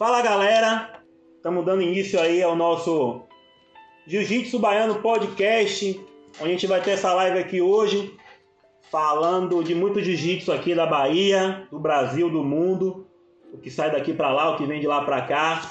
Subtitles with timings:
[0.00, 1.02] Fala galera,
[1.36, 3.20] estamos dando início aí ao nosso
[4.06, 6.00] Jiu-Jitsu Baiano Podcast,
[6.40, 8.16] onde a gente vai ter essa live aqui hoje,
[8.90, 13.06] falando de muito jiu-jitsu aqui da Bahia, do Brasil, do mundo,
[13.52, 15.70] o que sai daqui para lá, o que vem de lá para cá.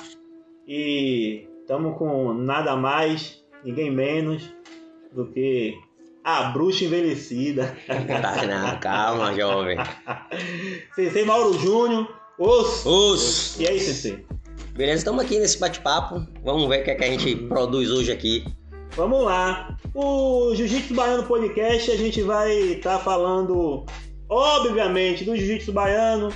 [0.67, 4.47] E estamos com nada mais, ninguém menos
[5.11, 5.75] do que
[6.23, 7.75] a bruxa envelhecida.
[7.87, 9.79] Tá, não, calma, jovem.
[10.93, 12.85] Sensei Mauro Júnior, os.
[12.85, 13.59] Os.
[13.59, 14.25] E aí, Sensei?
[14.73, 16.25] Beleza, estamos aqui nesse bate-papo.
[16.43, 18.45] Vamos ver o que, é que a gente produz hoje aqui.
[18.95, 19.77] Vamos lá.
[19.93, 23.85] O Jiu-Jitsu Baiano Podcast, a gente vai estar tá falando,
[24.29, 26.29] obviamente, do Jiu-Jitsu Baiano,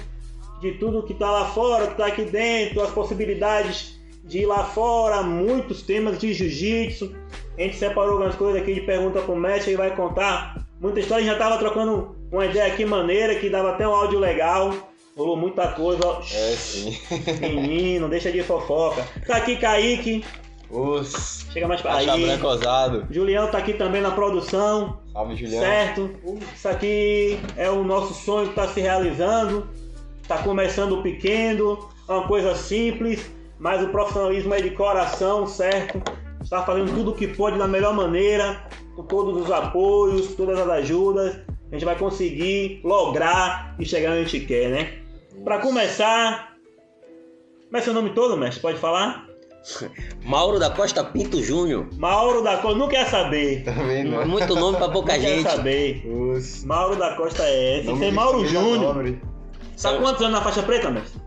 [0.62, 4.66] de tudo que está lá fora, que está aqui dentro, as possibilidades de ir lá
[4.66, 7.16] fora, muitos temas de Jiu-Jitsu.
[7.58, 11.24] A gente separou algumas coisas aqui de pergunta pro mestre e vai contar muita história.
[11.24, 14.74] A gente já tava trocando uma ideia aqui maneira, que dava até um áudio legal.
[15.16, 16.04] Rolou muita coisa.
[16.32, 16.98] É, sim.
[17.40, 19.06] Menino, deixa de fofoca.
[19.28, 20.26] Tá aqui Kaique.
[20.72, 21.46] Os.
[21.54, 22.26] Chega mais pra aí.
[22.26, 23.08] branco rosado.
[23.12, 25.00] Julião tá aqui também na produção.
[25.14, 25.62] Salve, Julião.
[25.62, 26.10] Certo?
[26.56, 29.68] Isso aqui é o nosso sonho que tá se realizando.
[30.28, 31.78] Tá começando pequeno,
[32.08, 36.02] é uma coisa simples, mas o profissionalismo é de coração, certo?
[36.42, 40.70] Está fazendo tudo o que pode da melhor maneira, com todos os apoios, todas as
[40.70, 41.40] ajudas.
[41.70, 45.03] A gente vai conseguir lograr e chegar onde a gente quer, né?
[45.44, 46.54] Para começar,
[47.66, 48.62] como é seu nome todo, mestre?
[48.62, 49.26] Pode falar?
[50.24, 51.88] Mauro da Costa Pinto Júnior.
[51.94, 53.64] Mauro da Costa, não quer saber.
[53.64, 54.24] Também não.
[54.28, 55.44] Muito nome pra pouca não gente.
[55.44, 56.04] quer saber.
[56.66, 58.00] Mauro da Costa é esse.
[58.00, 59.18] Tem Mauro Júnior.
[59.82, 61.22] Tá quantos anos na faixa preta, mestre?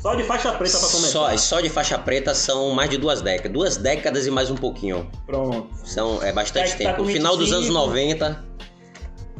[0.00, 1.08] Só de faixa preta pra começar.
[1.08, 3.52] Só, só de faixa preta são mais de duas décadas.
[3.52, 5.10] Duas décadas e mais um pouquinho.
[5.24, 5.66] Pronto.
[5.82, 6.96] São, é bastante Tá- tá tempo.
[6.96, 7.56] com No final dos 25.
[7.78, 8.44] anos 90,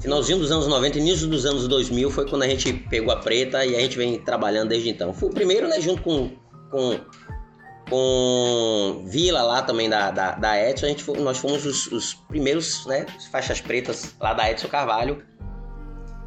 [0.04, 3.64] finalzinho dos anos 90, início dos anos 2000 foi quando a gente pegou a preta
[3.64, 5.14] e a gente vem trabalhando desde então.
[5.14, 6.30] Fui o primeiro, né, junto com,
[6.70, 7.00] com,
[7.88, 12.14] com Vila lá também da, da, da Edson, a gente foi- nós fomos os, os
[12.28, 15.22] primeiros, né, faixas pretas lá da Edson Carvalho,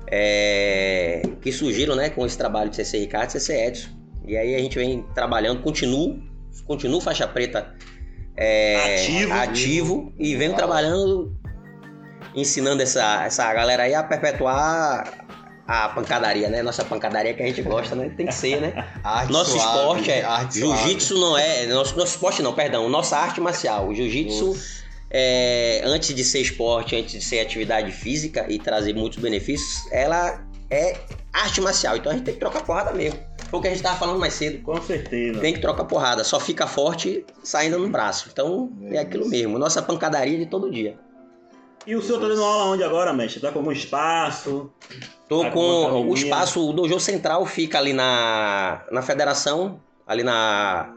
[0.09, 3.89] é, que surgiram, né, com esse trabalho de CC Ricardo e CC Edson.
[4.25, 6.19] E aí a gente vem trabalhando, continuo,
[6.65, 7.75] continuo faixa preta
[8.35, 9.33] é, Ativo.
[9.33, 11.36] ativo e venho trabalhando,
[12.35, 15.27] ensinando essa, essa galera aí a perpetuar
[15.67, 16.63] a pancadaria, né?
[16.63, 18.09] Nossa pancadaria que a gente gosta, né?
[18.15, 18.87] Tem que ser, né?
[19.03, 20.25] Arte Nosso suave, esporte é.
[20.49, 21.65] Jiu-jitsu não é.
[21.67, 22.87] Nosso, nosso esporte não, perdão.
[22.87, 23.89] Nossa arte marcial.
[23.89, 24.57] O jiu-jitsu,
[25.09, 30.41] é, antes de ser esporte, antes de ser atividade física e trazer muitos benefícios, ela
[30.71, 30.97] é
[31.33, 31.97] arte marcial.
[31.97, 33.19] Então a gente tem que trocar porrada mesmo.
[33.49, 34.61] Foi o que a gente tava falando mais cedo.
[34.61, 35.39] Com certeza.
[35.39, 36.23] Tem que trocar porrada.
[36.23, 38.29] Só fica forte saindo no braço.
[38.31, 39.59] Então é aquilo mesmo.
[39.59, 40.97] Nossa pancadaria de todo dia.
[41.87, 43.39] E o senhor tá dando aula onde agora, mestre?
[43.41, 44.69] Tá com algum espaço?
[45.29, 50.21] Tô Tá com com o espaço, o dojo central fica ali na, na federação, ali
[50.23, 50.93] na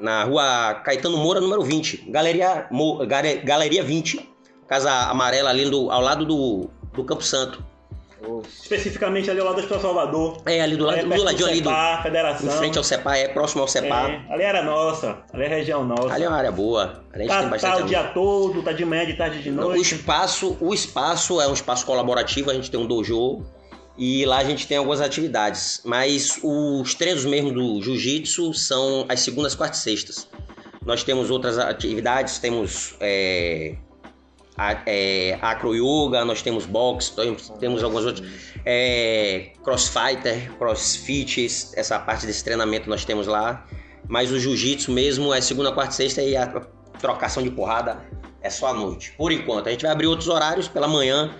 [0.00, 2.10] na rua Caetano Moura, número 20.
[2.10, 4.28] Galeria, Mo- Galeria 20.
[4.66, 7.64] Casa amarela ali do, ao lado do, do Campo Santo.
[8.62, 10.42] Especificamente ali ao lado do Hospital Salvador.
[10.46, 11.70] É, ali do, lado, é, do perto ladinho ali do.
[12.02, 12.48] Federação.
[12.48, 13.86] Em frente ao CEPA, é próximo ao CEPA.
[13.86, 15.18] É, ali era nossa.
[15.32, 16.12] Ali é região nossa.
[16.12, 17.02] Ali é uma área boa.
[17.12, 17.88] A gente tá, tem tá bastante o aluno.
[17.88, 19.94] dia todo, tá de manhã, de tarde, de Não, O noite.
[19.94, 23.42] espaço, o espaço é um espaço colaborativo, a gente tem um dojo
[23.96, 25.82] e lá a gente tem algumas atividades.
[25.84, 30.28] Mas os treinos mesmo do jiu-jitsu são as segundas, quartas e sextas.
[30.84, 33.76] Nós temos outras atividades, temos é,
[34.86, 37.12] é, acro yoga, nós temos boxe,
[37.58, 38.26] temos, algumas outras.
[38.64, 43.66] É, crossfighter, crossfit, essa parte desse treinamento nós temos lá.
[44.08, 46.46] Mas o jiu-jitsu mesmo é segunda, quarta e sexta e a
[47.00, 48.04] trocação de porrada
[48.42, 49.14] é só à noite.
[49.16, 49.68] Por enquanto.
[49.68, 51.34] A gente vai abrir outros horários pela manhã.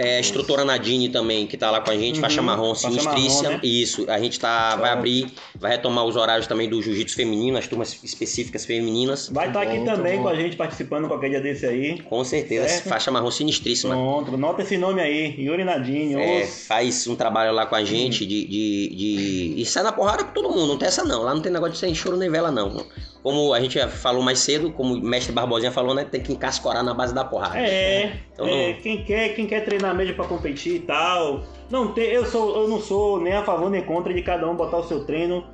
[0.00, 2.88] É, a instrutora Nadine também, que tá lá com a gente, Uhum, faixa marrom, faixa
[2.88, 3.42] sinistrícia.
[3.42, 3.60] marrom, né?
[3.64, 4.98] Isso, a gente tá, vai Show.
[4.98, 5.26] abrir,
[5.56, 9.28] vai retomar os horários também do jiu-jitsu feminino, as turmas específicas femininas.
[9.28, 10.22] Vai estar aqui Muito também bom.
[10.22, 12.00] com a gente participando qualquer dia desse aí.
[12.02, 12.88] Com certeza, Certo.
[12.88, 13.94] faixa marrom sinistríssima.
[13.96, 16.20] Pronto, nota esse nome aí, Yuri Nadinho.
[16.20, 19.90] É, os- faz um trabalho lá com a gente de, de, de- E sai na
[19.90, 21.22] porrada com todo mundo, não tem essa não.
[21.24, 22.86] Lá não tem negócio de sem choro nem vela, não.
[23.22, 26.04] Como a gente já falou mais cedo, como o mestre Barbosinha falou, né?
[26.04, 27.58] Tem que encascorar na base da porrada.
[27.58, 31.42] É, Então é, quem quer, quem quer treinar mesmo pra competir e tal.
[31.70, 34.54] Não tem, eu sou, eu não sou nem a favor nem contra de cada um
[34.54, 35.44] botar o seu treino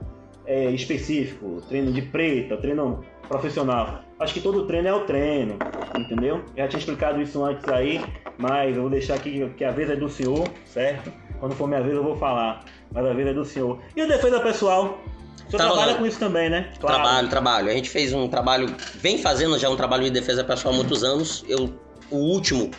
[0.47, 4.01] é, específico, treino de preta, treino profissional.
[4.21, 5.57] Acho que todo treino é o treino,
[5.99, 6.43] entendeu?
[6.57, 8.01] Já tinha explicado isso antes aí,
[8.39, 11.11] mas eu vou deixar aqui que a vez é do senhor, certo?
[11.41, 13.81] Quando for minha vez eu vou falar, mas a vez é do senhor.
[13.97, 14.99] E o defesa pessoal?
[15.47, 16.73] O senhor Tá, trabalha com isso também, né?
[16.81, 17.71] Trabalho, trabalho.
[17.71, 21.05] A gente fez um trabalho, vem fazendo já um trabalho de defesa pessoal há muitos
[21.05, 21.45] anos.
[21.49, 21.73] Eu,
[22.11, 22.71] o último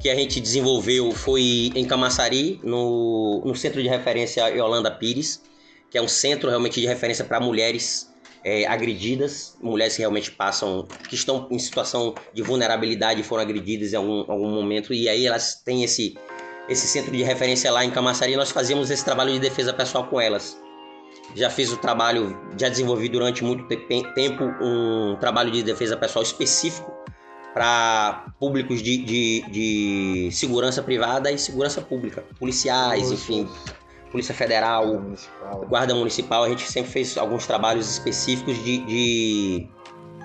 [0.00, 5.42] que a gente desenvolveu foi em Camaçari, no, no centro de referência Yolanda Pires.
[5.90, 8.08] que é um centro realmente de referência para mulheres
[8.44, 13.92] é, agredidas, mulheres que realmente passam, que estão em situação de vulnerabilidade e foram agredidas
[13.92, 16.16] em algum, algum momento, e aí elas têm esse,
[16.68, 20.20] esse centro de referência lá em Camaçari, nós fazíamos esse trabalho de defesa pessoal com
[20.20, 20.56] elas.
[21.34, 23.64] Já fiz o trabalho, já desenvolvi durante muito
[24.14, 26.90] tempo um trabalho de defesa pessoal específico
[27.52, 33.48] para públicos de, de, de, segurança privada e segurança pública, policiais, enfim,
[34.10, 35.66] Polícia Federal, Guarda Municipal.
[35.68, 36.44] Guarda Municipal.
[36.44, 39.68] A gente sempre fez alguns trabalhos específicos de, de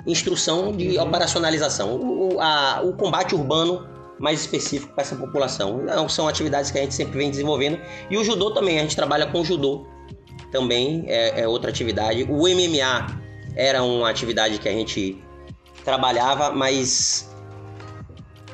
[0.08, 1.04] instrução de uhum.
[1.04, 3.88] operacionalização, o, a, o combate urbano
[4.20, 5.82] mais específico para essa população.
[5.84, 7.80] Então, são atividades que a gente sempre vem desenvolvendo.
[8.10, 9.86] E o judô também, a gente trabalha com judô,
[10.54, 12.24] também é, é outra atividade.
[12.30, 13.20] O MMA
[13.56, 15.18] era uma atividade que a gente
[15.84, 17.28] trabalhava, mas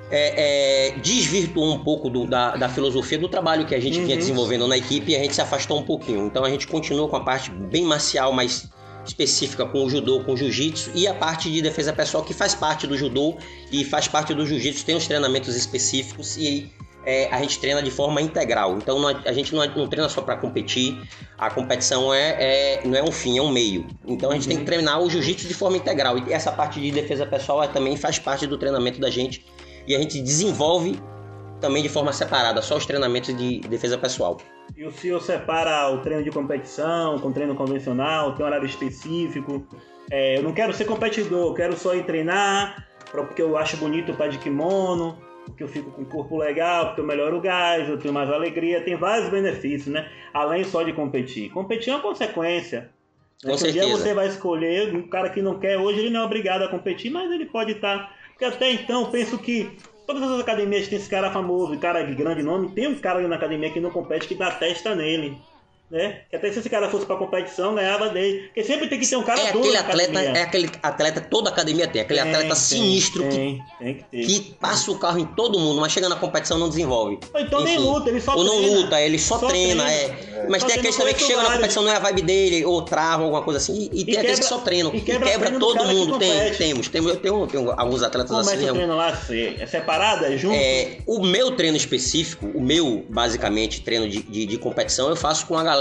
[0.10, 4.06] é, é, desvirtuou um pouco do, da, da, filosofia do trabalho que a gente uhum.
[4.06, 6.25] vinha desenvolvendo na equipe e a gente se afastou um pouquinho.
[6.25, 8.69] Então a gente continua com a parte bem marcial, mais
[9.06, 12.56] específica com o judô, com o jiu-jitsu e a parte de defesa pessoal que faz
[12.56, 13.38] parte do judô
[13.72, 16.69] e faz parte do jiu-jitsu, tem os treinamentos específicos e
[17.09, 18.77] é, a gente treina de forma integral.
[18.77, 21.01] Então não, a gente não, não treina só para competir,
[21.38, 23.88] a competição é, é, não é um fim, é um meio.
[24.06, 24.50] Então a gente uhum.
[24.50, 27.67] tem que treinar o jiu-jitsu de forma integral e essa parte de defesa pessoal é,
[27.67, 29.44] também faz parte do treinamento da gente
[29.88, 31.01] e a gente desenvolve
[31.59, 34.38] também de forma separada, só os treinamentos de defesa pessoal.
[34.77, 39.65] E o senhor separa o treino de competição com treino convencional, tem um horário específico?
[40.12, 44.12] É, eu não quero ser competidor, eu quero só ir treinar, porque eu acho bonito
[44.12, 45.17] o pé de kimono,
[45.50, 48.30] porque eu fico com o corpo legal, porque eu melhoro o gás, eu tenho mais
[48.30, 50.10] alegria, tem vários benefícios, né?
[50.34, 51.50] Além só de competir.
[51.51, 52.90] Competir é uma consequência.
[53.44, 53.86] Com certeza.
[53.86, 56.63] Um dia você vai escolher, um cara que não quer hoje, ele não é obrigado
[56.63, 59.69] a competir, mas ele pode estar porque até então, penso que
[60.07, 63.28] todas as academias tem esse cara famoso, cara de grande nome, tem um cara ali
[63.28, 65.38] na academia que não compete que dá testa nele
[65.89, 66.21] né?
[66.30, 68.44] Que até se esse cara fosse pra competição, ganhava dele.
[68.44, 71.88] Porque sempre tem que ter um cara é aquele atleta É aquele atleta, toda academia
[71.88, 73.63] tem, aquele tem, atleta tem, sinistro tem,
[74.12, 77.19] que, que, passa o carro em todo mundo, mas chega na competição não desenvolve.
[77.33, 78.62] Ou então Enfim, nem luta, ele só ou treina.
[78.62, 80.47] Ou não luta, ele só, só treina, treina, é.
[80.47, 82.81] Mas só tem aqueles também que chega na competição, não é a vibe dele, ou
[82.83, 83.74] trava, alguma coisa assim.
[83.74, 84.94] E, e tem quebra, aqueles que só treinam.
[84.94, 86.19] E quebra, e quebra todo mundo.
[86.19, 87.12] Tem, temos, temos.
[87.12, 88.57] Eu tenho, tenho alguns atletas Como assim.
[88.57, 89.19] Como é treino lá?
[89.59, 90.25] É separado?
[90.25, 90.56] É junto?
[90.56, 95.47] É, o meu treino específico, o meu, basicamente, treino de, de, de competição, eu faço
[95.47, 95.78] com a galera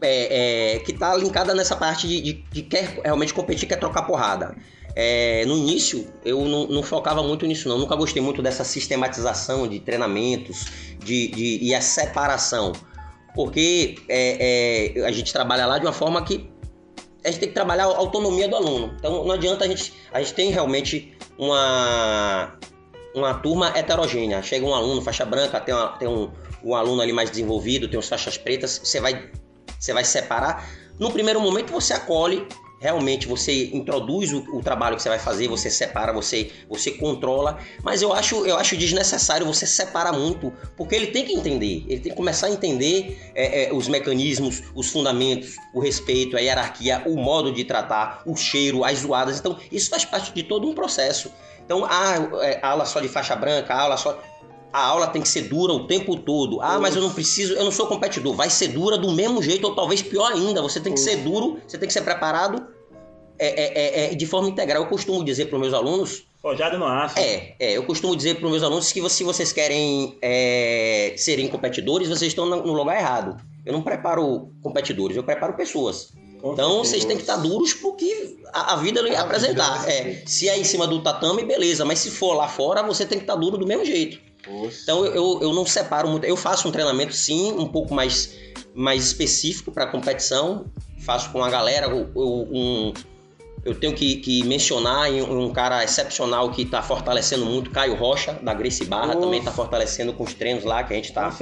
[0.00, 4.02] é, é, que está linkada nessa parte de, de, de, quer realmente competir, quer trocar
[4.02, 4.54] porrada.
[4.96, 7.78] É, no início, eu não, não, focava muito nisso, não.
[7.78, 10.66] Nunca gostei muito dessa sistematização de treinamentos
[11.00, 12.72] de, de e a separação.
[13.34, 16.48] Porque é, é, a gente trabalha lá de uma forma que
[17.24, 18.94] a gente tem que trabalhar a autonomia do aluno.
[18.96, 19.92] Então não adianta a gente.
[20.12, 22.56] A gente tem realmente uma,
[23.14, 24.42] uma turma heterogênea.
[24.42, 26.30] Chega um aluno, faixa branca, tem, uma, tem um,
[26.62, 29.30] um aluno ali mais desenvolvido, tem uns faixas pretas, você vai
[29.78, 30.66] você vai separar.
[30.98, 32.46] No primeiro momento você acolhe,
[32.84, 37.58] realmente você introduz o, o, trabalho que você vai fazer, você separa, você, você controla,
[37.82, 42.00] mas eu acho, eu acho desnecessário você separar muito, porque ele tem que entender, ele
[42.00, 47.02] tem que começar a entender é, é, os mecanismos, os fundamentos, o respeito, a hierarquia,
[47.06, 50.74] o modo de tratar, o cheiro, as zoadas, então isso faz parte de todo um
[50.74, 51.32] processo.
[51.64, 54.20] Então, ah, é, aula só de faixa branca, aula só
[54.70, 56.60] a aula tem que ser dura o tempo todo.
[56.60, 58.34] Ah, mas eu não preciso, eu não sou competidor.
[58.34, 60.60] Vai ser dura do mesmo jeito, ou talvez pior ainda.
[60.60, 62.73] Você tem que ser duro, você tem que ser preparado
[63.44, 64.82] é, é, é, é de forma integral.
[64.82, 66.24] Eu costumo dizer para os meus alunos.
[66.40, 67.18] Forjado no aço.
[67.18, 71.48] É, é, eu costumo dizer para os meus alunos que se vocês querem é, serem
[71.48, 73.36] competidores, vocês estão no lugar errado.
[73.64, 76.12] Eu não preparo competidores, eu preparo pessoas.
[76.40, 76.90] Com então certeza.
[76.90, 79.88] vocês têm que estar duros porque a, a vida ia apresentar.
[79.88, 83.16] É, se é em cima do tatame, beleza, mas se for lá fora, você tem
[83.16, 84.20] que estar duro do mesmo jeito.
[84.82, 86.24] Então eu, eu não separo muito.
[86.24, 88.34] Eu faço um treinamento sim, um pouco mais,
[88.74, 90.66] mais específico para competição.
[90.98, 91.86] Faço com a galera.
[91.86, 92.92] Eu, eu, um,
[93.64, 98.38] eu tenho que, que mencionar um, um cara excepcional que está fortalecendo muito, Caio Rocha,
[98.42, 101.32] da Grace Barra, também está fortalecendo com os treinos lá que a gente está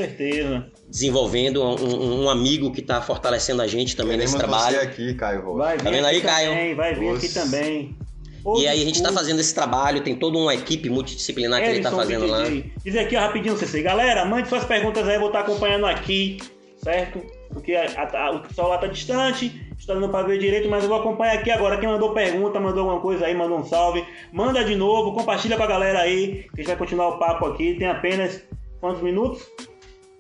[0.89, 1.63] desenvolvendo.
[1.63, 4.79] Um, um, amigo que está fortalecendo a gente também Queremos nesse trabalho.
[4.79, 5.59] Você aqui, Caio Rocha.
[5.59, 6.51] Vai vir tá vendo aí, Caio?
[6.51, 7.97] Também, vai vir aqui também
[8.59, 11.79] e aí a gente está fazendo esse trabalho, tem toda uma equipe multidisciplinar que ele
[11.79, 12.43] está fazendo lá.
[12.85, 13.83] Dizer aqui ó, rapidinho, CC.
[13.83, 16.39] Galera, mande suas perguntas aí, eu vou estar tá acompanhando aqui,
[16.83, 17.23] certo?
[17.53, 20.89] Porque a, a, o pessoal lá tá distante, está dando para ver direito, mas eu
[20.89, 21.77] vou acompanhar aqui agora.
[21.77, 24.05] Quem mandou pergunta, mandou alguma coisa aí, mandou um salve.
[24.33, 27.47] Manda de novo, compartilha com a galera aí, que a gente vai continuar o papo
[27.47, 27.75] aqui.
[27.75, 28.43] Tem apenas
[28.81, 29.51] quantos minutos?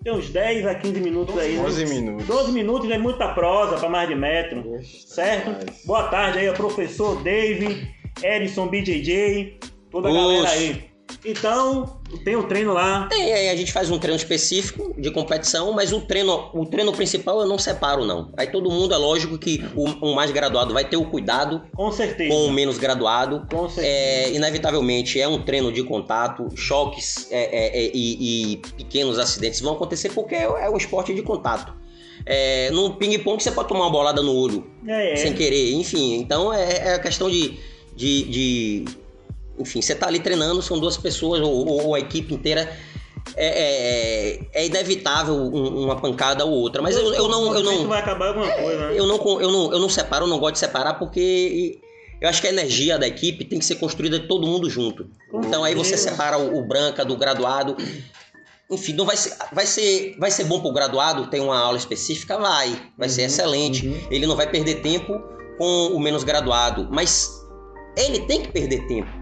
[0.02, 1.56] Tem uns 10 a 15 minutos 12, aí.
[1.56, 1.90] 12 né?
[1.94, 2.26] minutos.
[2.26, 4.62] 12 minutos é muita prosa para mais de metro.
[4.64, 5.72] Poxa, certo?
[5.86, 7.88] Boa tarde aí, professor Dave.
[8.20, 9.58] Edson, BJJ,
[9.90, 10.91] toda a galera aí.
[11.24, 13.06] Então, tem um treino lá.
[13.08, 17.40] Tem, a gente faz um treino específico de competição, mas o treino, o treino principal
[17.40, 18.32] eu não separo, não.
[18.36, 21.92] Aí todo mundo, é lógico que o, o mais graduado vai ter o cuidado Com
[21.92, 22.28] certeza.
[22.30, 23.46] com o menos graduado.
[23.50, 23.86] Com certeza.
[23.86, 29.60] É, inevitavelmente é um treino de contato, choques é, é, é, e, e pequenos acidentes
[29.60, 31.72] vão acontecer porque é, é um esporte de contato.
[32.24, 35.16] É, no ping-pong você pode tomar uma bolada no olho É, é.
[35.16, 36.14] sem querer, enfim.
[36.16, 37.58] Então é, é a questão de,
[37.96, 38.84] de, de-
[39.58, 42.70] Enfim, você tá ali treinando, são duas pessoas ou, ou- a equipe inteira.
[43.36, 47.54] É, é- é inevitável um- uma pancada ou outra, mas eu, eu não.
[47.54, 48.98] Eu O não vai acabar alguma coisa, né?
[48.98, 51.78] eu não, eu, não, eu não separo, eu não gosto de separar porque
[52.20, 55.06] eu acho que a energia da equipe tem que ser construída de todo mundo junto.
[55.34, 57.76] Então aí você separa o, o branca do graduado.
[58.70, 62.38] Enfim, não vai ser, vai ser, vai ser bom pro graduado ter uma aula específica?
[62.38, 62.76] Vai.
[62.98, 63.86] Vai ser Uhum, excelente.
[63.86, 64.00] uhum.
[64.10, 65.20] Ele não vai perder tempo
[65.58, 67.30] com o menos graduado, mas
[67.96, 69.21] ele tem que perder tempo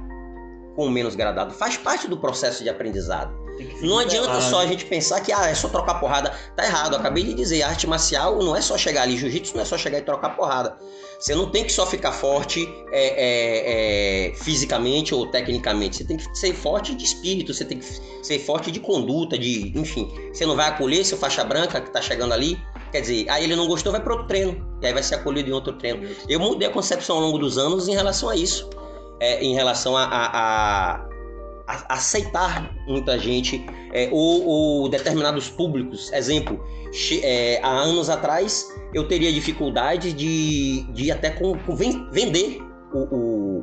[0.81, 1.53] com menos graduado.
[1.53, 3.39] Faz parte do processo de aprendizado.
[3.83, 6.33] Não adianta só a gente pensar que ah, é só trocar porrada.
[6.57, 9.61] Tá errado, eu acabei de dizer, arte marcial não é só chegar ali, jiu-jitsu não
[9.61, 10.79] é só chegar e trocar porrada.
[11.19, 15.99] Você não tem que só ficar forte é, é, é, fisicamente ou tecnicamente.
[15.99, 17.85] Você tem que ser forte de espírito, você tem que
[18.23, 19.79] ser forte de conduta, de.
[19.79, 20.11] Enfim.
[20.33, 22.59] Você não vai acolher seu faixa branca que tá chegando ali.
[22.91, 24.67] Quer dizer, aí ele não gostou, vai para outro treino.
[24.81, 26.09] E aí vai ser acolhido em outro treino.
[26.27, 28.71] Eu mudei a concepção ao longo dos anos em relação a isso.
[29.21, 31.07] É, em relação a, a-
[31.67, 36.11] a- aceitar muita gente é, ou, ou determinados públicos.
[36.12, 36.59] Exemplo,
[37.23, 42.61] é, há anos atrás eu teria dificuldade de, de até com, com ven- vender
[42.93, 43.61] o, o-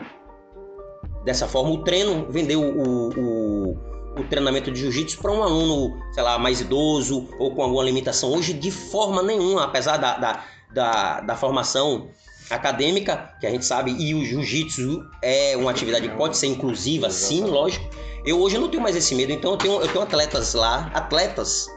[1.25, 3.87] dessa forma o treino, vender o, o- o-
[4.19, 8.31] o treinamento de jiu-jitsu para um aluno, sei lá, mais idoso ou com alguma limitação.
[8.31, 12.07] Hoje, de forma nenhuma, apesar da, da, da, da formação
[12.49, 17.09] acadêmica, que a gente sabe, e o jiu-jitsu é uma atividade que pode ser inclusiva,
[17.09, 17.85] sim, lógico.
[18.25, 21.67] Eu hoje não tenho mais esse medo, então eu tenho, eu tenho atletas lá, atletas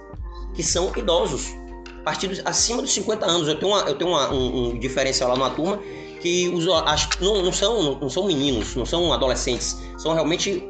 [0.55, 1.47] que são idosos,
[2.01, 3.47] a partir dos, acima dos 50 anos.
[3.49, 5.79] Eu tenho, uma- eu tenho uma- um, um diferencial lá numa turma
[6.21, 10.63] que os, as- não, não são, não são meninos, não são adolescentes, são realmente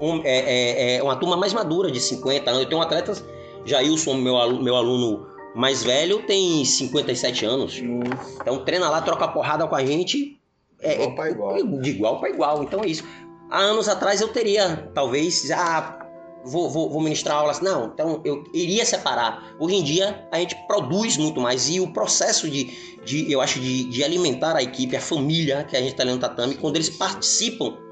[0.00, 2.62] um- é, é- é uma turma mais madura, de 50 anos.
[2.62, 3.24] Eu tenho atletas,
[3.64, 5.26] Jailson, meu, meu aluno
[5.56, 7.78] mais velho, tem 57 anos.
[7.78, 10.38] Então treina lá, troca porrada com a gente.
[10.80, 11.80] É, Igual pra igual.
[11.80, 12.62] De igual para igual.
[12.62, 13.02] Então é isso.
[13.50, 15.98] Há anos atrás eu teria, talvez, ah,
[16.44, 17.60] vou, vou, vou ministrar aulas.
[17.60, 19.56] Não, então eu iria separar.
[19.58, 21.70] Hoje em dia a gente produz muito mais.
[21.70, 22.64] E o processo de,
[23.02, 26.12] de eu acho, de, de alimentar a equipe, a família que a gente está ali
[26.12, 27.85] no tatame, quando eles participam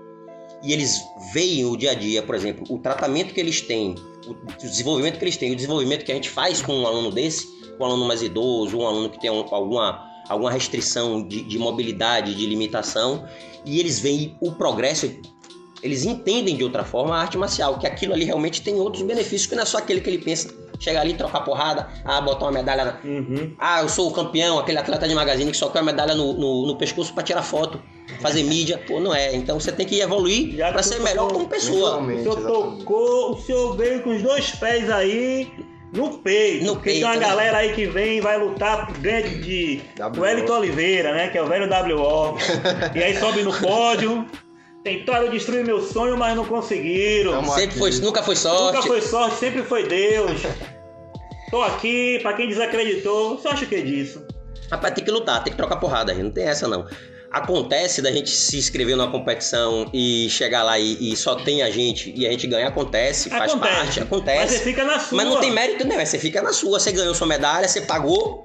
[0.64, 1.02] e eles
[1.32, 3.94] veem o dia a dia, por exemplo, o tratamento que eles têm,
[4.26, 7.46] o desenvolvimento que eles têm, o desenvolvimento que a gente faz com um aluno desse,
[7.78, 12.34] um aluno mais idoso, um aluno que tem um- alguma, alguma restrição de, de mobilidade,
[12.34, 13.26] de limitação,
[13.64, 15.10] e eles veem o progresso,
[15.82, 19.46] eles entendem de outra forma a arte marcial, que aquilo ali realmente tem outros benefícios,
[19.46, 20.48] que não é só aquele que ele pensa,
[20.80, 23.54] chegar ali, trocar porrada, ah, botar uma medalha na, Uhum.
[23.58, 26.32] ah, eu sou o campeão, aquele atleta de magazine que só quer a medalha no,
[26.32, 27.82] no, no pescoço pra tirar foto,
[28.20, 28.80] fazer mídia.
[28.86, 29.34] Pô, não é.
[29.34, 32.00] Então você tem que evoluir Já pra que ser melhor como pessoa.
[32.00, 35.50] O senhor tocou, o senhor veio com os dois pés aí
[35.92, 36.64] no peito.
[36.64, 37.26] No porque tem peito, uma né?
[37.26, 39.82] galera aí que vem e vai lutar por grande de.
[40.16, 41.28] Wellington Oliveira, né?
[41.28, 42.36] Que é o velho WO.
[42.94, 44.26] e aí sobe no pódio.
[44.82, 47.32] Tentaram destruir meu sonho, mas não conseguiram.
[47.32, 47.78] Tamo Sempre aqui.
[47.78, 48.76] foi, nunca foi sorte.
[48.76, 50.42] Nunca foi sorte, sempre foi Deus.
[51.50, 54.26] Tô aqui, pra quem desacreditou, você acha o que disso?
[54.70, 56.24] Rapaz, tem que lutar, tem que trocar porrada, gente.
[56.24, 56.86] Não tem essa, não.
[57.34, 61.70] Acontece da gente se inscrever numa competição e chegar lá e, e só tem a
[61.70, 63.74] gente e a gente ganha, acontece, faz Acontece.
[63.74, 64.58] parte, Mas você acontece.
[64.60, 65.16] fica na sua.
[65.16, 67.80] Mas não tem mérito nenhum, é, você fica na sua, você ganhou sua medalha, você
[67.80, 68.44] pagou,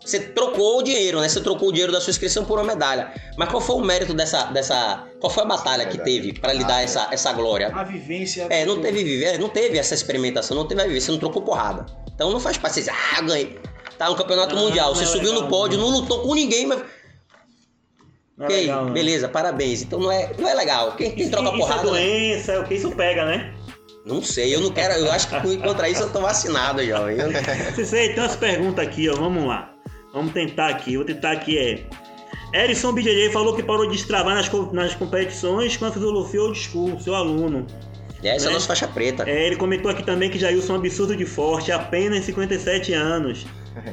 [0.00, 1.28] você trocou o dinheiro, né?
[1.28, 3.12] Você trocou o dinheiro da sua inscrição por uma medalha.
[3.36, 4.44] Mas qual foi o mérito dessa.
[4.44, 7.72] dessa qual foi a batalha que teve pra lhe dar essa, essa glória?
[7.74, 8.46] A vivência.
[8.50, 11.42] É, não teve, viver, não teve essa experimentação, não teve a viver, você não trocou
[11.42, 11.86] porrada.
[12.14, 13.58] Então não faz parte, você diz, ah, ganhei.
[13.96, 16.32] Tá no campeonato Ah, mundial, não você é subiu legal, no pódio, não lutou com
[16.34, 16.80] ninguém, mas.
[18.40, 18.92] É ok, legal, não.
[18.92, 19.82] beleza, parabéns.
[19.82, 20.92] Então não é, não é legal.
[20.96, 21.80] Quem, quem Isso, troca isso porrada.
[21.80, 23.52] é doença, é o que isso pega, né?
[24.04, 24.94] Não sei, eu não quero.
[24.94, 27.16] Eu acho que contra isso eu tô vacinado, jovem.
[27.74, 29.14] Cicei, tem umas perguntas aqui, ó.
[29.16, 29.72] Vamos lá.
[30.14, 30.96] Vamos tentar aqui.
[30.96, 31.84] Vou tentar aqui, é.
[32.54, 36.98] Erison BJJ falou que parou de destravar nas, nas competições com a filosofia old school,
[36.98, 37.66] seu aluno.
[38.22, 38.50] Essa é Né?
[38.50, 39.28] a nossa faixa preta.
[39.28, 43.44] É, ele comentou aqui também que Jailson é um absurdo de forte, apenas 57 anos.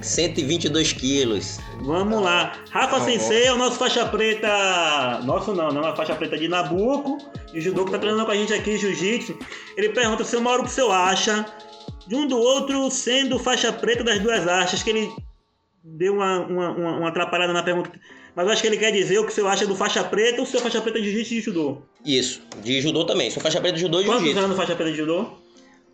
[0.02, 1.60] 122 quilos.
[1.82, 2.54] Vamos lá.
[2.72, 5.22] Rafa Tá Sensei é o nosso faixa preta.
[5.24, 7.18] Nosso não, não é uma faixa preta de Nabuco.
[7.54, 9.38] E o judô que tá treinando com a gente aqui, Jiu-Jitsu.
[9.78, 11.46] Ele pergunta, seu Mauro, o que o senhor acha
[12.08, 14.84] de um do outro sendo faixa preta das duas artes?
[14.84, 15.12] Que ele
[15.84, 17.92] deu uma, uma, uma, uma atrapalhada na pergunta.
[18.36, 20.40] Mas eu acho que ele quer dizer o que o senhor acha do faixa preta
[20.40, 21.78] ou o seu faixa preta de jiu-jitsu e de judô.
[22.06, 23.32] Isso, de judô também.
[23.32, 24.44] Sou faixa preta de judô e Quantos jiu-jitsu.
[24.46, 25.45] anos faixa preta de judô?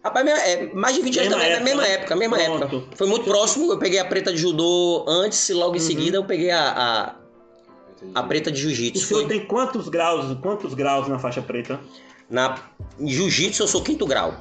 [0.03, 1.93] Rapaz, é, mais de 20 anos também, época, na mesma né?
[1.93, 2.63] época, mesma Pronto.
[2.75, 2.95] época.
[2.95, 5.85] Foi muito próximo, eu peguei a preta de judô antes e logo em Uhum.
[5.85, 7.15] seguida eu peguei a,
[8.15, 9.05] a, a preta de O jiu-jitsu.
[9.05, 11.79] senhor Foi tem quantos graus, quantos graus na faixa preta?
[12.29, 12.57] Na
[12.99, 14.33] em jiu-jitsu eu sou quinto grau.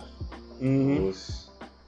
[0.61, 1.13] Uhum.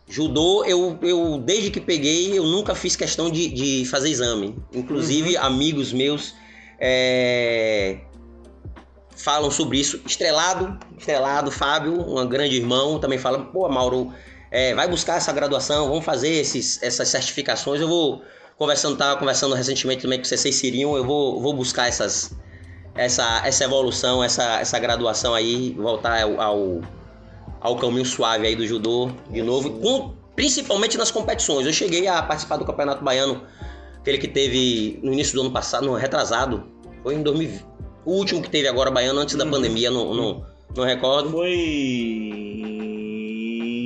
[0.06, 4.54] Judô, eu, eu desde que peguei, eu nunca fiz questão de, de fazer exame.
[4.74, 5.42] Inclusive, Uhum.
[5.44, 6.34] amigos meus
[6.78, 8.00] é,
[9.22, 10.00] falam sobre isso.
[10.04, 14.12] Estrelado, Estrelado, Fábio, um grande irmão, também fala, pô, Mauro,
[14.50, 17.80] é, vai buscar essa graduação, vamos fazer esses, essas certificações.
[17.80, 18.22] Eu vou
[18.58, 22.36] conversando, tava conversando recentemente também com vocês seriam, eu vou, vou buscar essas,
[22.94, 26.80] essa, essa evolução, essa, essa graduação aí, voltar ao, ao,
[27.60, 31.66] ao caminho suave aí do judô de novo, com- principalmente nas competições.
[31.66, 33.42] Eu cheguei a participar do Campeonato Baiano,
[34.00, 36.64] aquele que teve no início do ano passado, no retrasado,
[37.02, 37.71] foi em 2020.
[38.04, 39.50] O último que teve agora baiano antes da Uhum.
[39.50, 41.30] pandemia, não, não, não recordo.
[41.30, 41.52] Foi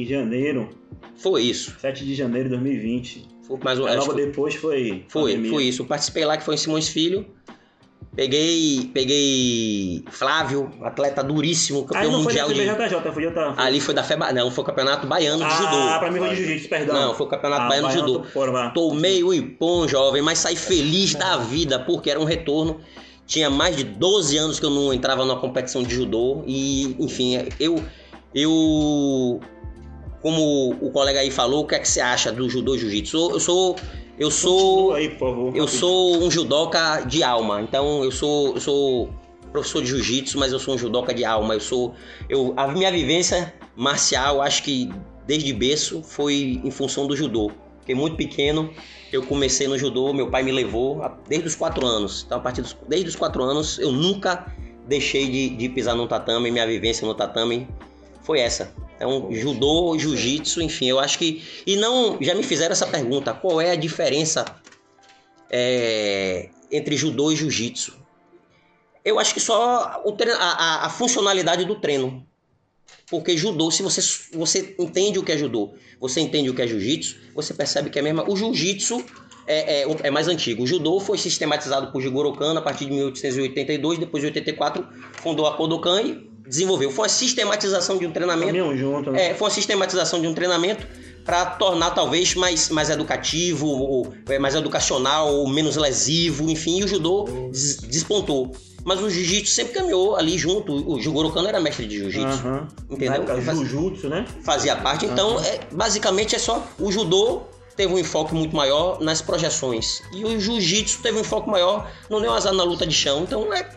[0.01, 0.69] em janeiro,
[1.17, 1.75] Foi isso.
[1.81, 3.27] 7 de janeiro de 2020.
[3.47, 5.05] Foi acho logo que depois foi.
[5.09, 5.51] Foi, pandemia.
[5.51, 5.83] foi isso.
[5.83, 7.27] Eu participei lá que foi em Simões Filho.
[8.15, 12.55] Peguei, peguei Flávio, atleta duríssimo, Aí campeão não foi mundial de.
[13.13, 13.55] Foi de outra.
[13.59, 15.99] Ali foi da FEBA, não, foi o campeonato baiano de ah, judô.
[15.99, 16.95] pra mim foi de jiu-jitsu, perdão.
[16.95, 18.25] Não, foi o campeonato Ah, baiano de judô.
[18.25, 18.71] fora.
[18.71, 22.81] Tomei o impom, jovem, mas saí feliz da vida, porque era um retorno.
[23.27, 26.43] Tinha mais de 12 anos que eu não entrava numa competição de judô.
[26.47, 27.83] E, enfim, eu.
[28.35, 29.41] Eu.
[30.23, 33.31] Como o colega aí falou, o que é que você acha do judô jiu-jitsu?
[33.33, 33.77] Eu sou.
[34.19, 34.95] Eu sou.
[34.95, 35.57] Aí, por favor.
[35.57, 39.11] Eu sou um judoca de alma, então eu sou, eu sou
[39.53, 41.55] professor de jiu-jitsu, mas eu sou um judoca de alma.
[41.55, 41.95] Eu sou,
[42.29, 44.91] eu, a minha vivência marcial, acho que
[45.27, 47.51] desde berço foi em função do judô.
[47.87, 48.75] Porque muito pequeno
[49.13, 52.25] eu comecei no judô, meu pai me levou desde os quatro anos.
[52.27, 54.53] Então a partir dos, desde os quatro anos eu nunca
[54.89, 56.51] deixei de, de pisar no tatame.
[56.51, 57.69] Minha vivência no tatame
[58.23, 58.75] foi essa.
[58.97, 63.61] Então judô, jiu-jitsu, enfim, eu acho que e não já me fizeram essa pergunta: qual
[63.61, 64.45] é a diferença
[65.49, 67.95] é, entre judô e jiu-jitsu.
[69.05, 72.27] Eu acho que só treino- a, a- a funcionalidade do treino.
[73.09, 74.01] Porque judô, se você,
[74.37, 77.99] você entende o que é judô, você entende o que é jiu-jitsu, você percebe que
[77.99, 78.25] é mesmo.
[78.31, 79.03] O jiu-jitsu
[79.47, 80.65] é, é, é mais antigo.
[80.65, 84.87] O judô foi sistematizado por Jigoro Kano a partir de 1882, depois de 84
[85.23, 86.91] fundou a Kodokan e desenvolveu.
[86.91, 89.31] Foi uma sistematização de um treinamento junto, né?
[89.31, 90.87] é, foi uma sistematização de um treinamento
[91.25, 96.85] para tornar talvez mais, mais educativo, ou, é, mais educacional, ou menos lesivo, enfim, e
[96.85, 98.53] o judô des- despontou.
[98.87, 100.73] Mas o jiu-jitsu sempre caminhou ali junto.
[100.91, 102.69] O Jigoro Kano era mestre de jiu-jitsu, Aham.
[102.89, 103.15] entendeu?
[103.15, 104.25] Época, Faz- Jujutsu, né?
[104.45, 105.05] fazia parte.
[105.05, 107.43] Então, é, basicamente é só o judô
[107.77, 112.21] teve um enfoque muito maior nas projeções e o jiu-jitsu teve um enfoque maior no
[112.21, 113.25] neoazar na luta de chão.
[113.25, 113.69] Então, é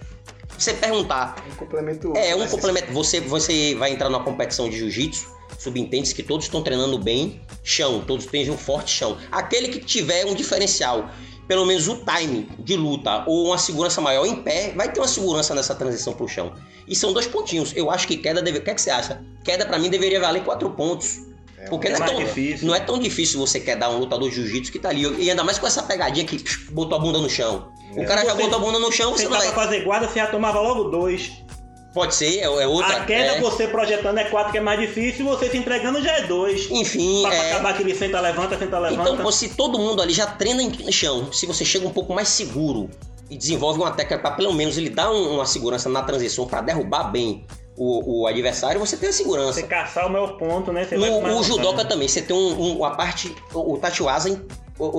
[0.57, 2.13] você perguntar Um complemento.
[2.15, 2.93] é, um complemento.
[2.93, 8.03] Você, você vai entrar numa competição de jiu-jitsu, subentende-se que todos estão treinando bem chão,
[8.05, 9.17] todos têm um forte chão.
[9.31, 11.09] Aquele que tiver um diferencial,
[11.49, 15.07] pelo menos o time de luta ou uma segurança maior em pé, vai ter uma
[15.07, 16.53] segurança nessa transição pro chão.
[16.87, 17.73] E são dois pontinhos.
[17.75, 18.59] Eu acho que queda deve.
[18.59, 19.19] O que, é que você acha?
[19.43, 21.21] Queda pra mim deveria valer quatro pontos.
[21.57, 22.67] É, Porque É não é, tão, difícil.
[22.67, 25.01] não é tão difícil você quedar um lutador de jiu-jitsu que tá ali.
[25.23, 27.71] E ainda mais com essa pegadinha que psh, botou a bunda no chão.
[27.95, 28.05] O É.
[28.05, 29.51] cara já Você- botou a bunda no chão, você Você não vai.
[29.51, 31.31] fazer guarda, você já tomava logo dois.
[31.93, 32.97] Pode ser, é, é outra.
[32.97, 33.41] a queda, é.
[33.41, 36.69] você projetando é quatro, que é mais difícil, você se entregando já é dois.
[36.69, 37.51] Enfim, Pra é.
[37.51, 39.09] acabar aquele senta, levanta, senta, levanta.
[39.09, 42.27] Então, se todo mundo ali já treina em chão, se você chega um pouco mais
[42.27, 42.89] seguro
[43.29, 46.61] e desenvolve uma técnica para pelo menos ele dar um- uma segurança na transição para
[46.61, 49.53] derrubar bem o, o adversário, você tem a segurança.
[49.53, 50.83] Você caçar o meu ponto, né?
[50.85, 53.77] Você No, o judoca também, você tem um, um- a parte, o-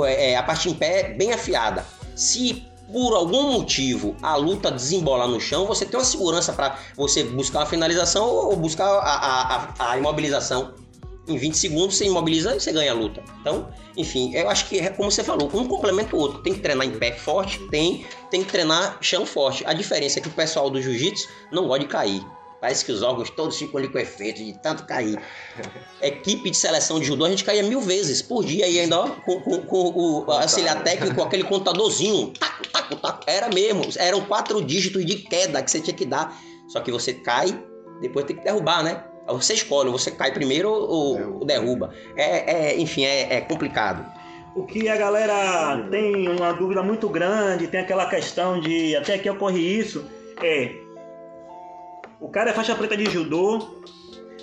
[0.01, 1.85] o- é, a parte em pé bem afiada.
[2.17, 7.25] Se por algum motivo a luta desembolar no chão, você tem uma segurança para você
[7.25, 10.75] buscar a finalização ou buscar a, a- a- imobilização.
[11.29, 13.23] Em 20 segundos você imobiliza e você ganha a luta.
[13.41, 16.43] Então, enfim, eu acho que é como você falou, um complementa o outro.
[16.43, 19.65] Tem que treinar em pé forte, tem, tem que treinar chão forte.
[19.67, 22.25] A diferença é que o pessoal do jiu-jitsu não gosta de cair.
[22.61, 25.19] Parece que os órgãos todos ficam ali com efeito de tanto cair.
[26.03, 29.09] Equipe de seleção de judô, a gente caía mil vezes por dia e ainda ó,
[29.09, 32.33] com, com- com o auxiliar técnico, com aquele contadorzinho.
[32.39, 33.23] Taco, taco, taco.
[33.27, 33.85] Era mesmo.
[33.97, 36.37] Eram quatro dígitos de queda que você tinha que dar.
[36.69, 37.59] Só que você cai,
[38.01, 39.05] depois tem que derrubar, né?
[39.27, 41.93] Aí Você escolhe, você cai primeiro ou, ou derruba.
[42.17, 44.05] É, é, enfim, é, é complicado.
[44.55, 49.31] O que a galera tem uma dúvida muito grande, tem aquela questão de até que
[49.31, 50.05] ocorre isso,
[50.43, 50.73] é
[52.21, 53.59] o cara é faixa preta de judô,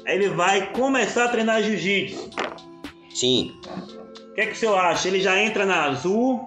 [0.05, 2.29] aí ele vai começar a treinar jiu-jitsu.
[3.13, 3.53] Sim.
[4.35, 5.07] que é que o senhor acha?
[5.07, 6.45] Ele já entra na azul?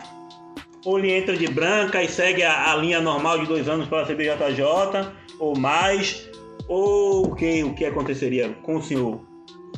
[0.85, 4.03] Ou ele entra de branca e segue a, a linha normal de dois anos para
[4.03, 5.13] a CBJJ?
[5.39, 6.29] Ou mais?
[6.69, 9.21] Ou o que, o que aconteceria com o senhor?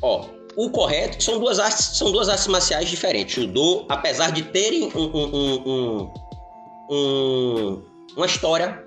[0.03, 3.35] Ó, o correto são duas artes, são duas artes marciais diferentes.
[3.35, 6.12] Judô, apesar de terem um, um- um-
[6.91, 7.83] um-
[8.17, 8.85] uma história,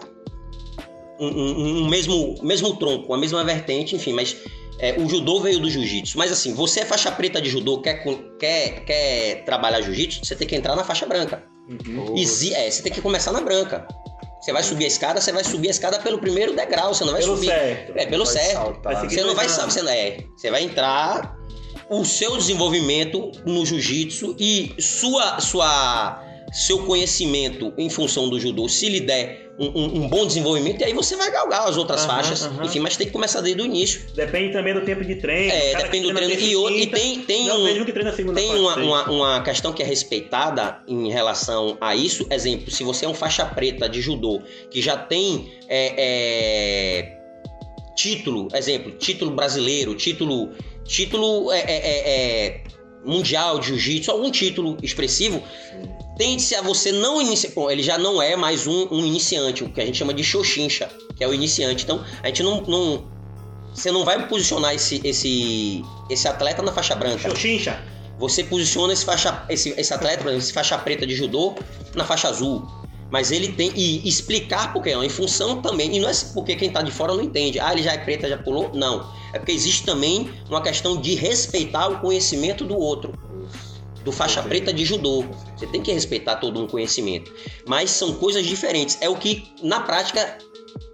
[1.19, 4.36] um, um- um mesmo, mesmo tronco, a mesma vertente, enfim, mas
[4.80, 6.17] é, o judô veio do jiu-jitsu.
[6.17, 8.04] Mas assim, você é faixa preta de judô, quer,
[8.39, 11.43] quer, quer trabalhar jiu-jitsu, você tem que entrar na faixa branca.
[11.69, 12.15] Uhum.
[12.17, 13.88] Exi- é, você tem que começar na branca.
[14.41, 17.13] Você vai subir a escada, você vai subir a escada pelo primeiro degrau, você não
[17.13, 17.47] vai Pelo subir.
[17.47, 17.93] certo.
[17.97, 18.54] É, pelo Vai certo.
[18.54, 19.10] saltar.
[19.10, 19.73] Você não vai anos.
[19.73, 21.36] você, não- é, você vai entrar
[21.89, 26.21] o seu desenvolvimento no jiu-jitsu e sua, sua,
[26.55, 30.85] seu conhecimento em função do judô, se lhe der um, um- um bom desenvolvimento, e
[30.85, 32.43] aí você vai galgar as outras Aham, faixas.
[32.45, 32.63] aham.
[32.65, 34.01] Enfim, mas tem que começar desde o início.
[34.15, 35.51] Depende também do tempo de treino.
[35.51, 36.33] É, depende do treino.
[36.33, 38.33] E, outro, e tem, tem não um.
[38.33, 42.25] Tem uma, uma, uma questão que é respeitada em relação a isso.
[42.31, 44.41] Exemplo, se você é um faixa preta de judô
[44.71, 47.17] que já tem é, é,
[47.95, 50.51] título, exemplo, título brasileiro, título,
[50.85, 52.61] título é, é, é, é,
[53.03, 55.41] mundial de jiu-jitsu, algum título expressivo,
[56.17, 57.51] tende-se a você não iniciar.
[57.56, 60.23] Bom, ele já não é mais um, um iniciante, o que a gente chama de
[60.23, 61.84] xoxincha, que é o iniciante.
[61.84, 62.62] Então, a gente não.
[62.62, 63.15] não
[63.73, 67.30] você não vai posicionar esse, esse, esse atleta na faixa branca.
[67.30, 67.84] Xoxincha.
[68.17, 71.56] Você posiciona esse, faixa, esse, esse atleta, por exemplo, esse faixa preta de judô,
[71.93, 72.65] na faixa azul.
[73.12, 73.71] Mas ele tem.
[73.75, 74.93] E explicar por quê?
[74.95, 75.95] Não, em função também.
[75.95, 77.60] E não é porque quem tá de fora não entende.
[77.60, 78.71] Ah, ele já é preta, já pulou.
[78.73, 79.12] Não.
[79.34, 83.13] É porque existe também uma questão de respeitar o conhecimento do outro.
[84.05, 85.25] Do faixa preta de judô.
[85.57, 87.33] Você tem que respeitar todo um conhecimento.
[87.67, 88.97] Mas são coisas diferentes.
[89.01, 90.37] É o que, na prática,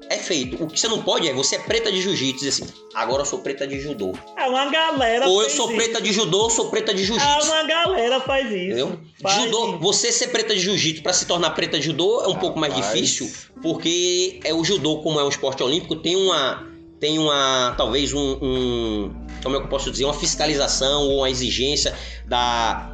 [0.10, 0.62] é feito.
[0.64, 3.26] O que você não pode é, você é preta de jiu-jitsu, dizer assim, agora eu
[3.26, 4.14] sou preta de judô.
[4.38, 5.76] É uma galera Ou eu faz sou isso.
[5.78, 7.48] preta de judô, eu sou preta de Ah, jiu-jitsu.
[7.52, 8.56] uma galera faz isso.
[8.58, 9.00] Entendeu?
[9.22, 9.80] Faz Judô, isso.
[9.80, 12.74] você ser preta de jiu-jitsu para se tornar preta de judô é um pouco mais
[12.74, 12.94] Rapaz.
[12.94, 13.30] difícil,
[13.62, 16.68] porque é o judô, como é um esporte olímpico, tem uma
[17.00, 21.30] tem uma talvez um, um como é que eu posso dizer, uma fiscalização ou uma
[21.32, 21.96] exigência
[22.28, 22.91] da,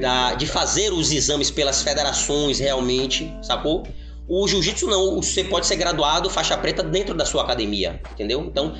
[0.00, 3.84] da- de fazer os exames pelas federações realmente, sacou?
[4.28, 8.40] O jiu-jitsu não, você pode ser graduado faixa preta dentro da sua academia, entendeu?
[8.42, 8.74] Então,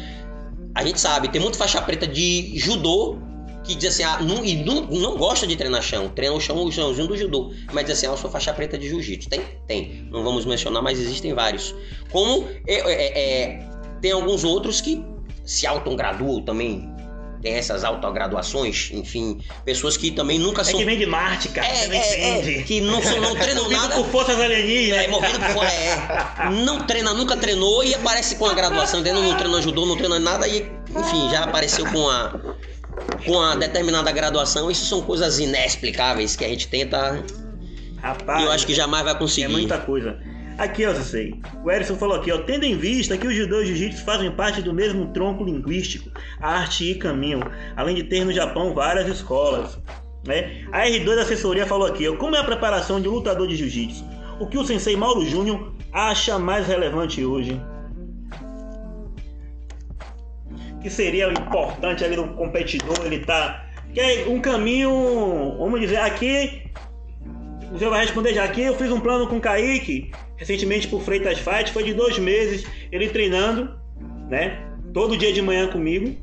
[0.74, 3.18] a gente sabe, tem muito faixa preta de judô
[3.64, 6.64] que diz assim, ah, não, e não, não gosta de treinar chão, treina o chão,
[6.64, 9.28] o chãozinho do judô, mas diz assim, ah, eu sou faixa preta de jiu-jitsu.
[9.28, 9.42] Tem?
[9.66, 10.08] Tem.
[10.10, 11.74] Não vamos mencionar, mas existem vários.
[12.10, 13.68] Como é, é, é,
[14.00, 15.04] tem alguns outros que
[15.44, 16.88] se autograduam também,
[17.42, 20.78] tem essas autograduações, enfim, pessoas que também nunca É são...
[20.78, 21.66] que vem de Marte, cara.
[21.66, 22.58] É, é, entende.
[22.58, 23.94] é, que não, são- não treinam nada...
[23.94, 25.04] por forças alienígenas.
[25.04, 26.50] É, movido por fora, é.
[26.64, 29.22] Não treina, nunca treinou e aparece com a graduação, entendeu?
[29.22, 32.32] Não treina judô, não treina nada e, enfim, já apareceu com a
[33.24, 34.70] com a determinada graduação.
[34.70, 37.24] Isso são coisas inexplicáveis que a gente tenta
[38.02, 39.48] Rapaz, e eu acho que jamais vai é conseguir.
[39.48, 40.18] muita coisa.
[40.58, 41.40] Aqui, ó, sei.
[41.64, 42.38] O Erison falou aqui, ó.
[42.38, 46.10] Tendo em vista que o judô e o jiu-jitsu fazem parte do mesmo tronco linguístico,
[46.40, 47.40] arte e caminho,
[47.76, 49.78] além de ter no Japão várias escolas.
[50.26, 50.66] Né?
[50.70, 52.16] A R2 da assessoria falou aqui, ó.
[52.16, 54.04] Como é a preparação de um lutador de jiu-jitsu?
[54.38, 57.60] O que o sensei Mauro Júnior acha mais relevante hoje?
[60.80, 63.66] que seria o importante ali do competidor, ele tá.
[63.92, 66.62] Que é um caminho, vamos dizer, aqui.
[67.70, 68.62] O senhor vai responder já aqui.
[68.62, 72.66] Eu fiz um plano com o Kaique, recentemente por Freitas Fight, foi de dois meses,
[72.90, 73.78] ele treinando,
[74.28, 74.66] né?
[74.92, 76.16] Todo dia de manhã comigo.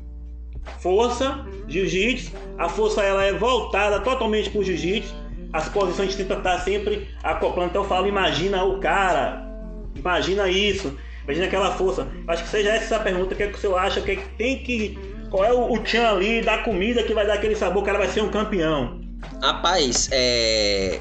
[0.80, 2.32] Força, jiu-jitsu.
[2.58, 5.14] A força ela é voltada totalmente pro jiu-jitsu.
[5.52, 7.70] As posições tenta estar sempre acoplando.
[7.70, 9.48] Então eu falo, imagina o cara.
[9.94, 10.94] Imagina isso.
[11.24, 12.06] Imagina aquela força.
[12.26, 13.32] Acho que seja essa a pergunta.
[13.32, 14.00] O que, é que o senhor acha?
[14.00, 14.98] O que, é que tem que.
[15.30, 17.82] Qual é o, o tchan ali da comida que vai dar aquele sabor?
[17.82, 19.00] O cara vai ser um campeão.
[19.42, 21.00] Rapaz, é.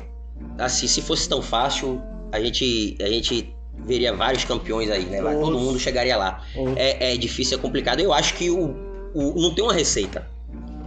[0.57, 3.53] Assim, se fosse tão fácil, a gente, a gente
[3.85, 5.21] veria vários campeões aí, né?
[5.39, 6.43] Todo mundo chegaria lá.
[6.75, 7.99] É, é difícil, é complicado.
[7.99, 8.75] Eu acho que o,
[9.13, 10.27] o- não tem uma receita.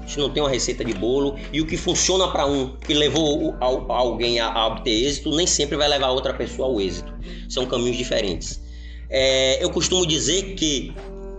[0.05, 1.37] Acho que não tem uma receita de bolo.
[1.53, 5.77] E o que funciona para um, que levou alguém a, a obter êxito, nem sempre
[5.77, 7.13] vai levar outra pessoa ao êxito.
[7.49, 8.61] São caminhos diferentes.
[9.09, 10.93] É, eu costumo dizer que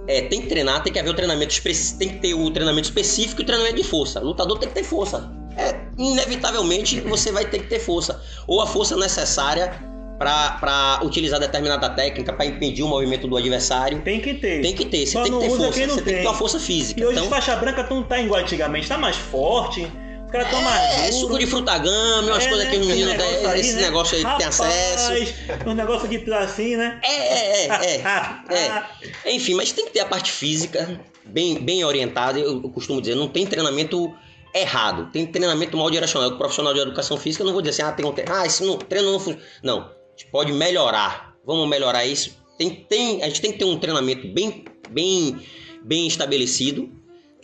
[0.08, 1.54] é, tem que treinar, tem que haver o treinamento
[1.98, 4.22] tem que ter o treinamento específico e o treinamento de força.
[4.22, 5.30] O lutador tem que ter força.
[5.58, 8.22] É, inevitavelmente você vai ter que ter força.
[8.48, 9.74] Ou a força necessária
[10.18, 14.00] para utilizar determinada técnica, para impedir o movimento do adversário.
[14.02, 14.62] Tem que ter.
[14.62, 16.16] Tem que ter, você tem que ter força, você tem que tem.
[16.16, 17.02] ter uma força física.
[17.02, 19.92] E hoje então, os faixa branca não tá igual antigamente, tá mais forte.
[20.26, 22.94] Os caras tão mais é, suco de frutagame, umas É, coisas que os né?
[22.94, 23.82] meninos Esse têm, negócio aí, esse né?
[23.82, 25.12] negócio aí que tem acesso.
[25.12, 27.00] Rapaz, Um negócio de assim, né?
[27.04, 28.84] É, é, é,
[29.26, 29.32] é.
[29.34, 32.40] Enfim, mas tem que ter a parte física bem, bem orientada.
[32.40, 34.14] Eu, eu costumo dizer, não tem treinamento
[34.54, 35.10] errado.
[35.12, 36.36] Tem treinamento mal direcionado.
[36.36, 38.64] O profissional de educação física, não vou dizer assim, ah, tem um treino, ah, esse
[38.64, 39.46] não, treino não funciona.
[39.64, 41.34] Não, a gente pode melhorar.
[41.46, 42.38] Vamos melhorar isso.
[42.58, 45.42] Tem, tem, a gente tem que ter um treinamento bem, bem,
[45.84, 46.90] bem estabelecido.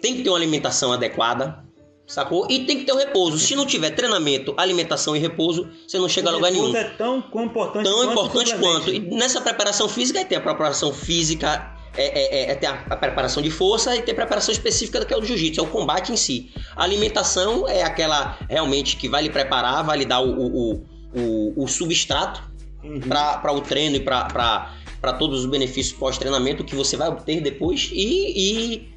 [0.02, 1.65] Tem que ter uma alimentação adequada,
[2.06, 2.46] sacou?
[2.50, 3.39] E tem que ter o repouso.
[3.39, 6.76] Se não tiver treinamento, alimentação e repouso, você não chega a lugar nenhum.
[6.76, 8.93] é tão importante Tão quanto importante o quanto.
[8.93, 12.96] E nessa preparação física, aí tem a preparação física, é, é, é, é tem a,
[12.96, 16.12] preparação de força e tem a preparação específica que é o jiu-jitsu, é o combate
[16.12, 16.52] em si.
[16.76, 21.64] A alimentação é aquela realmente que vai lhe preparar, vai lhe dar o, o, o,
[21.64, 23.00] o- substrato Uhum.
[23.00, 28.78] para o treino e para todos os benefícios pós-treinamento que você vai obter depois e,
[28.78, 28.90] e,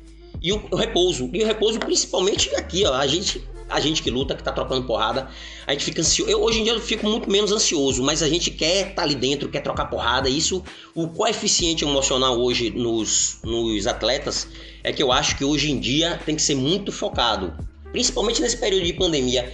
[0.43, 1.31] e o, o repouso.
[1.33, 4.87] E o repouso principalmente aqui, ó, a gente, a gente que luta, que tá trocando
[4.87, 5.29] porrada,
[5.67, 6.31] a gente fica ansioso.
[6.31, 9.15] Eu, hoje em dia eu fico muito menos ansioso, mas a gente quer estar ali
[9.15, 10.29] dentro, quer trocar porrada.
[10.29, 10.63] Isso,
[10.95, 14.49] o coeficiente emocional hoje nos, nos atletas
[14.83, 17.53] é que eu acho que hoje em dia tem que ser muito focado,
[17.93, 19.51] principalmente nesse período de pandemia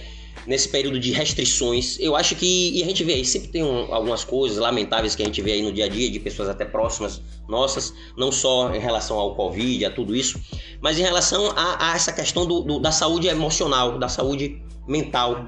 [0.47, 1.97] nesse período de restrições.
[1.99, 5.21] Eu acho que, e a gente vê aí, sempre tem um- algumas coisas lamentáveis que
[5.21, 8.73] a gente vê aí no dia a dia, de pessoas até próximas nossas, não só
[8.73, 10.39] em relação ao Covid, a tudo isso,
[10.81, 15.45] mas em relação a, a essa questão do- do- da saúde emocional, da saúde mental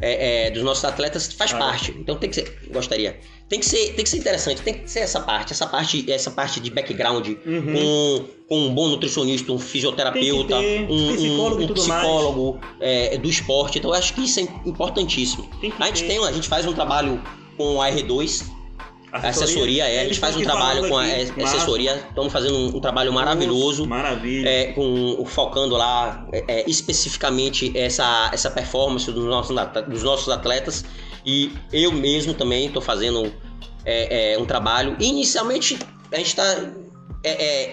[0.00, 1.58] é, é, dos nossos atletas, faz Ah.
[1.58, 1.94] parte.
[1.98, 5.00] Então tem que ser, gostaria, tem que ser, tem que ser interessante, tem que ser
[5.00, 7.72] essa parte, essa parte, essa parte de background, Uhum.
[7.74, 13.28] com, com um bom nutricionista, um fisioterapeuta, ter um, psicólogo um- um psicólogo é, do
[13.28, 13.78] esporte.
[13.78, 15.48] Então eu acho que isso é importantíssimo.
[15.78, 16.08] A gente ter.
[16.08, 17.20] tem, a gente faz um trabalho
[17.56, 18.44] com a R2,
[19.12, 21.40] a assessoria, é, a gente Eles faz um trabalho com a aqui.
[21.40, 23.86] a assessoria, estamos fazendo um, um trabalho maravilhoso.
[23.86, 24.48] Maravilha.
[24.48, 29.56] É, com, focando lá é, é, especificamente essa, essa performance dos nossos,
[29.88, 30.84] dos nossos atletas
[31.24, 33.32] e eu mesmo também estou fazendo
[33.84, 34.96] é, é, um trabalho.
[35.00, 35.78] Inicialmente
[36.12, 36.44] a gente está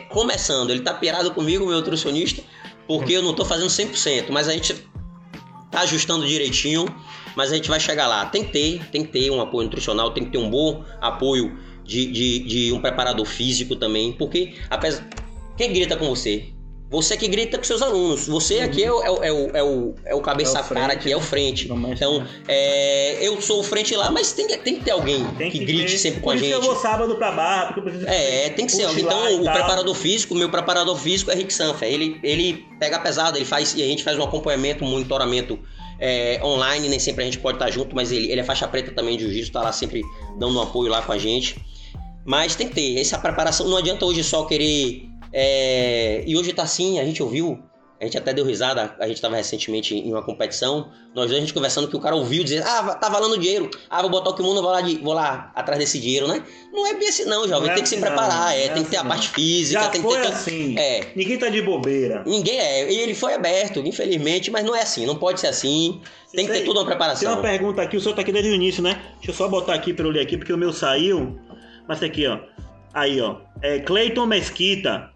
[0.09, 2.41] começando, ele está pirado comigo, meu nutricionista,
[2.87, 4.87] porque eu não estou fazendo 100%, mas a gente
[5.71, 6.85] tá ajustando direitinho,
[7.35, 8.25] mas a gente vai chegar lá.
[8.25, 11.57] Tem que ter, tem que ter um apoio nutricional, tem que ter um bom apoio
[11.83, 15.07] de, de, de um preparador físico também, porque apesar.
[15.57, 16.49] Quem grita com você?
[16.89, 18.27] Você que grita com seus alunos.
[18.27, 20.63] Você aqui é o, é o, é o, é o, é o cabeça É o
[20.65, 20.81] frente.
[20.81, 21.67] cara aqui, é o frente.
[21.71, 25.49] Então, é, eu sou o frente lá, mas tem, que- tem que ter alguém que,
[25.51, 25.97] que grite ter.
[25.97, 26.53] sempre com Por a isso gente.
[26.59, 28.05] que eu vou sábado pra barra, porque eu preciso.
[28.07, 28.83] É, tem que ser.
[28.99, 29.53] Então, o tal.
[29.53, 31.87] preparador físico, meu preparador físico é Rick Sanfer.
[31.91, 35.57] Ele, ele pega pesado, ele faz e a gente faz um acompanhamento, um monitoramento
[35.99, 36.87] é, online.
[36.89, 39.23] Nem sempre a gente pode estar junto, mas ele, ele é faixa preta também de
[39.23, 40.01] jiu-jitsu, tá lá sempre
[40.37, 41.57] dando um apoio lá com a gente.
[42.25, 43.67] Mas tem que ter essa preparação.
[43.67, 45.07] Não adianta hoje só querer.
[45.31, 47.59] é, E hoje tá assim, a gente ouviu.
[48.05, 51.39] A gente até deu risada, a gente estava recentemente em uma competição, nós dois a
[51.39, 54.35] gente conversando que o cara ouviu dizer, ah, tá valendo dinheiro, ah, vou botar o
[54.35, 56.43] kimono, vou lá, de, vou lá atrás desse dinheiro, né?
[56.71, 58.69] Não é bem assim não, jovem, Não é tem que se assim preparar, é, é
[58.69, 60.27] tem que ter a assim parte física, Já tem que foi ter...
[60.27, 60.77] assim.
[60.77, 62.21] É, Ninguém tá de bobeira.
[62.27, 65.99] ninguém é, e ele foi aberto, infelizmente, mas não é assim, não pode ser assim,
[66.31, 67.33] tem que ter Tem- toda uma Tem preparação.
[67.33, 69.01] uma pergunta aqui, o senhor tá aqui desde o início, né?
[69.15, 71.39] Deixa eu só botar aqui pra eu ler aqui, porque o meu saiu.
[71.87, 72.37] Mas tá aqui, ó.
[72.93, 73.37] Aí, ó.
[73.61, 75.09] É Cleiton Mesquita.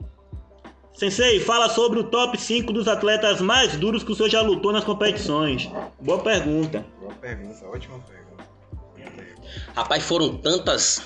[0.93, 4.73] Sensei, fala sobre o top 5 dos atletas mais duros que o senhor já lutou
[4.73, 5.69] nas competições.
[6.01, 6.85] Boa pergunta.
[6.99, 8.49] Boa pergunta, ótima pergunta.
[9.75, 11.01] Rapaz, foram tantas...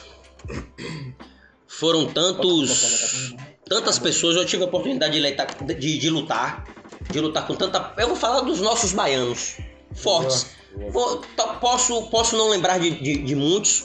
[1.67, 3.34] Foram tantos...
[3.67, 5.48] tantas pessoas, eu tive a oportunidade de lutar,
[5.80, 6.65] de, de lutar,
[7.12, 7.93] de lutar com tanta.
[7.98, 9.58] Eu vou falar dos nossos baianos,
[9.96, 10.48] fortes.
[10.91, 13.84] Vou- to- posso, posso não lembrar de, de, de muitos,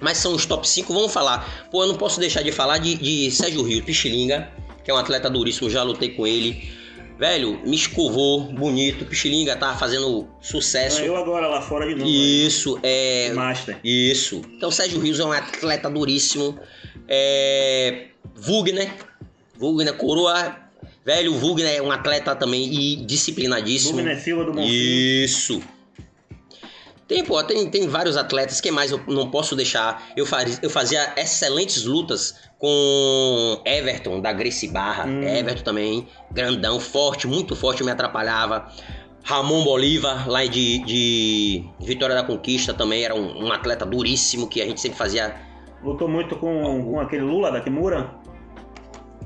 [0.00, 0.92] mas são os top 5.
[0.92, 1.68] Vamos falar.
[1.70, 4.52] Pô, eu não posso deixar de falar de, de Sérgio Rio, Pichilinga,
[4.86, 6.70] que é um atleta duríssimo, já lutei com ele.
[7.18, 9.04] Velho, me escovou, bonito.
[9.04, 11.00] Pichilinga tá fazendo sucesso.
[11.00, 12.08] Eu agora lá fora de novo.
[12.08, 13.32] Isso, é.
[13.32, 13.80] Master.
[13.82, 14.42] Isso.
[14.56, 16.56] Então, Sérgio Rios é um atleta duríssimo.
[17.08, 18.10] É...
[18.36, 18.94] Wugner.
[19.58, 20.54] Wugner, coroa.
[21.04, 23.96] Velho, o Wugner é um atleta também e disciplinadíssimo.
[23.96, 24.68] Wagner Silva do Monfim.
[24.70, 25.60] Isso.
[27.08, 28.60] Tem, pô, tem, tem vários atletas.
[28.60, 30.08] Quem mais eu não posso deixar?
[30.16, 35.06] Eu fazia, eu fazia excelentes lutas com Everton, da Gracie Barra.
[35.06, 35.22] Hum.
[35.22, 38.68] Everton também, grandão, forte, muito forte, me atrapalhava.
[39.22, 44.60] Ramon Bolívar, lá de, de Vitória da Conquista, também era um, um atleta duríssimo que
[44.60, 45.34] a gente sempre fazia.
[45.82, 48.14] Lutou muito com, com aquele Lula da Kimura.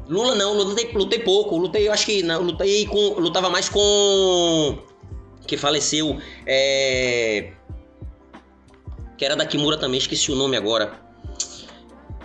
[0.09, 3.21] Lula não, lutei, lutei pouco, lutei, eu acho que não, lutei com.
[3.21, 4.79] Lutava mais com.
[5.51, 6.17] Que faleceu.
[6.47, 7.51] É.
[9.19, 10.93] Que era da Kimura também, esqueci o nome agora.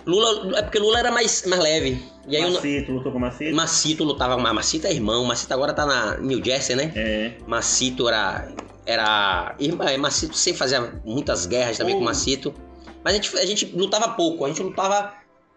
[0.06, 0.56] Lula.
[0.56, 2.00] É porque Lula era mais, mais leve.
[2.28, 3.56] E aí Macito, lutou com Macito.
[3.56, 4.38] Macito lutava.
[4.38, 6.92] Macito é irmão, Macito agora tá na New Jersey, né?
[6.94, 7.32] É.
[7.48, 8.48] Macito era.
[8.86, 9.56] Era.
[9.58, 11.98] irmã, é, Macito sempre fazia muitas guerras também Oh.
[11.98, 12.54] com Macito.
[13.02, 15.14] Mas a gente, a gente lutava pouco, a gente lutava.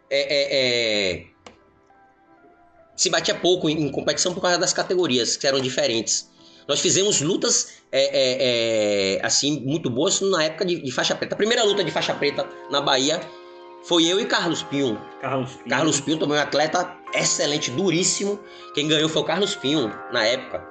[0.10, 1.25] é, é, é,
[2.95, 6.29] se batia pouco em, em competição por causa das categorias, que eram diferentes.
[6.69, 11.34] Nós fizemos lutas é, é, é, assim muito boas na época de, de faixa preta.
[11.34, 13.19] A primeira luta de faixa preta na Bahia
[13.86, 15.01] foi eu e Carlos Pinho.
[15.19, 15.67] Carlos Pinho.
[15.67, 18.39] Carlos Pinho também é um atleta excelente, duríssimo.
[18.75, 20.63] Quem ganhou foi o Carlos Pinho na época.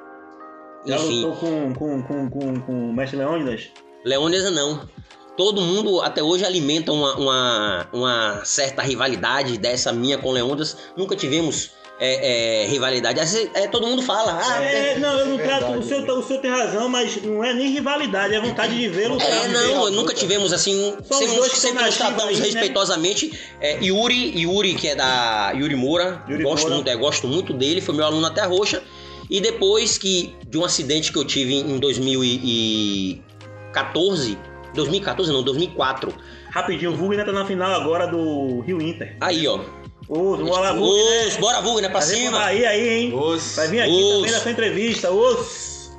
[0.86, 3.68] Já Enfim, lutou com, com, com, com, com o Mestre Leônidas?
[4.04, 4.88] Leônidas não.
[5.36, 10.76] Todo mundo até hoje alimenta uma, uma, uma certa rivalidade dessa minha com Leônidas.
[10.96, 13.18] Nunca tivemos é, é, rivalidade.
[13.20, 14.38] Assim, é, todo mundo fala.
[14.40, 15.78] Ah, É, tem- não, eu não Verdade, trato.
[15.78, 16.12] O senhor, né?
[16.12, 19.26] o senhor tem razão, mas não é nem rivalidade, é vontade de ver lutar.
[19.28, 19.90] É, não, ver.
[19.92, 20.94] nunca tivemos assim.
[21.02, 22.44] Sempre, dois que sempre nos tratamos aí, né?
[22.44, 23.32] respeitosamente.
[23.60, 26.74] É, Yuri, Yuri, que é da Yuri Moura, Yuri gosto, Moura.
[26.76, 28.82] Muito, é, gosto muito dele, foi meu aluno até roxa.
[29.30, 34.38] E depois que de um acidente que eu tive em 2014,
[34.74, 36.14] 2014 não, 2004.
[36.50, 39.16] Rapidinho, o Vugner tá na final agora do Rio Inter.
[39.20, 39.60] Aí, ó.
[40.08, 41.28] Ô, vamos lá, Vugner.
[41.28, 42.38] Os, bora Vugner pra Vai cima.
[42.38, 43.14] Bahia aí, hein?
[43.14, 43.56] Os...
[43.56, 44.12] Vai vir aqui Os.
[44.14, 45.10] também nessa entrevista.
[45.10, 45.98] Os.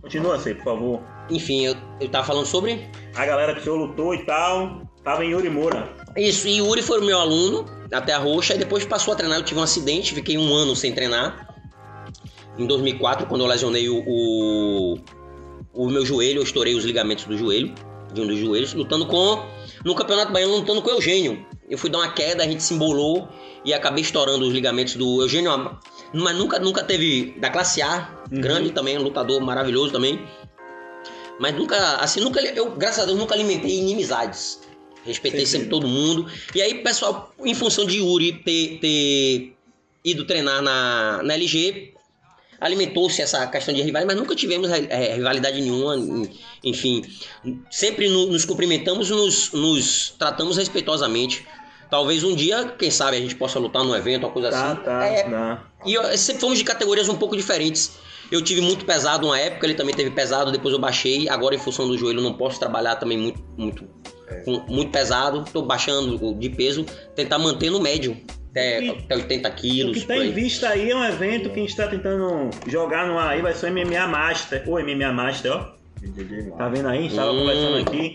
[0.00, 1.00] Continua assim, por favor.
[1.30, 5.24] Enfim, eu, eu tava falando sobre A galera que o senhor lutou e tal, tava
[5.24, 5.90] em Yuri Moura.
[6.16, 9.38] Isso, e Yuri foi o meu aluno até a roxa, e depois passou a treinar.
[9.38, 11.54] Eu tive um acidente, fiquei um ano sem treinar.
[12.58, 14.98] Em 2004, quando eu lesionei o, o,
[15.72, 17.74] o meu joelho, eu estourei os ligamentos do joelho,
[18.12, 19.44] de um dos joelhos, lutando com.
[19.84, 21.44] No Campeonato Baiano, lutando com o Eugênio.
[21.68, 23.28] Eu fui dar uma queda, a gente se embolou
[23.64, 25.78] e acabei estourando os ligamentos do Eugênio,
[26.12, 28.40] mas nunca, nunca teve da classe A, Uhum.
[28.40, 30.20] grande também, lutador maravilhoso também.
[31.38, 34.60] Mas nunca, assim, nunca, eu, graças a Deus, nunca alimentei inimizades.
[35.04, 35.50] Respeitei Entendi.
[35.50, 36.26] sempre todo mundo.
[36.54, 39.56] E aí, pessoal, em função de Yuri ter, ter
[40.04, 41.92] ido treinar na, na LG,
[42.60, 45.96] alimentou-se essa questão de rivalidade, mas nunca tivemos eh, rivalidade nenhuma.
[45.96, 46.30] en-
[46.62, 47.02] Enfim,
[47.70, 51.44] sempre no- nos cumprimentamos, nos, nos tratamos respeitosamente.
[51.90, 54.80] Talvez um dia, quem sabe, a gente possa lutar num evento, uma coisa Tá, assim.
[54.82, 55.64] tá, É, tá.
[55.86, 57.98] e eu- sempre fomos de categorias um pouco diferentes.
[58.32, 61.28] Eu tive muito pesado uma época, ele também teve pesado, depois eu baixei.
[61.28, 63.84] Agora, em função do joelho, eu não posso trabalhar também muito, muito,
[64.28, 64.36] É.
[64.36, 65.44] com- muito pesado.
[65.52, 68.16] Tô baixando o de peso, tentar manter no médio,
[68.50, 69.98] até, E- até 80 O quilos.
[69.98, 73.06] que tá por em vista aí é um evento que a gente tá tentando jogar
[73.06, 74.64] no ar aí, vai ser o MMA Master.
[74.68, 75.74] Ô, MMA Master, ó.
[76.58, 76.98] Tá vendo aí?
[76.98, 77.38] A gente tava Hum.
[77.40, 78.14] conversando aqui.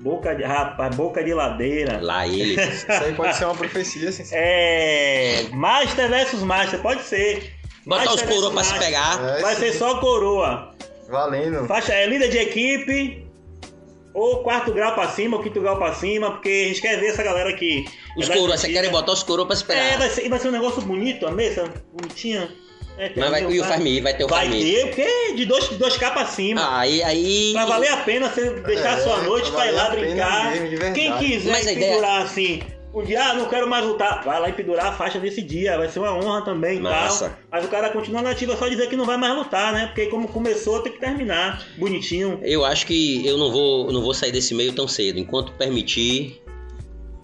[0.00, 0.44] Boca de.
[0.44, 1.98] Rapaz, boca de ladeira.
[2.00, 2.54] Lá ele.
[2.60, 4.22] Isso aí pode ser uma profecia, assim.
[4.32, 5.46] É.
[5.52, 7.52] Master versus Master, pode ser.
[7.84, 9.38] Botar os coroa pra se pegar.
[9.38, 9.60] É, Vai sim.
[9.62, 10.72] ser só coroa.
[11.08, 11.66] Valendo.
[11.66, 13.26] Faixa é líder de equipe.
[14.14, 17.06] Ou quarto grau pra cima, ou quinto grau pra cima, porque a gente quer ver
[17.08, 17.84] essa galera aqui.
[18.16, 18.80] Os É coroas, você antiga.
[18.80, 19.98] querem botar os coroas pra se É, pegar.
[19.98, 22.48] vai ser, e vai ser um negócio bonito, a mesa, bonitinha.
[22.98, 24.60] É, Mas vai, e o Farmi, vai ter o Vai Farmi.
[24.64, 26.60] ter, porque de 2 de dois K pra cima.
[26.60, 27.52] Ah, aí, aí.
[27.52, 30.52] Pra valer a pena você deixar a É, sua noite pra ir lá a brincar.
[30.94, 32.60] Quem quiser Mas a ideia- pendurar assim,
[32.92, 35.76] um dia, ah, não quero mais lutar, vai lá e pendurar a faixa desse dia,
[35.78, 37.30] vai ser uma honra também e tal.
[37.52, 39.86] Mas o cara continua nativo, é só dizer que não vai mais lutar, né?
[39.86, 41.64] Porque como começou, tem que terminar.
[41.76, 42.40] Bonitinho.
[42.42, 45.18] Eu acho que eu não vou, não vou sair desse meio tão cedo.
[45.20, 46.42] Enquanto permitir,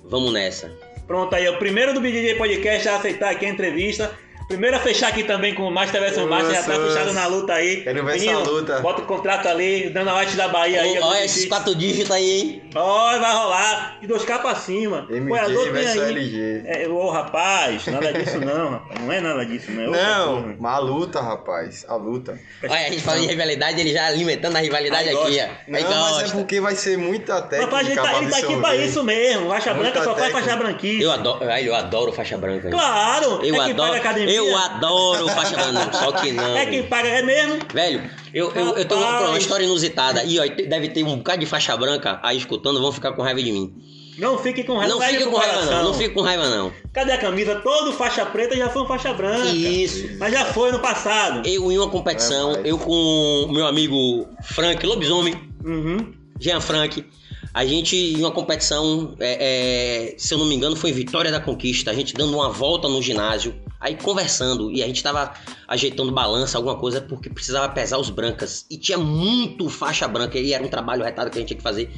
[0.04, 0.70] vamos nessa.
[1.06, 4.12] Pronto, aí, é o primeiro do BDJ Podcast a aceitar aqui a entrevista.
[4.48, 7.54] Primeiro a fechar aqui também com o Master vs Master, já tá fechado na luta
[7.54, 7.82] aí.
[7.82, 8.80] Quero ver essa Menino, luta.
[8.80, 10.98] Bota o contrato ali, Dana White da Bahia aí.
[11.00, 12.70] Ó, ó, esses quatro dígitos aí, hein?
[12.74, 13.98] Ó, vai rolar.
[14.00, 15.06] De 2K pra cima.
[15.10, 15.38] MG
[15.78, 15.98] aí.
[16.10, 16.62] LG.
[16.66, 19.00] É, ô rapaz, nada disso não, rapaz.
[19.00, 19.82] Não é nada disso, não.
[19.82, 20.56] É Não, coisa.
[20.60, 21.84] mas a luta, rapaz.
[21.88, 22.38] A luta.
[22.62, 25.44] Olha, a gente falando de rivalidade, ele já alimentando a rivalidade Aí aqui, gosta.
[25.44, 25.70] ó.
[25.70, 28.56] Não, Aí mas é porque vai ser muita técnica Rapaz, ele tá, ele tá aqui
[28.56, 29.48] pra isso mesmo.
[29.48, 30.40] Faixa Muita branca só faz técnica.
[30.44, 31.02] faixa branquice.
[31.02, 32.70] Eu adoro, eu adoro faixa branca.
[32.70, 33.94] Claro, Eu é adoro.
[34.34, 36.56] Eu adoro faixa branca, só que não.
[36.56, 37.58] É quem paga, é mesmo?
[37.72, 40.24] Velho, eu, eu, eu tenho uma, uma história inusitada.
[40.24, 43.42] E ó, deve ter um bocado de faixa branca aí escutando, vão ficar com raiva
[43.42, 43.72] de mim.
[44.16, 44.94] Não fique com raiva.
[44.94, 45.84] Não fique com raiva, não.
[45.84, 46.72] Não fique com raiva, não.
[46.92, 47.56] Cadê a camisa?
[47.56, 49.48] Todo faixa preta já foi um faixa branca.
[49.48, 50.08] Isso.
[50.18, 51.46] Mas já foi no passado.
[51.48, 56.12] Eu em uma competição, É, eu com o meu amigo Frank Lobisomem, Uhum.
[56.38, 57.04] Jean Frank,
[57.52, 61.32] a gente em uma competição, é, é, se eu não me engano, foi em Vitória
[61.32, 65.34] da Conquista, a gente dando uma volta no ginásio, aí conversando, e a gente tava
[65.68, 68.64] ajeitando balança, alguma coisa, porque precisava pesar os brancas.
[68.70, 71.62] E tinha muito faixa branca, e era um trabalho retado que a gente tinha que
[71.62, 71.92] fazer.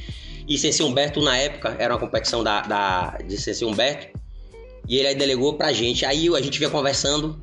[0.48, 4.18] E Sensei Humberto, na época, era uma competição da, da, de Sensei Humberto,
[4.88, 6.04] e ele aí delegou pra gente.
[6.04, 7.40] Aí a gente vinha conversando,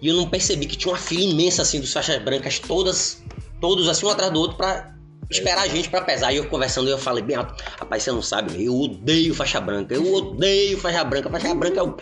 [0.00, 3.22] e eu não percebi que tinha uma fila imensa assim dos faixas brancas, todas,
[3.60, 4.94] todos assim um atrás do outro pra
[5.30, 6.32] esperar a gente pra pesar.
[6.32, 9.94] E eu conversando, eu falei bem alto, rapaz, você não sabe, eu odeio faixa branca,
[9.94, 11.96] eu odeio faixa branca, faixa branca é o.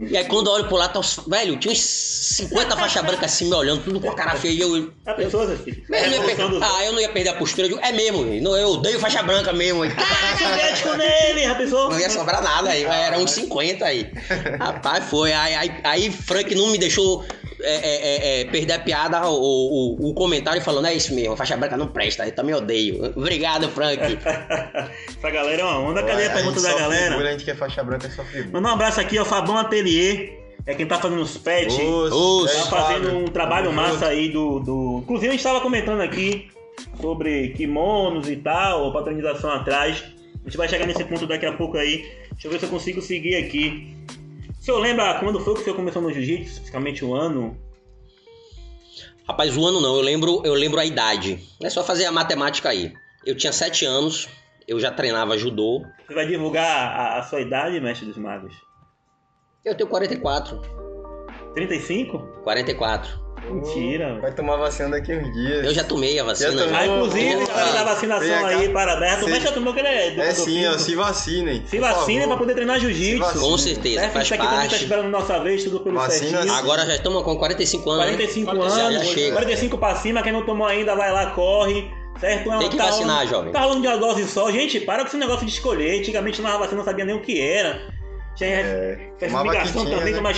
[0.00, 1.18] E aí quando eu olho pro lado, tá os...
[1.26, 4.52] velho, tinha uns 50 faixas brancas assim me olhando, tudo com a cara feia.
[4.52, 4.92] E eu.
[5.04, 5.82] A pessoa, Zé Filho.
[5.88, 7.66] Eu ia per- dos- Ah, eu não ia perder a postura.
[7.66, 9.82] Eu é mesmo, não, eu odeio faixa branca mesmo.
[9.82, 11.90] Ah, soviético nele, pessoa.
[11.90, 14.08] Não ia sobrar nada aí, era uns 50 aí.
[14.60, 15.32] Rapaz, foi.
[15.32, 17.24] Aí, aí, aí Frank não me deixou
[17.60, 21.56] é, é, é, perder a piada ou o, o comentário falando, é isso mesmo, faixa
[21.56, 23.12] branca não presta, eu também odeio.
[23.16, 24.00] Obrigado, Frank.
[25.18, 26.02] Essa galera é uma onda.
[26.02, 27.10] Cadê a A pergunta gente da galera?
[27.10, 28.50] figura, a gente quer faixa branca só figura.
[28.52, 30.38] Mandar um abraço aqui ao Fabão Atelier.
[30.66, 31.76] É quem tá fazendo os pets.
[31.76, 34.04] Tá fazendo um trabalho massa junto.
[34.04, 34.98] aí do, do.
[35.02, 36.50] Inclusive a gente estava comentando aqui
[37.00, 40.04] sobre kimonos e tal, patronização atrás.
[40.34, 42.06] A gente vai chegar nesse ponto daqui a pouco aí.
[42.32, 43.96] Deixa eu ver se eu consigo seguir aqui.
[44.68, 46.52] Senhor lembra quando foi que o senhor começou no jiu-jitsu?
[46.52, 47.56] Especificamente o ano?
[49.26, 51.42] Rapaz, o ano não, eu lembro, eu lembro a idade.
[51.62, 52.92] É só fazer a matemática aí.
[53.24, 54.28] Eu tinha 7 anos,
[54.66, 55.86] eu já treinava judô.
[56.06, 58.54] Você vai divulgar a, a sua idade, mestre dos magos?
[59.64, 60.60] Eu tenho 44.
[61.54, 62.18] 35?
[62.44, 63.27] 44.
[63.50, 64.18] Mentira.
[64.20, 65.64] Vai tomar vacina daqui uns dias.
[65.64, 66.50] Eu já tomei a vacina.
[66.52, 66.74] Já tomou?
[66.76, 66.86] Ah, já.
[66.96, 69.22] inclusive, galera da ah, vacinação aí, parabéns.
[69.24, 71.62] Mestre já tomou que ele é É sim, ó, se vacinem.
[71.66, 72.26] Se favor.
[72.26, 73.38] pra poder treinar jiu-jitsu.
[73.40, 74.12] Com certeza, Certo?
[74.12, 74.82] faz Isso aqui também tá parte.
[74.82, 76.54] esperando nossa vez, tudo pelo Vacina, certinho.
[76.54, 78.04] Agora já estamos com 45 anos.
[78.06, 78.12] né?
[78.12, 79.32] 45 Já- anos, Já chega.
[79.32, 81.90] 45 pra cima, quem não tomou ainda vai lá, corre.
[82.20, 82.50] Certo?
[82.58, 83.52] Tem que Tá vacinar, rolando- jovem.
[83.52, 84.50] Tá rolando de uma dose só.
[84.50, 86.00] Gente, para com esse negócio de escolher.
[86.00, 87.80] Antigamente na vacina não sabia nem o que era.
[88.34, 89.34] Tinha É, também,
[90.12, 90.18] né?
[90.20, 90.32] uma,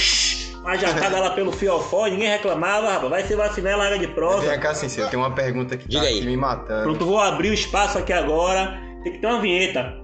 [0.61, 3.11] uma jacada lá pelo fiofó, ninguém reclamava, rapaz.
[3.11, 4.49] Vai se vacinar, larga de prosa.
[4.49, 6.19] Vem cá, eu tenho uma pergunta que Diga tá aí.
[6.19, 6.83] aqui me matando.
[6.83, 8.79] Pronto, vou abrir o espaço aqui agora.
[9.03, 10.01] Tem que ter uma vinheta.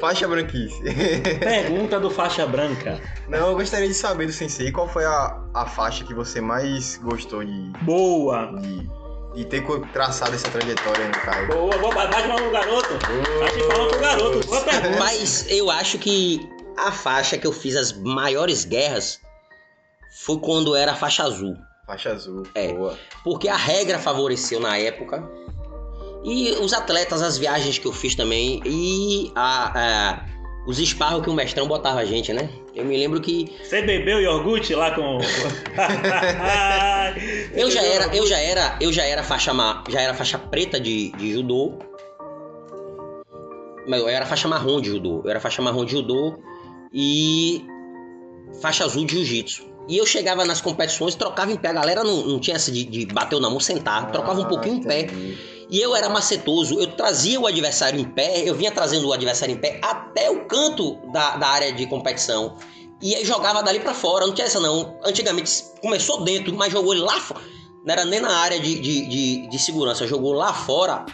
[0.00, 0.82] Faixa branquice.
[1.40, 3.00] Pergunta do faixa branca.
[3.28, 6.98] Não, eu gostaria de saber do Sensei qual foi a, a faixa que você mais
[7.02, 8.52] gostou de, Boa.
[8.60, 8.86] de,
[9.34, 11.46] de ter traçado essa trajetória no carro.
[11.46, 11.94] Boa, boa.
[11.94, 12.88] Bate mal no garoto.
[13.40, 14.46] Bate palma pro garoto.
[14.46, 14.98] Boa pergunta.
[14.98, 19.23] Mas eu acho que a faixa que eu fiz as maiores guerras
[20.22, 21.56] foi quando era faixa azul.
[21.86, 22.44] Faixa azul.
[22.54, 22.72] É.
[22.72, 22.96] Boa.
[23.22, 25.22] Porque a regra favoreceu na época.
[26.24, 28.62] E os atletas, as viagens que eu fiz também.
[28.64, 30.24] E a, a-
[30.66, 32.48] os esparros que o mestrão botava a gente, né?
[32.74, 35.18] Eu me lembro que Você bebeu iogurte lá com.
[37.54, 40.80] eu já era, eu já era, eu já era faixa ma- já era faixa preta
[40.80, 41.78] de, de judô.
[43.86, 45.20] Mas eu era faixa marrom de judô.
[45.24, 46.38] Eu era faixa marrom de judô
[46.92, 47.66] e
[48.62, 49.73] faixa azul de jiu-jitsu.
[49.88, 51.68] E eu chegava nas competições, trocava em pé.
[51.68, 54.10] A galera não, não tinha essa de, de bater na mão, sentar.
[54.10, 55.08] Trocava um pouquinho em pé.
[55.70, 59.54] E eu era macetoso, eu trazia o adversário em pé, eu vinha trazendo o adversário
[59.54, 62.56] em pé até o canto da, da área de competição.
[63.00, 64.98] E aí jogava dali pra fora, não tinha essa não.
[65.04, 67.40] Antigamente começou dentro, mas jogou lá fora.
[67.84, 71.04] Não era nem na área de, de, de, de segurança, jogou lá fora,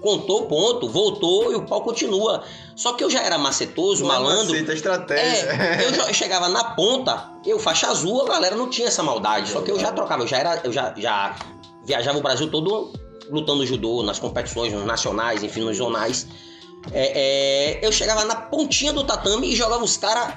[0.00, 2.42] contou o ponto, voltou e o pau continua.
[2.76, 4.52] Só que eu já era macetoso, Não é malandro.
[4.52, 5.46] macete, é estratégia.
[5.50, 9.02] É, eu, já- eu chegava na ponta, eu faixa azul, a galera não tinha essa
[9.02, 9.50] maldade.
[9.50, 11.34] Só que eu já trocava, eu já era, eu já, já
[11.84, 12.92] viajava o Brasil todo
[13.30, 16.26] lutando judô, nas competições nos nacionais, enfim, nos zonais.
[16.92, 20.34] É, é, eu chegava na pontinha do tatame e jogava os caras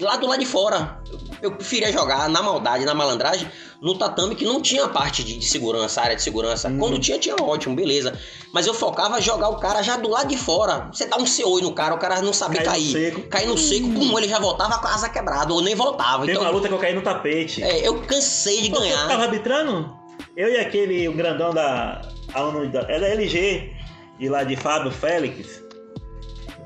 [0.00, 1.00] lá do lado de fora.
[1.40, 3.48] Eu preferia jogar na maldade, na malandragem,
[3.80, 6.68] no tatame que não tinha parte de, de segurança, área de segurança.
[6.68, 6.78] Uhum.
[6.78, 8.18] Quando tinha, tinha ótimo, beleza.
[8.52, 10.88] Mas eu focava em jogar o cara já do lado de fora.
[10.92, 12.92] Você dá um CO no cara, o cara não sabe Cai no cair.
[12.92, 13.22] seco.
[13.28, 16.24] Cair no seco, como ele já voltava com a asa quebrada, ou nem voltava.
[16.26, 17.62] Teve uma Então, luta que eu caí no tapete.
[17.62, 19.08] é, eu cansei de Pô, Você ganhar.
[19.08, 19.92] tava arbitrando?
[20.36, 22.02] Eu e aquele o grandão da.
[22.34, 22.80] aluno da.
[22.82, 23.72] É da LG,
[24.18, 25.61] de lá de Fábio Félix.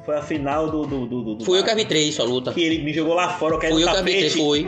[0.06, 0.86] Foi a final do.
[0.86, 2.52] do, do, do Fui eu que arbitrei sua luta.
[2.52, 4.66] que ele me jogou lá fora, eu caí Fui eu que arbitrei, foi.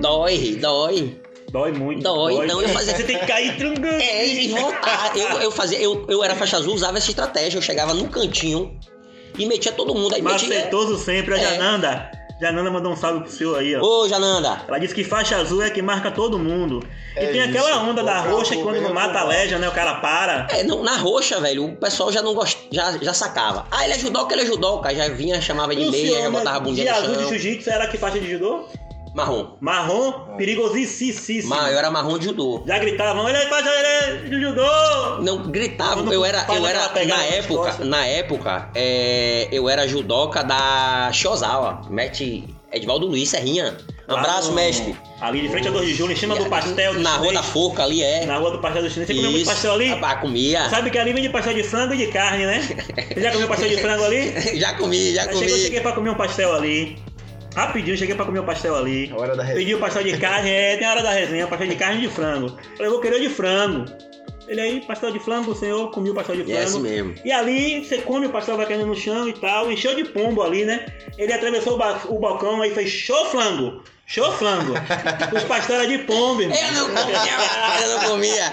[0.00, 1.20] Dói, dói.
[1.50, 2.02] Dói muito.
[2.02, 3.86] Dói, então eu fazia- Você tem que cair trungando.
[4.02, 5.16] É, e voltar.
[5.16, 7.58] Eu, eu fazia, eu, eu era faixa azul, usava essa estratégia.
[7.58, 8.76] Eu chegava no cantinho
[9.38, 10.14] e metia todo mundo.
[10.14, 10.48] Aí metia.
[10.48, 11.40] Macetoso sempre, a É.
[11.40, 12.10] Jananda.
[12.40, 13.82] Jananda mandou um salve pro senhor aí, ó.
[13.82, 14.62] Ô, Jananda.
[14.66, 16.82] Ela disse que faixa azul é que marca todo mundo.
[17.14, 17.50] E É tem isso.
[17.50, 19.68] aquela onda da roxa que quando não mata a leja, né?
[19.68, 20.46] O cara para.
[20.50, 22.56] É, não, na roxa, velho, o pessoal já não gost...
[22.72, 23.66] já, já sacava.
[23.70, 24.94] Ah, ele é judoca, ele é judoca.
[24.94, 27.20] Já vinha, chamava de E meia, já né, botava a de bundinha no azul de
[27.20, 27.28] chão.
[27.30, 28.64] jiu-jitsu era que faixa de judô?
[29.14, 29.56] Marrom.
[29.60, 31.48] Marrom, perigosíssimo.
[31.48, 32.62] Mas eu era marrom de judô.
[32.66, 35.18] Já gritavam, ele é de judô!
[35.20, 40.42] Não, gritava, Quando eu era, eu era, na época, na época, é, eu era judoca
[40.44, 43.76] da Shozawa, mete Edvaldo Luiz Serrinha.
[44.08, 44.96] Um abraço, mestre.
[45.20, 47.42] Ali de frente a 2 de julho, em cima do pastel do Na rua da.
[47.42, 48.26] Forca ali, é.
[48.26, 49.08] Na rua do pastel do chinês.
[49.08, 49.98] Você comeu muito pastel ali?
[50.02, 50.68] Ah, comia.
[50.68, 52.60] Sabe que ali vem de pastel de frango e de carne, né?
[53.14, 54.58] Você já comeu pastel de frango ali?
[54.58, 55.62] já comi, já Aí chegou, comi.
[55.62, 56.98] cheguei pra comer um pastel ali.
[57.54, 59.10] Rapidinho, cheguei pra comer um pastel ali.
[59.12, 61.68] A hora da Pedi o pastel de carne, é, tem a hora da resenha, pastel
[61.68, 62.48] de carne e de frango.
[62.76, 63.84] Falei, eu vou querer o de frango.
[64.48, 66.68] Ele aí, pastel de frango, o senhor comi o pastel de E é frango.
[66.68, 67.14] assim mesmo.
[67.24, 70.42] E ali você come o pastel vai caindo no chão e tal, encheu de pombo
[70.42, 70.86] ali, né?
[71.18, 73.82] Ele atravessou o, ba- o balcão aí fez show flango,
[74.12, 74.72] Show flango.
[75.36, 76.52] Os eram de irmão.
[76.52, 78.52] Eu não comia, eu não comia.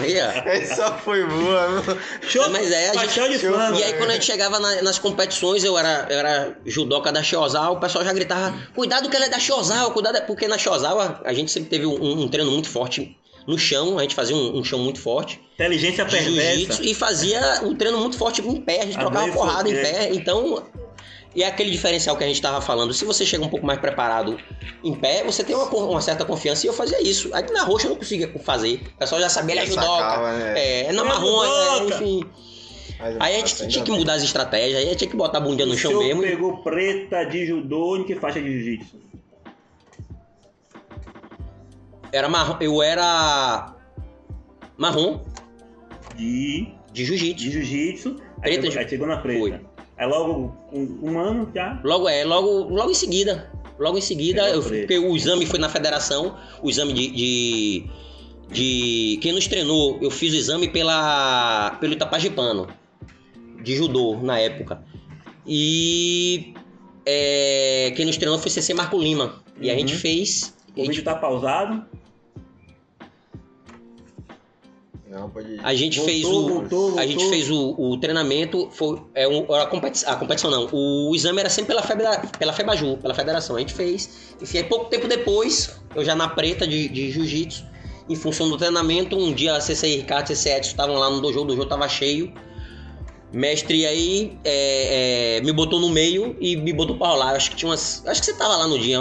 [0.00, 0.48] Aí, ó.
[0.50, 1.84] Essa foi boa?
[2.28, 3.78] Show, Mas é, a gente- de Show flango.
[3.78, 7.22] E aí quando a gente chegava na- nas competições, eu era, eu era judoca da
[7.22, 11.00] Chiosal, o pessoal já gritava, cuidado que ela é da Chiosal, cuidado, porque na Chiosal
[11.00, 14.34] a, a gente sempre teve um, um treino muito forte no chão, a gente fazia
[14.34, 16.82] um, um chão muito forte, Inteligência perversa.
[16.82, 19.74] e fazia um treino muito forte em pé, a gente Ah, trocava bem porrada em
[19.74, 20.64] forte, pé, então...
[21.34, 23.78] E é aquele diferencial que a gente tava falando, se você chega um pouco mais
[23.80, 24.38] preparado
[24.84, 27.30] em pé, você tem uma, uma certa confiança, e eu fazia isso.
[27.34, 30.84] Aí na roxa eu não conseguia fazer, o pessoal já sabia, ele é judoca, né?
[30.86, 31.94] é, na É marrom, é, judoca.
[31.96, 32.24] enfim...
[33.00, 35.16] Mas, Aí a gente tinha ainda que mudar as estratégias, aí a gente tinha que
[35.16, 36.22] botar a bundinha no o chão mesmo.
[36.24, 38.96] e- pegou preta de judô em que faixa de jiu-jitsu?
[42.12, 43.74] Era marrom, eu era
[44.76, 45.20] marrom
[46.14, 47.36] De, de jiu-jitsu.
[47.44, 48.16] de jiu-jitsu.
[48.42, 49.38] Aí, Preta chegou- aí chegou na preta.
[49.40, 49.60] Foi.
[50.02, 51.80] Aí logo um, um ano já.
[51.84, 53.48] Logo é, logo, logo em seguida.
[53.78, 57.84] Logo em seguida, eu, porque o exame foi na federação, o exame de, de,
[58.50, 62.66] de- Quem nos treinou, eu fiz o exame pela, pelo Itapajipano,
[63.62, 64.82] de judô na época.
[65.46, 66.52] E
[67.06, 69.40] é, quem nos treinou foi CC Marco Lima.
[69.60, 69.78] E a Uhum.
[69.80, 70.54] gente fez.
[70.76, 71.84] O a gente vídeo tá pausado.
[75.32, 75.58] Pode.
[75.62, 76.48] A gente Voltou, fez o.
[76.48, 77.32] voltou, A gente voltou.
[77.32, 80.68] fez o, o treinamento, foi é um, a, competi a competição não.
[80.72, 83.56] O exame era sempre pela, Febra, pela Febaju, pela federação.
[83.56, 84.34] A gente fez.
[84.40, 87.64] Enfim, aí pouco tempo depois, eu já na preta de, de jiu-jitsu,
[88.08, 91.20] em função do treinamento, um dia a CCI Ricardo e CC Edson estavam lá no
[91.20, 92.32] dojo, o dojo tava cheio.
[93.32, 97.34] Mestre aí é, é, me botou no meio e me botou pra rolar.
[97.34, 98.02] Acho que tinha umas.
[98.06, 98.98] Acho que você tava lá no dia.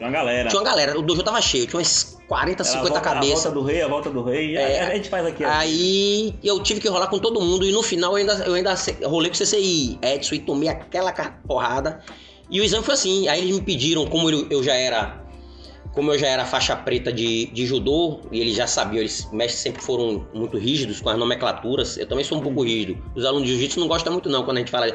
[0.00, 0.48] Tinha uma galera.
[0.48, 3.02] Tinha uma galera, o dojo tava cheio, tinha umas 40, Era a 50 volta- A
[3.14, 3.44] cabeças.
[3.44, 4.56] volta do rei, a volta do rei.
[4.56, 4.80] É.
[4.80, 5.44] a gente faz aqui.
[5.44, 8.74] Aí eu tive que rolar com todo mundo e no final eu ainda, eu ainda
[9.04, 11.12] rolei com o CCI Edson e tomei aquela
[11.46, 12.00] porrada.
[12.48, 13.28] E o exame foi assim.
[13.28, 15.20] Aí eles me pediram, como eu, eu já era.
[15.92, 19.60] Como eu já era faixa preta de, de judô, e eles já sabiam, eles mestres
[19.60, 21.98] sempre foram muito rígidos com as nomenclaturas.
[21.98, 22.96] Eu também sou um pouco rígido.
[23.14, 24.86] Os alunos de jiu-jitsu não gostam muito, não, quando a gente fala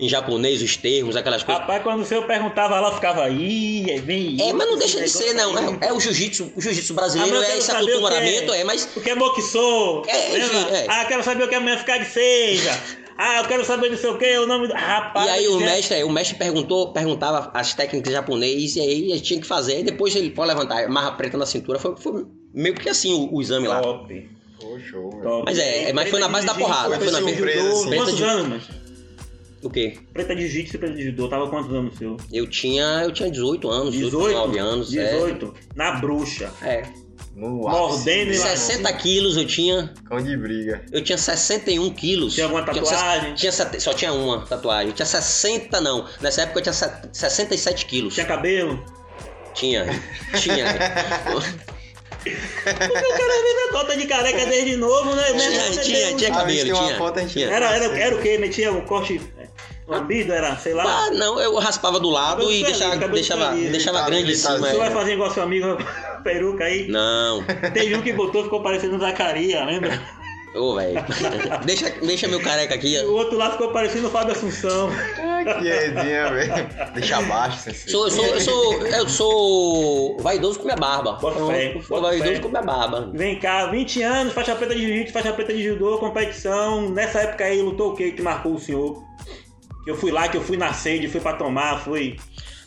[0.00, 1.60] em japonês, os termos, aquelas coisas.
[1.60, 5.08] Rapaz, quando o senhor perguntava lá, eu ficava, é bem É, mas não deixa de
[5.08, 5.56] ser, não.
[5.56, 8.52] aí." É, é o jiu-jitsu, o jiu-jitsu Ah, brasileiro, é esse saber o que aculturamento,
[8.54, 8.60] é.
[8.60, 10.02] é, mas O que é moquissou?
[10.08, 10.58] É, lembra?
[10.76, 10.86] é.
[10.88, 12.78] Ah, eu quero saber o que é mulher ficar de seja.
[13.22, 14.72] Ah, eu quero saber não sei o que, o nome do.
[14.72, 19.12] Rapaz, E aí o gente, mestre, o mestre perguntou, perguntava as técnicas japonês e aí
[19.12, 19.80] a gente tinha que fazer.
[19.80, 21.78] E depois ele pode levantar marra preta na cintura.
[21.78, 22.24] Foi, foi
[22.54, 23.82] meio que assim o, o exame lá.
[23.82, 25.22] Top, Pô, show, velho.
[25.22, 25.42] top.
[25.44, 27.88] Mas é, E mas foi na base da porrada, foi na de surpresa, judô, assim.
[27.90, 28.62] Preta Quantos de- anos?
[29.62, 29.98] O quê?
[30.12, 32.16] Preta de jiu-jitsu e preta de judô, tava quantos anos seu?
[32.32, 34.96] Eu tinha, eu tinha 18 anos, 18, 19 anos.
[34.96, 35.12] é.
[35.12, 35.54] 18.
[35.76, 36.50] Na bruxa.
[36.62, 36.82] É.
[37.36, 37.50] No.
[37.68, 38.46] Mordendo e lá.
[38.56, 39.92] 60 quilos eu tinha.
[40.08, 40.82] Cão de briga.
[40.90, 42.34] Eu tinha 61 quilos.
[42.34, 43.34] Tinha alguma Tinha- tatuagem?
[43.34, 44.92] Tinha, sete- só tinha uma tatuagem.
[44.92, 46.06] Tinha 60, não.
[46.20, 48.14] Nessa época eu tinha se- 67 quilos.
[48.14, 48.82] Tinha cabelo?
[49.54, 49.86] Tinha.
[50.40, 50.64] Tinha.
[52.20, 55.24] Porque o cara vem na cota de careca desde novo, né?
[55.32, 56.98] Tinha, tinha, tinha um- cabelo, tinha.
[56.98, 57.46] foto, tinha.
[57.48, 58.36] Era, era, era o quê?
[58.36, 59.18] Metia um corte
[59.90, 60.84] lambido, era, sei lá.
[61.06, 63.70] Ah, não, eu raspava do lado Cabelo e feliz, deixava, cabelo deixava, feliz.
[63.72, 64.58] deixava Tá, grande em cima.
[64.58, 64.90] Você vai é.
[64.90, 65.66] fazer igual seu amigo
[66.22, 66.88] peruca aí?
[66.88, 67.42] Não,
[67.74, 70.00] Teve um que botou, ficou parecendo um Zacaria, lembra?
[70.54, 71.04] ô, velho.
[71.64, 72.98] deixa, deixa meu careca aqui.
[72.98, 74.90] O outro lá ficou parecendo o Fábio Assunção.
[75.58, 76.68] Que resenha, velho.
[76.94, 77.90] Deixa abaixo, sensei.
[77.92, 81.12] Sou, eu, sou, eu, sou, eu sou vaidoso com minha barba.
[81.14, 82.38] Bota fé, sou vaidoso fé.
[82.40, 83.10] com minha barba.
[83.14, 86.90] Vem cá, 20 anos, faixa preta de jiu-jitsu, faixa preta de judô, competição.
[86.90, 89.02] Nessa época aí, lutou o que que marcou o senhor?
[89.84, 92.16] Que eu fui lá, que eu fui na sede, fui pra tomar, fui.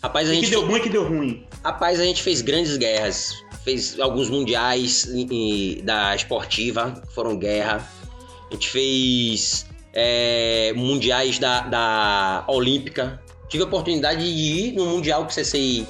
[0.02, 1.46] Rapaz, a E que gente, deu bom e que deu ruim.
[1.64, 3.34] rapaz, a gente fez grandes guerras.
[3.64, 5.28] Fez alguns mundiais em-
[5.80, 7.88] em- da esportiva, foram guerra.
[8.50, 13.22] A gente fez é, mundiais da, da Olímpica.
[13.48, 15.88] Tive a oportunidade de ir no mundial que o CCI.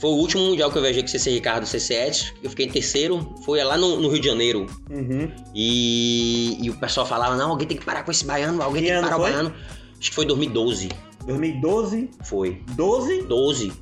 [0.00, 2.26] Foi o último mundial que eu viajei com o CC Ricardo CC Edson.
[2.42, 3.34] Eu fiquei em terceiro.
[3.44, 4.64] Foi lá no, no Rio de Janeiro.
[4.88, 5.30] Uhum.
[5.54, 8.88] E, e o pessoal falava: não, alguém tem que parar com esse baiano, alguém Que
[8.88, 9.28] tem que parar foi?
[9.30, 9.54] o baiano.
[10.00, 10.88] Acho que foi 2012.
[11.26, 12.62] 2012, Foi.
[12.72, 13.72] 12, 12.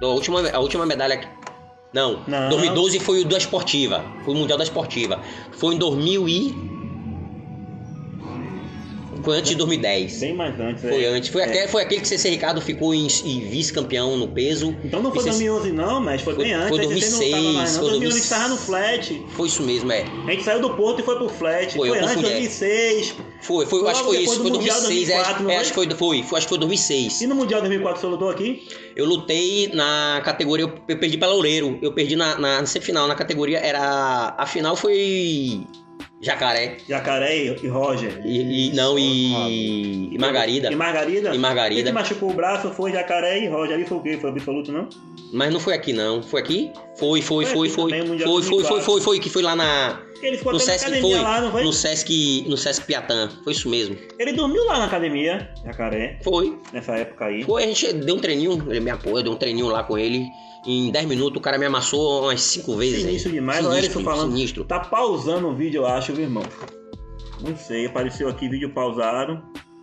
[0.00, 1.18] A última, a última medalha.
[1.18, 1.28] que-
[1.92, 2.48] Não, Não.
[2.48, 4.04] 2012 foi o da esportiva.
[4.24, 5.20] Foi o Mundial da Esportiva.
[5.52, 6.73] Foi em 2000 e.
[9.24, 10.20] Foi antes de 2010.
[10.20, 10.82] bem mais antes.
[10.82, 11.08] Foi é.
[11.08, 11.28] antes.
[11.30, 11.44] Foi, É.
[11.46, 14.76] aquele, foi aquele que CC Ricardo ficou em, em vice-campeão no peso.
[14.84, 16.68] Então não foi E cê- 2011 não, mas foi, Foi- bem antes.
[16.68, 17.80] foi aí você não 2006, tava mais, não.
[17.80, 19.22] foi 2011 a gente tava no flat.
[19.30, 20.04] Foi isso mesmo, é.
[20.26, 21.74] A gente saiu do porto e foi pro flat.
[21.74, 22.30] Foi, Foi, antes, confundi, é.
[22.32, 23.14] 2006.
[23.40, 24.34] Foi, foi, Foi acho que foi isso.
[24.36, 25.10] Foi Mundial 2006.
[25.10, 25.60] é, 2004, não é, foi?
[25.60, 27.20] acho que foi, foi, foi, acho que foi 2006.
[27.20, 28.66] E no Mundial 2004 você lutou aqui?
[28.96, 30.64] Eu lutei na categoria.
[30.66, 31.78] Eu, eu perdi pra Loureiro.
[31.82, 33.06] Eu perdi na, na semifinal.
[33.08, 34.34] Na categoria era.
[34.38, 35.60] A final foi.
[36.20, 36.78] Jacaré.
[36.88, 38.20] Jacaré e, Roger.
[38.24, 40.72] E, e- não, e, e Margarida.
[40.72, 41.28] E Margarida?
[41.28, 41.88] E Quem Margarida.
[41.90, 43.74] que machucou o braço foi Jacaré e Roger.
[43.74, 44.16] Ali foi o quê?
[44.18, 44.88] Foi absoluto, não?
[45.32, 46.22] Mas não foi aqui, não.
[46.22, 46.70] Foi aqui?
[46.96, 47.90] Foi, foi, Foi foi, foi.
[47.90, 48.82] Foi, foi, foi, 2004.
[48.82, 49.18] foi, foi.
[49.18, 50.00] Que foi lá na.
[50.24, 51.24] Ele ficou No até na Sesc academia foi.
[51.24, 51.64] lá, não foi?
[51.64, 52.44] No Sesc.
[52.48, 53.28] No Sesc Piatã.
[53.44, 53.96] Foi isso mesmo.
[54.18, 56.58] Ele dormiu lá na academia, Jacaré, Foi.
[56.72, 57.44] nessa época aí.
[57.44, 60.26] Foi, a gente deu um treininho, ele me apoia, deu um treininho lá com ele.
[60.66, 63.02] Em 10 minutos o cara me amassou umas 5 vezes.
[63.02, 63.34] Sinistro aí.
[63.34, 64.32] demais, o sinistro, Ellison falando.
[64.32, 64.64] Sinistro.
[64.64, 66.42] Tá pausando o vídeo, eu acho, viu, irmão?
[67.46, 69.42] Não sei, apareceu aqui vídeo pausado,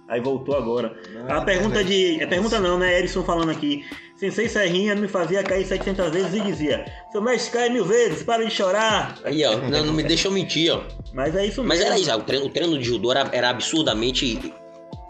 [0.09, 0.97] aí voltou agora.
[1.29, 2.19] A pergunta de.
[2.19, 2.97] É pergunta não, né?
[2.97, 3.85] Erison falando aqui.
[4.21, 8.45] Sensei Serrinha me fazia cair 700 vezes e dizia: Seu mestre cai mil vezes, para
[8.45, 9.17] de chorar.
[9.23, 10.83] Aí, ó, não, não me deixa eu mentir, ó.
[11.11, 11.67] Mas é isso mesmo.
[11.69, 14.53] Mas era isso, ó, o treino, o treino de judô era, era absurdamente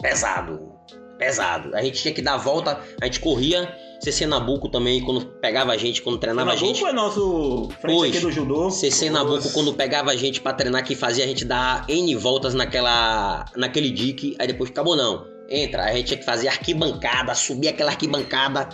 [0.00, 0.72] pesado.
[1.18, 1.76] Pesado.
[1.76, 3.76] A gente tinha que dar a volta, a gente corria.
[4.00, 6.82] CC Nabuco também, quando pegava a gente, quando treinava a gente.
[6.82, 8.70] Nabuco é nosso frente aqui do judô.
[8.70, 12.54] CC Nabuco, quando pegava a gente pra treinar, que fazia a gente dar N voltas
[12.54, 15.30] naquela, naquele dique, aí depois acabou não.
[15.50, 18.70] Entra, a gente tinha que fazer arquibancada, subir aquela arquibancada,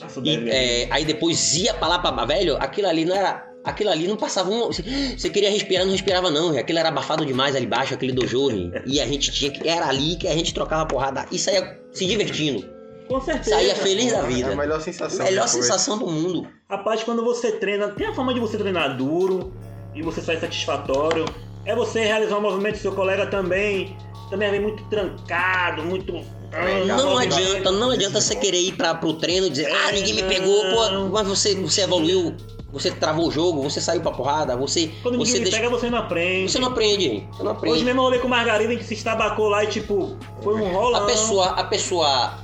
[0.00, 3.46] Nossa, e, é, aí depois ia pra lá, pra, velho, aquilo ali não era...
[3.64, 4.68] Aquilo ali não passava um...
[4.68, 8.48] Você, queria respirar, não respirava não, aquilo era abafado demais ali embaixo, aquele dojo,
[8.86, 9.68] e a gente tinha que...
[9.68, 12.64] Era ali que a gente trocava porrada e saía se divertindo.
[13.08, 13.56] Com certeza.
[13.56, 14.52] Saía feliz da É vida.
[14.52, 15.24] a melhor sensação.
[15.24, 15.62] Melhor que foi.
[15.62, 16.46] sensação do mundo.
[16.68, 19.52] Rapaz, quando você treina, tem a forma de você treinar duro
[19.94, 21.24] e você sai satisfatório.
[21.64, 23.96] É você realizar um movimento do seu colega também.
[24.30, 26.12] Também é muito trancado, muito.
[26.50, 29.92] Também, Ah, Não adianta, não adianta você querer ir pra, pro treino e dizer, ah,
[29.92, 32.34] ninguém me pegou, pô, mas você, você evoluiu,
[32.72, 34.90] você travou o jogo, você saiu pra porrada, você.
[35.02, 36.50] Quando ninguém você deixa- pega, você não aprende.
[36.50, 37.26] Você não aprende.
[37.32, 37.84] Você não Hoje aprende.
[37.84, 41.02] mesmo eu rolei com o Margarida, gente se estabacou lá e tipo, foi um rolão.
[41.02, 42.38] A pessoa, a pessoa.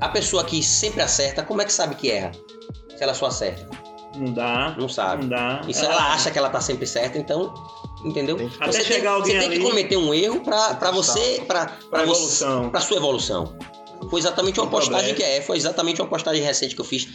[0.00, 2.32] A pessoa que sempre acerta, como é que sabe que erra?
[2.96, 3.68] Se ela só acerta.
[4.16, 4.74] Não dá.
[4.78, 5.22] Não sabe.
[5.24, 5.60] Não dá.
[5.68, 7.52] E se ela acha que ela tá sempre certa, então.
[8.04, 8.36] Entendeu?
[8.36, 10.74] Tem que- Até Você chegar tem, alguém você tem que ali- cometer um erro pra,
[10.74, 11.18] pra você.
[11.36, 11.40] Você-
[12.02, 12.70] evolução.
[12.70, 13.54] pra sua evolução.
[14.08, 15.42] Foi exatamente uma postagem que é.
[15.42, 17.06] Foi exatamente uma postagem recente que eu fiz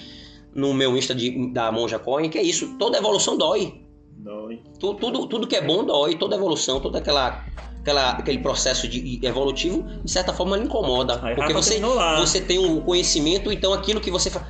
[0.53, 2.75] no meu Insta de- da Monja Coin, que é isso.
[2.77, 3.81] Toda evolução dói.
[4.17, 4.61] Dói.
[4.79, 7.43] Tu- Tudo, tudo que é bom dói, toda evolução, toda aquela,
[7.79, 11.19] aquela aquele processo de evolutivo, de certa forma, ele incomoda.
[11.23, 11.79] Aí porque você,
[12.19, 14.45] você tem o conhecimento, então aquilo que você faz.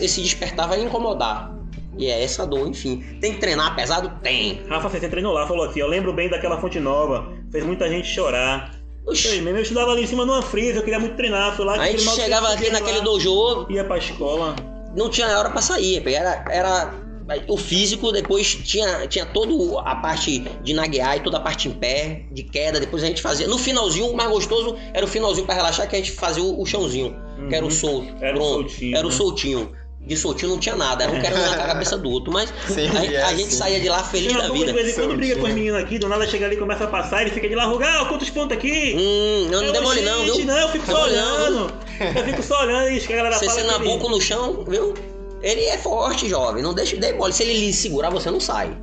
[0.00, 1.56] Esse despertar vai incomodar.
[1.98, 3.02] E é essa dor, enfim.
[3.20, 4.10] Tem que treinar pesado?
[4.22, 4.62] Tem.
[4.68, 8.06] Rafa, você treinou lá, falou assim: Eu lembro bem daquela fonte nova, fez muita gente
[8.08, 8.74] chorar.
[9.06, 9.28] Oxi.
[9.38, 11.72] Eu, mesmo eu estudava ali em cima numa frisa, eu queria muito treinar, fui lá.
[11.72, 14.54] A aquele gente mal que chegava aqui cheguei naquele dojo, Ia pra escola.
[14.96, 16.02] não tinha hora pra sair.
[16.06, 16.94] Era, era
[17.48, 21.72] o físico, depois tinha, tinha toda a parte de naguear e toda a parte em
[21.72, 22.78] pé, de queda.
[22.78, 23.48] Depois a gente fazia.
[23.48, 26.60] No finalzinho, o mais gostoso era o finalzinho pra relaxar, que a gente fazia o,
[26.60, 27.16] o chãozinho,
[27.48, 27.74] que era o Uhum.
[27.74, 28.14] solto.
[28.20, 28.68] Era o pronto.
[28.70, 29.16] soltinho, Era o né?
[29.16, 29.72] soltinho.
[30.06, 32.32] De soltinho não tinha nada, era um querendo na cabeça do outro.
[32.32, 34.66] Mas a, a é gente saía de lá feliz da vida.
[34.66, 36.86] de vez em quando briga com os meninos aqui, do nada chega ali, começa a
[36.86, 38.96] passar, ele fica de lá, Rugal, quantos pontos aqui?
[38.96, 40.44] Hum, eu não Eu, demole não, viu?
[40.44, 41.72] Não, eu fico só olhando.
[42.00, 43.60] Eu fico só olhando e a galera Você fala.
[43.60, 44.94] ele- nabuco no chão, viu?
[45.42, 46.62] Ele é forte, jovem.
[46.62, 47.32] Não deixa de mole.
[47.32, 48.76] Se ele lhe segurar, você não sai.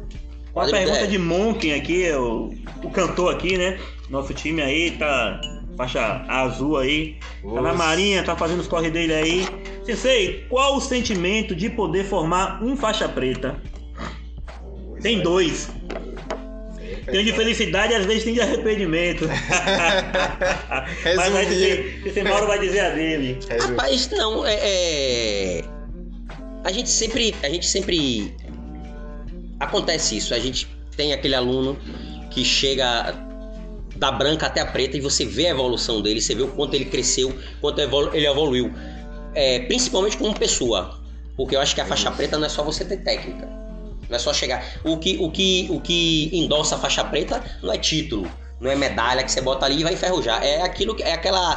[0.56, 1.06] Uma pergunta é.
[1.06, 2.52] de Monken aqui, o,
[2.84, 3.80] o cantor aqui, né?
[4.10, 5.40] Nosso time aí tá
[5.78, 7.18] faixa azul aí.
[7.44, 7.74] Tá na Nossa.
[7.76, 9.46] marinha, tá fazendo os corre dele aí.
[9.86, 13.62] Sensei, qual o sentimento de poder formar um faixa preta?
[15.02, 15.70] Tem dois.
[17.06, 19.26] Tem de felicidade e às vezes tem de arrependimento.
[21.16, 23.40] Mas vai dizer, esse Mauro vai dizer a dele.
[23.62, 25.62] Rapaz, não, é, é-
[26.66, 27.34] A gente sempre.
[27.44, 28.36] A gente sempre.
[29.60, 30.34] Acontece isso.
[30.34, 30.68] A gente
[30.98, 31.78] tem aquele aluno
[32.30, 33.14] que chega
[33.98, 36.74] da branca até a preta e você vê a evolução dele, você vê o quanto
[36.76, 38.74] ele cresceu, quanto ele evoluiu.
[39.34, 41.00] É, principalmente como pessoa.
[41.36, 43.48] Porque eu acho que a faixa preta não é só você ter técnica.
[44.10, 44.64] Não é só chegar.
[44.84, 48.30] O que, o que, o que endossa a faixa preta não é título,
[48.60, 50.44] não é medalha que você bota ali e vai enferrujar.
[50.44, 51.04] É aquilo que.
[51.04, 51.54] É aquela.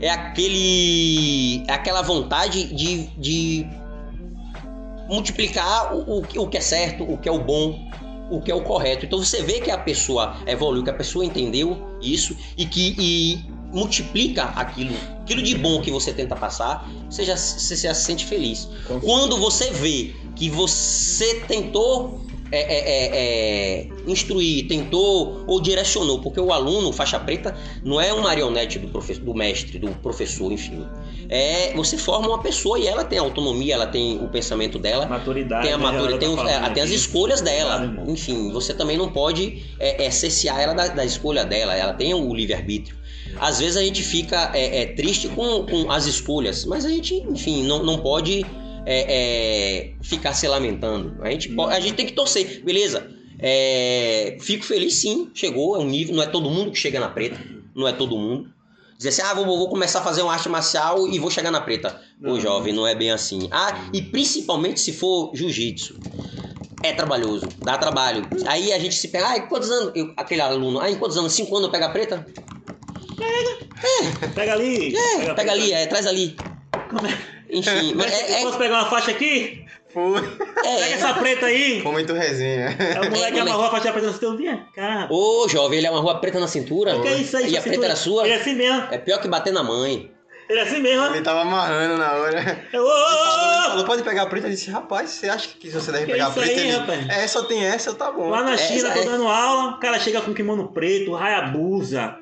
[0.00, 1.64] É aquele.
[1.66, 3.66] É aquela vontade de, de
[5.08, 7.88] multiplicar o, o, o que é certo, o que é o bom,
[8.36, 9.06] o que é o correto.
[9.06, 13.54] Então você vê que a pessoa evoluiu, que a pessoa entendeu isso e que e
[13.72, 18.24] multiplica aquilo, aquilo de bom que você tenta passar, você já, você já se sente
[18.24, 18.68] feliz.
[19.02, 26.38] Quando você vê que você tentou é, é, é, é, instruir, tentou ou direcionou, porque
[26.38, 30.86] o aluno, faixa preta, não é um marionete do, do mestre, do professor, enfim.
[31.28, 35.64] É, você forma uma pessoa e ela tem autonomia, ela tem o pensamento dela, Maturidade.
[35.66, 36.94] tem a né, maturidade, tem, tá é, tem as aqui.
[36.98, 38.04] escolhas dela.
[38.06, 41.74] Enfim, você também não pode é, é, cercear ela da, da escolha dela.
[41.74, 42.96] Ela tem o livre-arbítrio.
[43.40, 47.14] Às vezes a gente fica é, é, triste com, com as escolhas, mas a gente,
[47.14, 48.44] enfim, não, não pode
[48.86, 51.16] é, é, ficar se lamentando.
[51.20, 53.08] A gente, po- a gente tem que torcer, beleza?
[53.38, 57.08] É, fico feliz sim, chegou, é um nível, não é todo mundo que chega na
[57.08, 57.38] preta,
[57.74, 58.48] não é todo mundo.
[58.96, 61.60] Dizer assim, ah, vou, vou começar a fazer uma arte marcial e vou chegar na
[61.60, 62.00] preta.
[62.20, 62.40] Não.
[62.40, 63.48] jovem, não é bem assim.
[63.50, 65.98] Ah, e principalmente se for jiu-jitsu.
[66.82, 68.26] É trabalhoso, dá trabalho.
[68.46, 69.92] Aí a gente se pega, ah, quantos anos?
[69.94, 71.32] eu- aquele aluno, ah, em quantos anos?
[71.32, 72.26] Cinco anos eu pego a preta?
[74.34, 74.94] Pega ali.
[74.96, 76.36] É, pega ali, é, traz ali.
[77.50, 79.63] Enfim, mas é, é, Posso pegar uma faixa aqui?
[79.94, 80.18] Foi.
[80.20, 81.80] é, Pega essa preta aí.
[81.80, 82.76] Foi muito resenha.
[82.78, 84.66] É o moleque É, amarrou a faixa preta dia.
[84.74, 87.00] Cara, Ô, jovem, ele é uma rua preta na cintura.
[87.00, 87.44] que é isso aí?
[87.44, 87.86] E a preta cintura?
[87.86, 88.24] era sua?
[88.24, 88.88] Ele é assim mesmo.
[88.90, 90.10] É pior que bater na mãe.
[90.48, 91.06] Ele é assim mesmo.
[91.06, 92.66] Ele tava amarrando na hora.
[92.72, 93.68] É, ô, ô.
[93.70, 94.46] falou, pode pegar a preta?
[94.46, 96.50] Eu disse, rapaz, você acha que você deve Que pegar a preta?
[96.50, 97.08] aí, Ele, rapaz?
[97.08, 98.28] é, só tem essa, tá bom.
[98.28, 98.92] Lá na É, China, é.
[98.94, 102.16] tô dando aula, o cara chega com kimono preto, Hayabusa.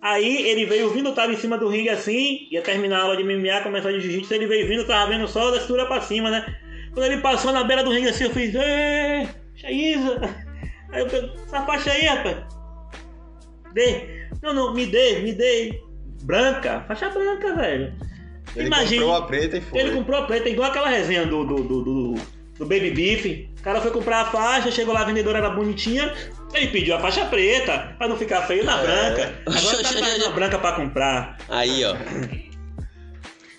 [0.00, 3.22] Aí ele veio vindo, tava em cima do ringue assim, ia terminar a aula de
[3.22, 6.44] MMA, começar de jiu-jitsu, ele veio vindo, tava vendo só da cintura pra cima, né?
[6.92, 10.20] Quando ele passou na beira do ringue assim, eu fiz, ê, Chaísa.
[10.90, 12.36] Aí eu falei, essa faixa aí, rapaz.
[13.72, 14.26] Dê.
[14.42, 15.80] Não, não, me dê, me dê.
[16.24, 17.94] Branca, faixa branca, velho.
[18.54, 18.98] Ele Imagine.
[19.00, 19.80] comprou a preta e foi.
[19.80, 22.14] Ele comprou a preta, igual aquela resenha do, do, do, do,
[22.58, 23.48] do Baby Beef.
[23.58, 26.12] O cara foi comprar a faixa, chegou lá, a vendedora era bonitinha.
[26.52, 28.82] Ele pediu a faixa preta, pra não ficar feio na É.
[28.82, 29.34] branca.
[29.46, 31.38] Agora tá trazendo a branca pra comprar.
[31.48, 31.94] Aí, ó.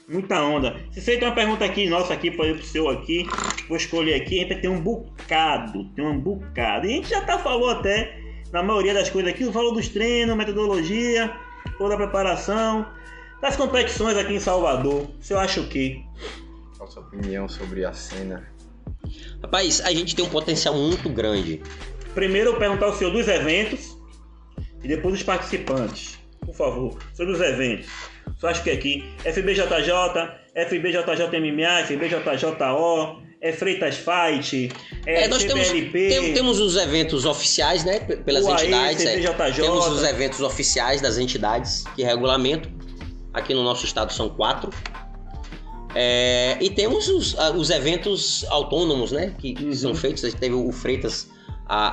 [0.08, 0.82] Muita onda.
[0.91, 3.26] Se você tem uma pergunta aqui, nossa, aqui, para pro seu aqui,
[3.68, 6.86] vou escolher aqui, a gente tem um bocado, tem um bocado.
[6.86, 8.20] E a gente já tá falou até,
[8.51, 11.34] na maioria das coisas aqui, falou dos treinos, metodologia,
[11.78, 12.86] falou da preparação,
[13.41, 15.08] das competições aqui em Salvador.
[15.22, 16.01] Você acha o quê?
[16.78, 18.51] Qual a sua opinião sobre a cena?
[19.41, 21.62] Rapaz, a gente tem um potencial muito grande.
[22.14, 23.97] Primeiro eu perguntar ao senhor dos eventos
[24.84, 26.20] e depois dos participantes.
[26.45, 28.12] Por favor, sobre os eventos.
[28.44, 29.64] Só acho que aqui FBJJ,
[30.68, 34.70] FBJJMMA, FBJJO, é Freitas Fight,
[35.06, 38.00] é, É, nós temos, tem- temos os eventos oficiais, né?
[38.02, 39.06] Pelas UAE, entidades.
[39.06, 39.52] é.
[39.54, 42.70] Temos os eventos oficiais das entidades que regulamentam.
[43.34, 44.70] Aqui no nosso estado são quatro.
[45.96, 49.34] É, e temos os, os eventos autônomos, né?
[49.39, 49.74] Que, que Uhum.
[49.74, 50.22] são feitos.
[50.26, 51.30] A gente teve o Freitas
[51.66, 51.88] há,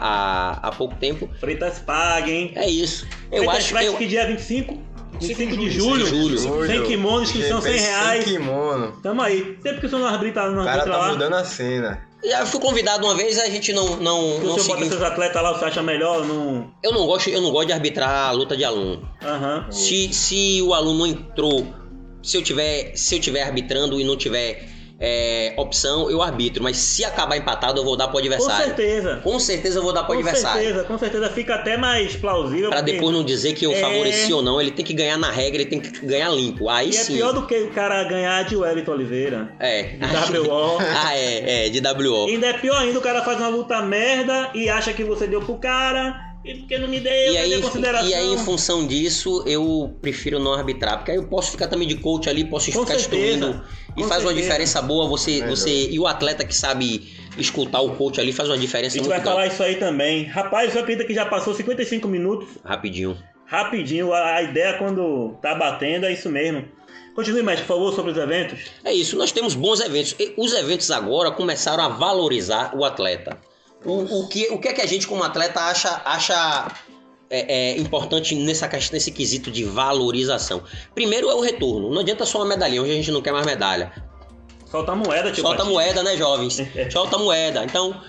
[0.64, 1.30] há, há pouco tempo.
[1.38, 2.53] Freitas Pague, hein?
[2.57, 3.07] É isso.
[3.30, 4.89] Eu Freitas acho Fight eu, que dia 25?
[5.20, 6.06] 25 de julho.
[6.06, 6.66] julho.
[6.66, 8.24] Sem kimono, inscrição 100 GP reais.
[8.24, 8.92] Sem kimono.
[9.02, 9.58] Tamo aí.
[9.62, 12.02] Sempre que o senhor não arbitra, não O cara tá lá, mudando a cena.
[12.24, 14.88] já fui convidado uma vez, a gente não, não, que o não senhor bota seguiu.
[14.90, 16.26] seus atletas lá, você acha melhor?
[16.26, 16.70] Não...
[16.82, 19.08] Eu não gosto, eu não gosto de arbitrar a luta de aluno.
[19.22, 19.66] Aham.
[19.70, 21.66] Se, se o aluno entrou,
[22.22, 24.68] se eu tiver, se eu tiver arbitrando e não tiver
[25.01, 26.62] é, opção, eu arbitro.
[26.62, 28.66] Mas se acabar empatado, eu vou dar pro Com adversário.
[28.66, 29.20] certeza.
[29.24, 30.62] Com certeza eu vou dar pro Com adversário.
[30.62, 32.68] certeza, com certeza fica até mais plausível.
[32.68, 33.80] Pra porque- depois não dizer que eu É.
[33.80, 36.68] favoreci ou não, ele tem que ganhar na regra, ele tem que ganhar limpo.
[36.68, 37.14] Aí E é sim.
[37.14, 39.53] pior do que o cara ganhar de Wellington Oliveira.
[39.59, 39.82] É.
[39.82, 40.78] De WO.
[40.80, 42.26] ah, é, é, de WO.
[42.28, 45.40] Ainda é pior ainda, o cara faz uma luta merda e acha que você deu
[45.40, 46.29] pro cara.
[46.43, 48.09] E porque não me deu, E aí, a consideração?
[48.09, 50.97] e aí, em função disso, eu prefiro não arbitrar.
[50.97, 53.64] Porque aí eu posso ficar também de coach ali, posso Com ficar certeza, instruindo.
[53.97, 54.43] E com faz uma certeza.
[54.43, 55.49] diferença boa você, Melhor.
[55.51, 55.88] você.
[55.91, 59.11] E o atleta que sabe escutar o coach ali faz uma A diferença gente muito
[59.11, 59.36] vai grande.
[59.36, 60.24] falar isso aí também.
[60.24, 62.49] Rapaz, eu acredito que já passou 55 minutos.
[62.64, 63.18] Rapidinho.
[63.47, 66.64] Rapidinho, a, a ideia quando tá batendo é isso mesmo.
[67.14, 68.61] Continue mais, por favor, sobre os eventos.
[68.84, 70.14] É isso, nós temos bons eventos.
[70.18, 73.36] E Os eventos agora começaram a valorizar o atleta.
[73.84, 76.70] O, o, que, o que é que a gente, como atleta, acha, acha
[77.30, 80.62] é, é, importante nessa, nesse quesito de valorização?
[80.94, 81.90] Primeiro é o retorno.
[81.90, 83.92] Não adianta só uma medalhinha, hoje a gente não quer mais medalha.
[84.70, 85.42] Solta a moeda, tio.
[85.42, 85.74] Solta Patinho.
[85.74, 86.58] moeda, né, jovens?
[86.92, 87.64] Solta a moeda.
[87.64, 88.00] Então,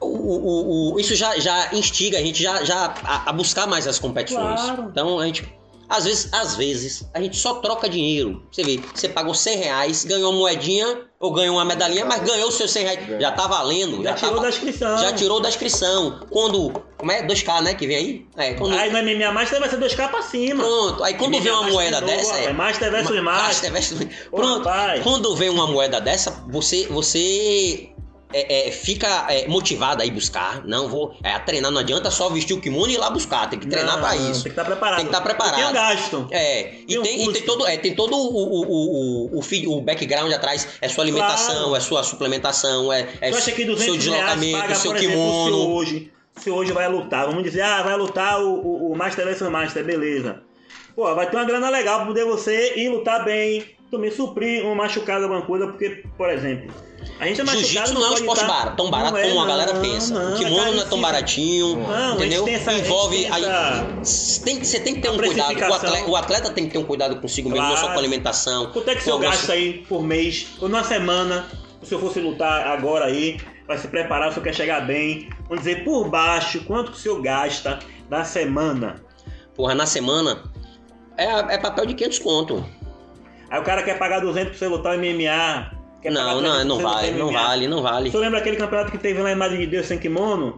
[0.00, 3.86] o, o- o- isso já, já instiga a gente já, já a, a buscar mais
[3.86, 4.60] as competições.
[4.60, 4.88] Claro.
[4.90, 5.52] Então, a gente.
[5.94, 8.42] Às vezes, às vezes, a gente só troca dinheiro.
[8.50, 12.48] Você vê, você pagou 100 reais, ganhou uma moedinha ou ganhou uma medalhinha, mas ganhou
[12.48, 13.20] os seus 100 reais.
[13.20, 14.02] Já tá valendo.
[14.02, 14.98] Já Já, tirou tá, da inscrição.
[14.98, 16.20] já tirou da inscrição.
[16.30, 16.72] Quando.
[16.96, 17.26] Como é?
[17.26, 17.74] 2K, né?
[17.74, 18.26] Que vem aí?
[18.36, 20.62] É, quando, Aí no MMA Master vai ser 2K pra cima.
[20.64, 21.04] Pronto.
[21.04, 22.34] Aí quando MMA vem uma Master moeda de novo, dessa.
[22.36, 22.56] rapaz.
[22.56, 23.72] Master versus Ma- Master.
[23.72, 24.00] versus-
[24.32, 24.68] Ô, Pronto.
[25.02, 27.90] Quando vem uma moeda dessa, você, você
[28.32, 30.64] é, é, fica é, motivado a ir buscar.
[30.64, 31.70] Não, vou é, treinar.
[31.70, 33.48] Não adianta só vestir o kimono e ir lá buscar.
[33.48, 34.44] Tem que treinar não, isso.
[34.44, 34.96] Tem que estar preparado.
[34.96, 35.64] Tem que estar preparado.
[35.64, 36.28] Tem gasto.
[36.30, 39.76] É, e Tem um tem, e tem todo, é, tem todo o, o, o, o,
[39.76, 41.76] o, background atrás, é sua alimentação, Claro.
[41.76, 45.16] é sua suplementação, é, é Tu acha que 200 seu deslocamento, paga, seu por exemplo,
[45.16, 45.74] se kimono.
[45.74, 49.42] hoje, se hoje vai lutar, vamos dizer, ah, vai lutar o, o, o Master vs
[49.42, 50.42] Master, beleza.
[50.94, 54.74] Pô, vai ter uma grana legal pra poder você ir lutar bem, também suprir um
[54.74, 56.72] machucado, alguma coisa, porque, por exemplo,
[57.20, 57.66] a gente é machucado...
[57.68, 60.14] Jiu-jitsu não é um esporte tá- barato, tão barato é, como a galera não, pensa.
[60.18, 62.48] não, o kimono não é tão baratinho, Não, a entendeu?
[62.48, 63.26] essa- a Envolve.
[63.26, 63.44] aí-
[64.00, 65.54] essa- tem, você tem que ter a um cuidado.
[65.60, 67.92] O atleta, o atleta tem que ter um cuidado consigo mesmo, não só Claro.
[67.94, 68.72] com a alimentação.
[68.72, 71.46] Quanto é que o senhor algumas- gasta aí por mês, ou numa semana,
[71.82, 73.36] se eu fosse lutar agora aí,
[73.68, 77.00] vai se preparar, se eu quer chegar bem, vamos dizer, por baixo, quanto que o
[77.00, 77.78] senhor gasta
[78.08, 79.02] na semana?
[79.54, 80.44] Porra, na semana
[81.18, 82.64] é, é papel de 500 conto.
[83.52, 85.70] Aí o cara quer pagar 200 pra você lutar o MMA.
[86.00, 88.10] Quer Não, pagar não, 300 não você vale, não vale, não vale.
[88.10, 90.56] senhor lembra aquele campeonato que teve lá em Madre de Deus sem kimono?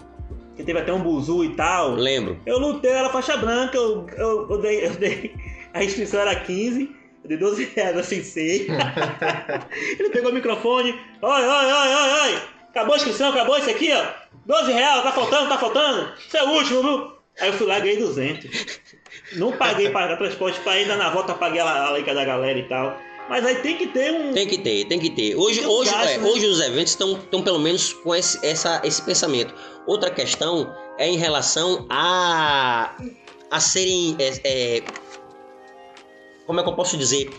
[0.57, 1.91] Que teve até um buzu e tal?
[1.97, 2.39] Lembro.
[2.47, 5.35] Eu lutei, era faixa branca, eu, eu, eu dei, eu dei-
[5.75, 6.89] A inscrição era 15,
[7.25, 8.69] eu dei 12 reais assim, sei.
[9.99, 10.91] Ele pegou o microfone,
[11.21, 12.39] oi, oi, oi, oi, oi.
[12.71, 14.05] Acabou a inscrição, acabou isso aqui, ó.
[14.47, 16.13] 12 reais, tá faltando, tá faltando.
[16.19, 17.13] Isso é o último, viu?
[17.41, 18.81] Aí eu fui lá e ganhei 200.
[19.35, 22.99] Não paguei para transporte para ainda na volta paguei a, leica da galera e tal.
[23.29, 24.33] Mas aí tem que ter um.
[24.33, 25.35] Tem que ter, tem que ter.
[25.35, 26.29] Hoje, Tem um hoje, gasto, é, né?
[26.29, 29.55] hoje os eventos estão, estão pelo menos com esse, essa, esse pensamento.
[29.87, 32.95] Outra questão é em relação a,
[33.51, 34.17] a serem.
[34.19, 34.83] é, é,
[36.47, 37.31] como é que eu posso dizer?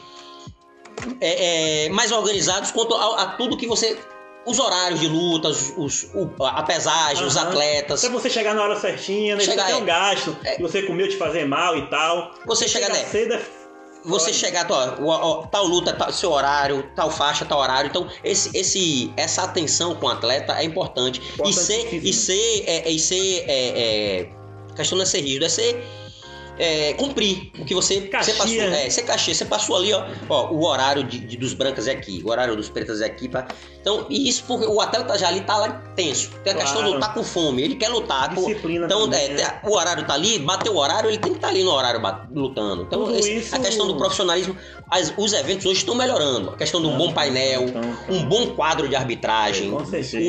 [1.22, 3.98] É, é, mais organizados quanto a, a tudo que você.
[4.46, 7.48] Os horários de luta, os, os- o- a pesagem, os Aham.
[7.50, 8.04] atletas.
[8.04, 9.42] Até você chegar na hora certinha, né?
[9.44, 9.78] Chegar, Chegar, tem é.
[9.82, 10.58] um gasto É.
[10.60, 12.32] você comeu te fazer mal e tal.
[12.46, 13.06] Você chega, né?
[13.06, 13.42] cedo é
[14.08, 14.34] você Olha.
[14.36, 15.06] chegar, ó, ó,
[15.42, 17.90] ó, tal luta, tal, seu horário, tal faixa, tal horário.
[17.90, 21.20] Então, esse, esse, essa atenção com o atleta é importante.
[21.44, 24.30] E ser, e ser, é, e ser é, é,
[24.76, 25.84] questão não é ser rígido, é ser
[26.58, 28.62] é, cumprir o que você, Caxia, você passou.
[28.62, 32.22] É, cachê, você passou ali, ó, ó o horário de, de- dos brancas é aqui,
[32.26, 33.28] o horário dos pretas é aqui.
[33.28, 33.48] Pra,
[33.82, 36.32] então, e isso porque o atleta já ali tá lá tenso.
[36.44, 36.94] Tem a questão Claro.
[36.94, 38.34] do tá com fome, ele quer lutar.
[38.34, 39.36] disciplina então, também, é, né?
[39.62, 42.02] tem- o horário tá ali, bateu o horário, ele tem que estar ali no horário
[42.34, 42.84] lutando.
[42.84, 44.56] Então, esse- isso- a questão do profissionalismo,
[44.90, 46.50] as- os eventos hoje estão melhorando.
[46.52, 47.66] A questão de um bom painel,
[48.10, 49.72] um bom quadro de arbitragem.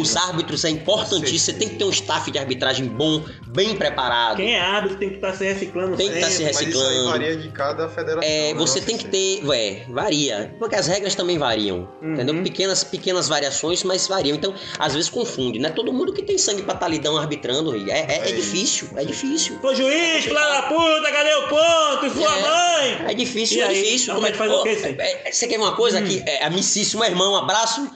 [0.00, 1.38] Os árbitros é importantíssimo.
[1.38, 4.36] Você tem que ter um staff de arbitragem bom, bem preparado.
[4.36, 6.64] Quem é árbitro tem que estar se reciclando Tem que tá se Mas isso aí
[6.66, 7.10] reciclando.
[7.10, 8.22] varia de cada federação.
[8.30, 8.54] É, né?
[8.54, 12.12] você tem que ter, é, varia, porque as regras também variam, Uhum.
[12.14, 12.42] entendeu?
[12.42, 14.36] Pequenas, pequenas variações, mas variam.
[14.36, 17.74] Então, às vezes confunde, não é todo mundo que tem sangue pra tá lidando arbitrando,
[17.76, 19.58] é, é, é É difícil, é difícil.
[19.62, 22.06] Ô juiz, filha da puta, cadê o ponto?
[22.06, 22.42] E sua É.
[22.42, 23.10] mãe?
[23.10, 23.82] É difícil, E é aí?
[23.82, 24.14] difícil.
[24.14, 24.94] Como é que faz o quê, Hum.
[25.00, 26.22] É, Você quer uma coisa aqui?
[26.26, 27.88] É, amicíssimo irmão, um abraço.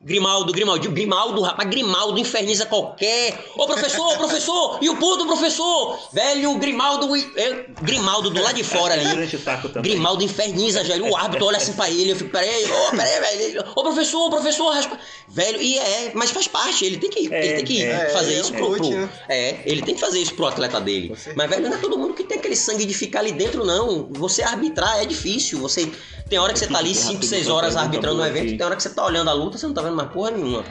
[0.00, 3.36] Grimaldo, Grimaldo, Grimaldo, rapaz, Grimaldo inferniza qualquer.
[3.56, 5.98] Ô professor, ô professor, e o puto professor?
[6.12, 9.26] Velho, Grimaldo, é, Grimaldo do lado de fora ali.
[9.38, 9.90] Taco também.
[9.92, 11.10] Grimaldo inferniza, velho.
[11.10, 13.64] O árbitro olha assim pra ele, eu fico, peraí, ô, peraí, velho.
[13.74, 14.96] Ô, professor, ô, professor, raspa.
[15.28, 18.34] Velho, e é, mas faz parte, ele tem que, É, ele tem que é, fazer
[18.34, 19.08] é isso pro, pro- né?
[19.28, 21.12] É, ele tem que fazer isso pro atleta dele.
[21.34, 24.08] Mas, velho, não é todo mundo que tem aquele sangue de ficar ali dentro, não.
[24.12, 25.58] Você arbitrar é difícil.
[25.58, 25.90] Você
[26.30, 28.82] tem hora que você tá ali 5, 6 horas arbitrando um evento, tem hora que
[28.82, 30.64] você tá olhando a luta, você não tá vendo mais porra nenhuma.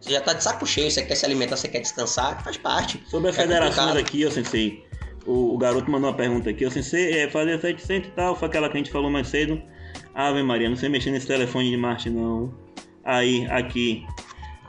[0.00, 3.02] Você já tá de saco cheio, você quer se alimentar, você quer descansar, faz parte.
[3.06, 3.98] Sobre as É federações complicado.
[4.06, 4.84] aqui, ó, Sensei.
[5.26, 6.66] O, o garoto mandou uma pergunta aqui.
[6.66, 9.60] Ó, Sensei, é, fazer 700 e tal, foi aquela que a gente falou mais cedo.
[10.14, 12.52] Ave Maria, não sei mexer nesse telefone de Marte, não.
[13.04, 14.04] Aí, aqui.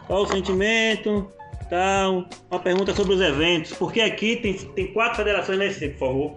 [0.07, 1.29] Qual o sentimento?
[1.69, 2.29] Tal.
[2.49, 3.73] Uma pergunta sobre os eventos.
[3.73, 6.35] Porque aqui tem, tem quatro federações nesse, por favor.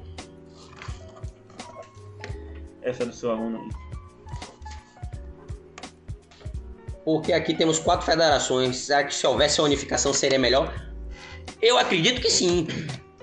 [2.83, 3.69] Essa é do seu aluno.
[7.09, 8.77] Porque aqui temos quatro federações.
[8.77, 10.71] Será que se houvesse a unificação seria melhor?
[11.63, 12.69] Eu acredito que sim.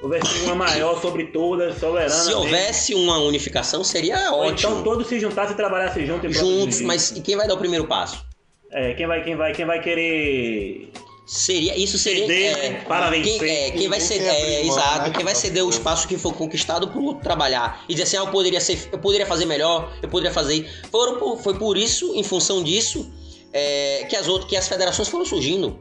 [0.02, 2.10] Houvesse uma maior sobre todas, soberana.
[2.10, 2.42] Se mesmo.
[2.42, 4.72] houvesse uma unificação, seria Ou ótimo.
[4.72, 6.36] Então todos se juntassem e trabalhassem juntos.
[6.36, 8.26] Juntos, mas e quem vai dar o primeiro passo?
[8.72, 10.92] É, quem vai, quem vai, quem vai querer
[11.28, 12.26] Seria, isso seria.
[12.26, 12.86] Ceder, é, né?
[12.88, 13.40] Para vencer.
[13.40, 16.88] Quem, é, quem vai ceder, é, exato, quem vai ceder o espaço que for conquistado
[16.88, 17.86] pro outro trabalhar.
[17.88, 20.68] E dizer assim, ah, eu poderia ser, eu poderia fazer melhor, eu poderia fazer.
[20.92, 23.12] Foram foi por isso, em função disso,
[23.56, 25.80] é, que as outras, que as federações foram surgindo.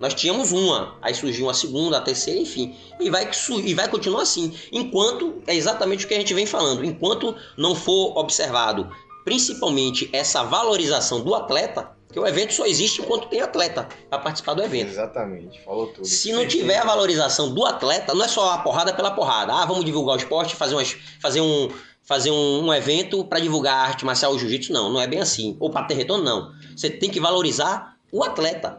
[0.00, 2.76] Nós tínhamos uma, aí surgiu uma segunda, a terceira, enfim.
[2.98, 3.30] E vai,
[3.64, 4.52] e vai continuar assim.
[4.72, 8.90] Enquanto, é exatamente o que a gente vem falando, enquanto não for observado,
[9.24, 14.54] principalmente essa valorização do atleta, que o evento só existe enquanto tem atleta para participar
[14.54, 14.90] do evento.
[14.90, 16.04] Exatamente, falou tudo.
[16.06, 19.52] Se não tiver a valorização do atleta, não é só a porrada pela porrada.
[19.52, 21.68] Ah, vamos divulgar o esporte, fazer, umas, fazer um
[22.04, 24.72] fazer um, um evento para divulgar a arte marcial ou jiu-jitsu.
[24.72, 25.56] Não, não é bem assim.
[25.58, 26.52] Ou para ter retorno, não.
[26.76, 28.78] Você tem que valorizar o atleta.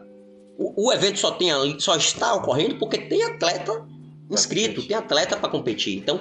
[0.58, 3.84] O, o evento só, tem só está ocorrendo porque tem atleta
[4.30, 5.96] inscrito, tem atleta para competir.
[5.96, 6.20] Então,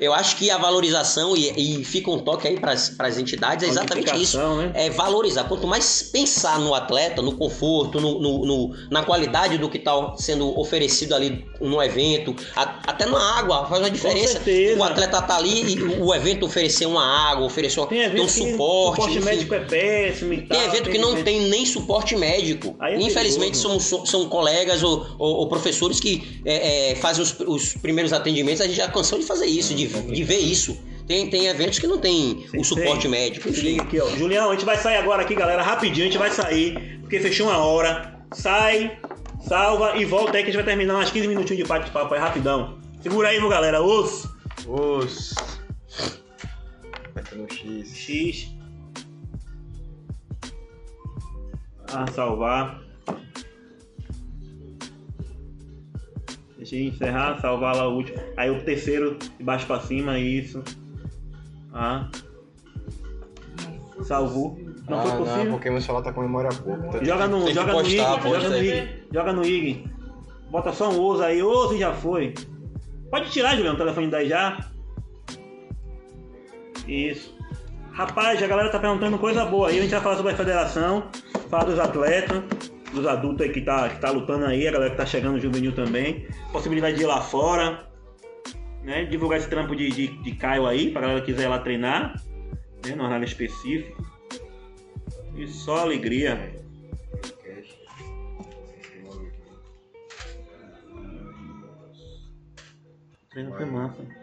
[0.00, 3.70] eu acho que a valorização, e, e fica um toque aí para as entidades, é
[3.70, 4.72] exatamente isso Né?
[4.74, 5.44] é valorizar.
[5.44, 10.14] Quanto mais pensar no atleta, no conforto, no, no- no- na qualidade do que está
[10.16, 14.40] sendo oferecido ali no evento, a- até na água faz uma diferença.
[14.76, 19.00] O atleta tá ali e o evento oferecer uma água, oferecer Tem evento um suporte.
[19.02, 20.58] suporte médico é péssimo e tal.
[20.58, 22.74] Tem evento que não tem nem suporte médico.
[22.82, 23.80] É Infelizmente, perigoso.
[23.80, 28.60] são, são colegas ou, ou- ou professores que é, é, fazem os, os primeiros atendimentos.
[28.60, 30.78] A gente já cansou de fazer isso, de, de ver isso.
[31.06, 33.10] Tem, tem eventos que não tem Sim, o suporte tem.
[33.10, 33.48] médico.
[33.48, 34.08] Enfim, liga aqui, ó.
[34.10, 36.06] Julião, a gente vai sair agora aqui, galera, rapidinho.
[36.06, 38.20] A gente vai sair, porque fechou uma hora.
[38.32, 38.96] Sai,
[39.40, 42.20] salva e volta aí que a gente vai terminar umas 15 minutinhos de bate-papo aí
[42.20, 42.78] rapidão.
[43.02, 43.82] Segura aí, meu galera.
[43.82, 44.28] Os.
[44.68, 45.34] Os.
[47.34, 47.96] Um X.
[47.96, 48.48] X.
[51.92, 52.80] Ah, salvar.
[56.72, 58.18] Encerrar, salvar lá o último.
[58.36, 60.62] Aí o terceiro de baixo pra cima, isso.
[61.72, 62.08] Ah.
[64.02, 64.58] Salvou.
[64.88, 65.52] Não ah, foi não, possível.
[65.52, 66.88] porque meu celular tá com memória pouca.
[66.88, 68.56] então Joga tem no, joga no IG, postar, joga no.
[68.56, 69.84] IG, joga no IG.
[70.50, 72.34] Bota só um ouso aí, ouso e já foi.
[73.10, 74.66] Pode tirar, Julião, o telefone daí já.
[76.88, 77.36] Isso.
[77.92, 79.78] Rapaz, a galera tá perguntando coisa boa aí.
[79.78, 81.04] A gente vai falar sobre a federação,
[81.48, 82.42] falar dos atletas,
[82.92, 85.72] dos adultos aí que tá, que tá lutando aí, a galera que tá chegando juvenil
[85.72, 86.26] também.
[86.52, 87.88] Possibilidade de ir lá fora,
[88.82, 89.04] né?
[89.04, 92.20] Divulgar esse trampo de, de, de Caio aí, pra galera que quiser ir lá treinar,
[92.84, 92.94] né?
[92.94, 94.04] No horário específico.
[95.36, 96.54] E só alegria.
[103.30, 104.19] Treino foi massa.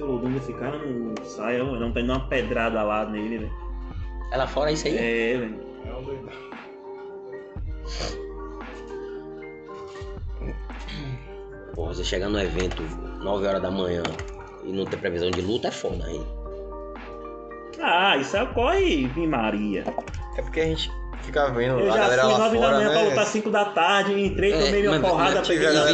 [0.00, 1.60] É que esse Olodum desse cara não sai?
[1.60, 1.64] ó?
[1.78, 3.52] Não tá indo uma pedrada lá nele, velho.
[4.32, 4.96] É lá fora isso aí?
[4.96, 5.60] É, velho.
[5.84, 6.32] É um doidão.
[11.74, 12.82] Pô, você chegar no evento
[13.22, 14.02] 9 horas da manhã
[14.64, 16.26] e não ter previsão de luta é foda, hein?
[17.80, 19.84] Ah, isso ocorre em Maria.
[20.36, 20.90] É porque a gente
[21.22, 23.08] fica vendo Eu a já galera fui lá 9 da fora, manhã pra né?
[23.10, 25.84] lutar 5 da tarde, entrei, É, tomei minha mas- porrada, mas peguei Mas, fora,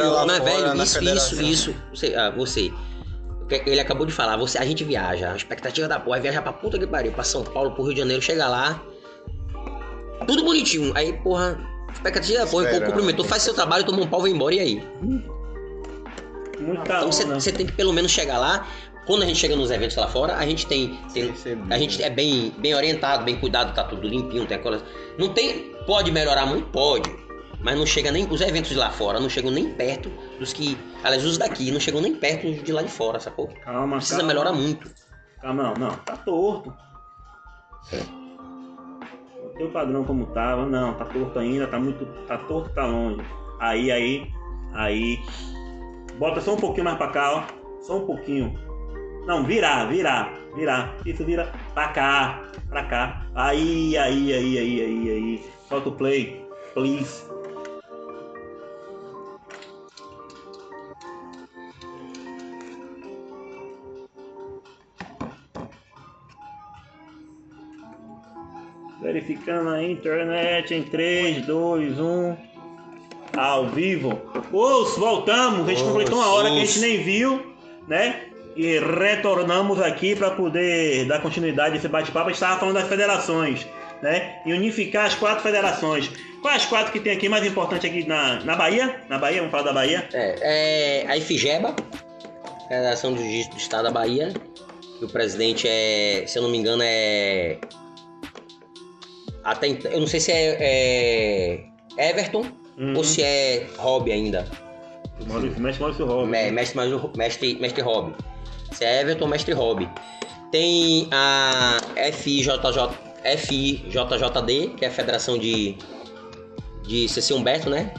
[0.41, 1.75] velho, isso, isso, isso.
[1.95, 2.73] Você, ah, você.
[3.49, 6.53] Ele acabou de falar, você, a gente viaja, a expectativa da porra é viajar pra
[6.53, 8.83] puta que pariu, pra São Paulo, pro Rio de Janeiro, chega lá.
[10.27, 10.93] Tudo bonitinho.
[10.97, 11.59] Aí, porra,
[11.93, 14.83] expectativa da porra, o cumprimentou, faz seu trabalho, toma um pau, vai embora, e aí?
[16.59, 18.67] Muita Então você, tem que pelo menos chegar lá.
[19.07, 20.99] Quando a gente chega nos eventos lá fora, a gente tem.
[21.15, 21.33] tem-
[21.71, 24.83] a gente é bem, bem orientado, bem cuidado, tá tudo limpinho, tem aquelas.
[25.17, 25.73] Não tem.
[25.87, 26.67] Pode melhorar muito?
[26.71, 27.09] Pode.
[27.67, 28.25] Mas não chega nem.
[28.31, 30.09] Os eventos de lá fora não chegam nem perto
[30.39, 30.79] dos que.
[31.03, 33.49] Aliás, os daqui não chegam nem perto de lá de fora, sacou?
[33.65, 34.33] Calma, Precisa calma.
[34.33, 34.89] melhorar muito.
[35.43, 36.73] Calma, não, não, tá torto.
[39.43, 42.07] O teu padrão como tava, não, tá torto ainda, tá muito.
[42.29, 43.27] Tá torto, tá longe.
[43.59, 44.33] Aí, aí,
[44.73, 45.19] aí.
[46.21, 47.83] Bota só um pouquinho mais pra cá, ó.
[47.83, 48.57] Só um pouquinho.
[49.27, 50.95] Não, virar, virar, virar.
[51.05, 53.27] Isso vira pra cá, pra cá.
[53.35, 55.45] Aí, aí, aí, aí, aí, aí.
[55.69, 57.26] Solta o play, please.
[69.01, 72.37] Verificando a internet em 3, 2, 1.
[73.37, 74.19] Ao vivo.
[74.53, 75.67] Os, voltamos.
[75.67, 77.55] A gente completou uma hora que a gente nem viu,
[77.87, 78.23] né?
[78.57, 82.29] E retornamos aqui para poder dar continuidade a esse bate-papo.
[82.29, 83.67] A gente estava falando das federações,
[84.01, 84.41] né?
[84.47, 86.11] E unificar as quatro federações.
[86.41, 89.03] Quais as quatro que tem aqui mais importante aqui na, na Bahia?
[89.09, 90.09] Na Bahia, vamos falar da Bahia?
[90.13, 91.75] É, é a IFGEBA,
[92.69, 94.33] Federação do Estado da Bahia.
[94.99, 97.59] que o presidente é, se eu não me engano, é.
[99.47, 101.63] Até então, eu não sei se é,
[101.97, 102.45] é Everton
[102.79, 102.95] Uhum.
[102.97, 104.45] ou se é Hobby ainda.
[105.27, 106.27] Maurício, mestre Maurício.
[106.27, 106.79] Me- Mestre,
[107.17, 108.15] mestre, mestre Hobby.
[108.73, 109.89] Se é Everton mestre Hobby.
[110.53, 111.79] Tem a
[112.13, 112.51] FIJJ,
[113.39, 115.77] FIJJD, que é a Federação de,
[116.87, 117.95] de CC Humberto, né?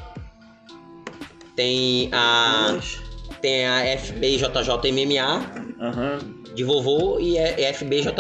[1.56, 2.78] Tem a,
[3.41, 6.20] tem a FBJJ MMA, Aham.
[6.54, 8.14] de vovô, e a FBJJ,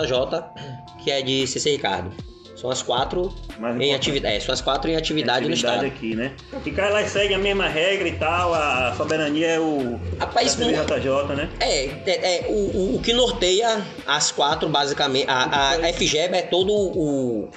[1.03, 2.11] que é de CC Ricardo.
[2.59, 3.31] São as quatro
[3.79, 4.35] em atividade.
[4.35, 5.95] É, são as quatro em atividade, no atividade estado.
[5.95, 6.33] aqui, né?
[6.65, 10.65] E cara, lá segue a mesma regra e tal, a soberania é o Rapaz, da
[10.65, 11.49] CBJJ, né?
[11.59, 15.29] É, é, é, o, o- o que norteia as quatro, basicamente.
[15.29, 17.49] A, a FGEB é todo o.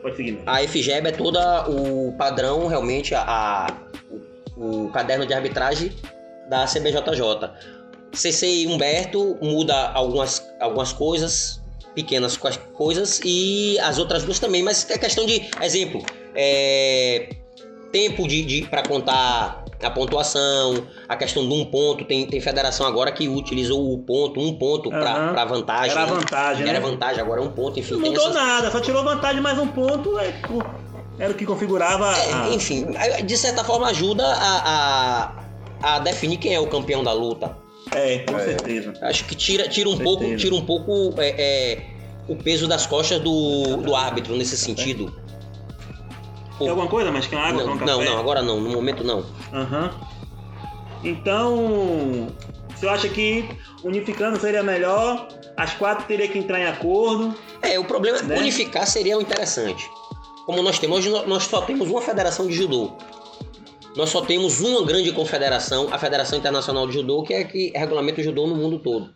[0.00, 0.38] Pode seguir.
[0.46, 3.66] A FGEB é toda o padrão, realmente, a, a-
[4.56, 5.90] o, o caderno de arbitragem
[6.48, 7.50] da CBJJ.
[8.12, 11.60] CC Humberto muda algumas, algumas coisas,
[11.94, 15.48] pequenas co- coisas, e as outras duas também, mas é questão de.
[15.62, 16.02] Exemplo,
[16.34, 17.28] é,
[17.92, 22.04] tempo de, de para contar a pontuação, a questão de um ponto.
[22.04, 25.32] Tem, tem federação agora que utilizou o ponto, um ponto Aham.
[25.32, 25.90] para vantagem.
[25.92, 26.12] Era né?
[26.12, 26.80] vantagem, Era né?
[26.80, 27.92] vantagem, agora é um ponto, enfim.
[27.94, 30.32] Não mudou essas- nada, só tirou vantagem mais um ponto, é,
[31.18, 32.48] era o que configurava a...
[32.50, 32.86] É, enfim,
[33.24, 35.30] de certa forma ajuda a,
[35.82, 37.56] a, a definir quem é o campeão da luta.
[37.92, 38.44] É, com É.
[38.44, 38.92] certeza.
[39.02, 41.86] Acho que tira, tira um pouco, tira um pouco é, é,
[42.28, 45.12] o peso das costas do, do árbitro nesse sentido.
[46.58, 49.26] Tem alguma coisa mais que água, Não, um não, não, agora não, no momento não.
[49.52, 49.90] Aham.
[51.02, 52.28] Então,
[52.74, 53.44] você acha que
[53.82, 57.34] unificando seria melhor As quatro teriam que entrar em acordo.
[57.62, 58.36] É, o problema Né?
[58.36, 59.88] é unificar seria o interessante.
[60.46, 62.92] Como nós temos, nós só temos uma federação de judô.
[63.96, 68.20] Nós só temos uma grande confederação, a Federação Internacional de Judô, que é que regulamenta
[68.20, 69.10] o judô no mundo todo.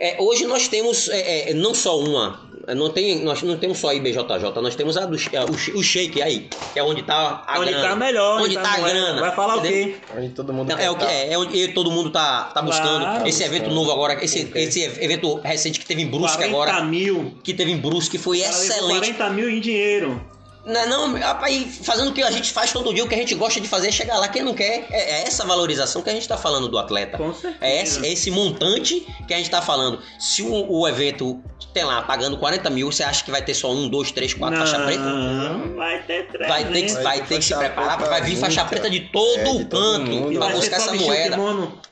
[0.00, 2.40] É, hoje nós temos é, é, não só uma,
[2.74, 4.24] não tem, nós não temos só a IBJJ,
[4.60, 7.60] nós temos a do, a- o, Sh- o Sheik aí, que é onde está a
[7.60, 7.88] onde grana.
[7.90, 8.40] tá melhor.
[8.42, 9.88] Onde tá a grana, Vai falar o entendeu?
[9.88, 9.96] quê?
[10.18, 11.12] Onde todo mundo Não, é o que tá.
[11.12, 13.00] é, é onde todo mundo tá, tá buscando.
[13.04, 13.28] Claro.
[13.28, 17.34] esse evento novo agora, esse, esse evento recente que teve em Brusque 40 agora, mil.
[17.44, 19.12] que teve em Brusque foi O excelente.
[19.14, 20.20] 40 mil em dinheiro.
[20.66, 23.18] Não, é não, rapaz, fazendo o que a gente faz todo dia, o que a
[23.18, 24.28] gente gosta de fazer é chegar lá.
[24.28, 27.18] Quem não quer, é, é essa valorização que a gente tá falando do atleta.
[27.18, 27.56] Com certeza.
[27.60, 29.98] É esse, é esse montante que a gente tá falando.
[30.18, 31.40] Se o, o evento
[31.72, 34.58] tem lá pagando 40 mil, você acha que vai ter só um, dois, três, quatro
[34.58, 35.02] faixa preta?
[35.02, 36.48] Não, vai ter três.
[36.48, 38.70] Vai ter que, Vai vai ter que se preparar, vai vir faixa muita.
[38.70, 41.36] preta de todo É, de o todo canto ser buscar essa moeda.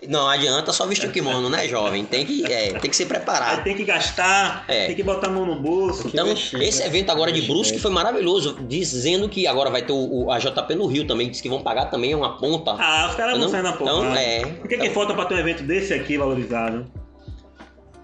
[0.08, 2.04] Não adianta só vestir o kimono, né, jovem?
[2.04, 3.62] Tem que, é, tem que se Aí preparar.
[3.64, 4.86] tem que gastar, É.
[4.86, 6.08] tem que botar a mão no bolso.
[6.08, 6.86] Então, investir, esse né?
[6.86, 10.74] evento agora de Brusque foi maravilhoso, dizendo que agora vai ter o, o- a JP
[10.74, 12.72] no Rio também, diz que vão pagar também uma ponta.
[12.78, 13.50] Ah, os caras vão Não?
[13.50, 14.20] sair na Então, porrada.
[14.20, 14.42] é.
[14.64, 16.90] O que, que falta pra ter um evento desse aqui valorizado?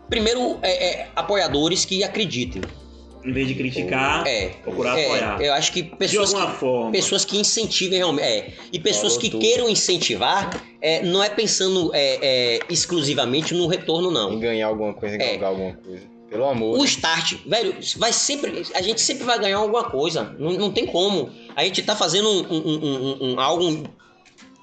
[0.08, 2.62] Primeiro, é, é, apoiadores que acreditem.
[3.24, 5.42] Em vez de criticar, É, procurar é, apoiar.
[5.42, 6.92] eu acho que de pessoas alguma que, forma.
[6.92, 8.24] pessoas que incentivem realmente.
[8.26, 9.40] É, e pessoas Falou que tudo.
[9.40, 12.18] queiram incentivar, é, não é pensando é,
[12.56, 14.32] é, exclusivamente no retorno, não.
[14.32, 15.44] Em ganhar alguma coisa, em É.
[15.44, 16.06] alguma coisa.
[16.28, 16.78] Pelo amor.
[16.78, 18.66] O start, velho, vai sempre.
[18.74, 20.36] A gente sempre vai ganhar alguma coisa.
[20.38, 21.30] Não, não tem como.
[21.56, 23.84] A gente tá fazendo um, um, um- um- algo,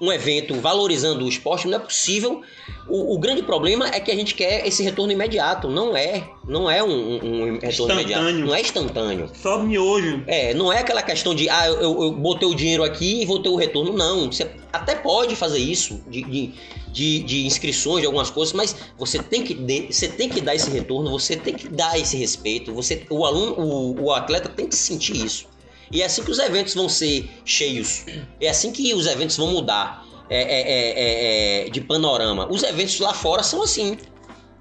[0.00, 2.42] um evento valorizando o esporte, não é possível.
[2.88, 5.68] O, o grande problema é que a gente quer esse retorno imediato.
[5.70, 6.28] Não é.
[6.46, 8.22] Não é um, um- retorno imediato.
[8.24, 8.46] Instantâneo.
[8.46, 9.30] Não é instantâneo.
[9.34, 10.22] Só miojo.
[10.26, 13.40] É, não é aquela questão de, ah, eu, eu botei o dinheiro aqui e vou
[13.42, 13.92] ter o retorno.
[13.94, 16.52] Não, você até pode fazer isso, de, de,
[16.92, 20.54] de, de inscrições, de algumas coisas, mas você tem, que de- você tem que dar
[20.54, 24.66] esse retorno, você tem que dar esse respeito, você, o aluno, o, o atleta tem
[24.68, 25.46] que sentir isso.
[25.90, 28.04] E é assim que os eventos vão ser cheios.
[28.40, 32.48] É assim que os eventos vão mudar é, é, é, é, é, de panorama.
[32.50, 33.96] Os eventos lá fora são assim.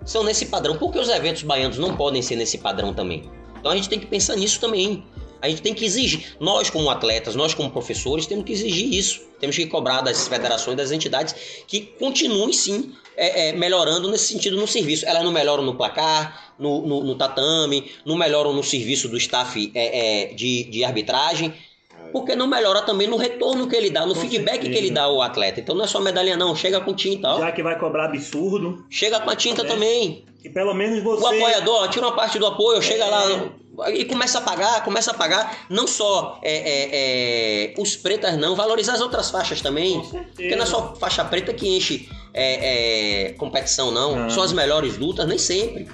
[0.05, 0.77] São nesse padrão.
[0.77, 3.23] Por que os eventos baianos não podem ser nesse padrão também?
[3.59, 5.03] Então a gente tem que pensar nisso também.
[5.41, 6.35] A gente tem que exigir.
[6.39, 9.21] Nós, como atletas, nós, como professores, temos que exigir isso.
[9.39, 11.35] Temos que cobrar das federações, das entidades,
[11.67, 15.05] que continuem sim é, é, melhorando nesse sentido no serviço.
[15.05, 19.71] Elas não melhoram no placar, no, no- no tatame, não melhoram no serviço do staff
[19.75, 21.53] é, é, de, de arbitragem,
[22.11, 24.71] porque não melhora também no retorno que ele dá, no Com feedback certeza.
[24.71, 25.59] que ele dá ao atleta.
[25.59, 26.55] Então não é só medalha, não.
[26.55, 27.39] Chega com tinta, ó.
[27.39, 28.85] Já que vai cobrar absurdo.
[28.89, 29.65] Chega com a tinta É.
[29.65, 30.23] também.
[30.41, 31.23] Que pelo menos você.
[31.23, 33.09] O apoiador, ó, tira uma parte do apoio, chega É.
[33.09, 33.51] lá
[33.93, 38.55] e começa a pagar, começa a pagar não só é, é, é, os pretas não,
[38.55, 40.01] valorizar as outras faixas também.
[40.01, 44.15] Porque não é só faixa preta que enche é, é, competição, não.
[44.15, 44.29] Não.
[44.29, 45.87] São as melhores lutas, nem sempre.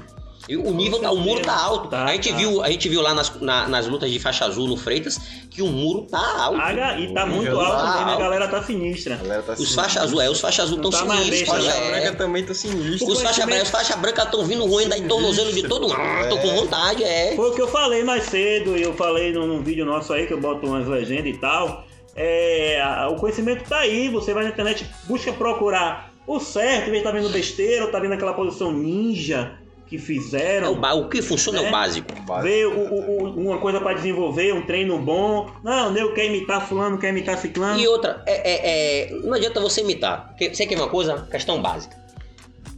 [0.49, 1.87] E o nível, tá, o muro tá alto.
[1.87, 2.35] Tá, a, gente tá.
[2.35, 5.17] viu, a gente viu lá nas, na- nas lutas de faixa azul no Freitas
[5.49, 6.57] que o muro tá alto.
[6.57, 8.30] Paga e tá muito alto mesmo, a galera
[8.61, 9.17] tá sinistra.
[9.17, 9.75] Tá Os sinistro.
[9.81, 11.29] faixa azul, é, os faixa azul estão tá sinistros.
[11.29, 11.91] besta, Faixa é.
[11.91, 13.07] branca também tá sinistro.
[13.11, 16.29] Os faixa, conhecimento- os faixa branca estão vindo ruim, daí tornozelo de todo mundo.
[16.29, 16.55] Tô com É.
[16.55, 17.35] vontade, é.
[17.35, 20.25] Foi o que eu falei mais cedo, e eu falei num, num vídeo nosso aí,
[20.27, 21.85] que eu boto umas legendas e tal.
[22.15, 26.91] É, a- o conhecimento tá aí, você vai na internet, busca procurar o certo, em
[26.91, 29.53] vez de estar vendo besteira, ou tá vendo aquela posição ninja
[29.91, 30.71] que É fizeram.
[30.71, 31.67] o, ba- o que funciona é, É.
[31.67, 32.07] o básico.
[32.41, 35.51] Ver o- o- o- uma coisa pra desenvolver, um treino bom.
[35.61, 37.77] Não, o nego quer imitar fulano, quer imitar ciclano.
[37.77, 40.29] E outra, é, é- é, não adianta você imitar.
[40.29, 41.27] Porque, você quer uma coisa?
[41.29, 41.97] Questão básica.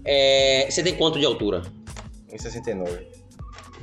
[0.04, 1.62] É, você tem quanto de altura?
[2.32, 3.06] 1,69.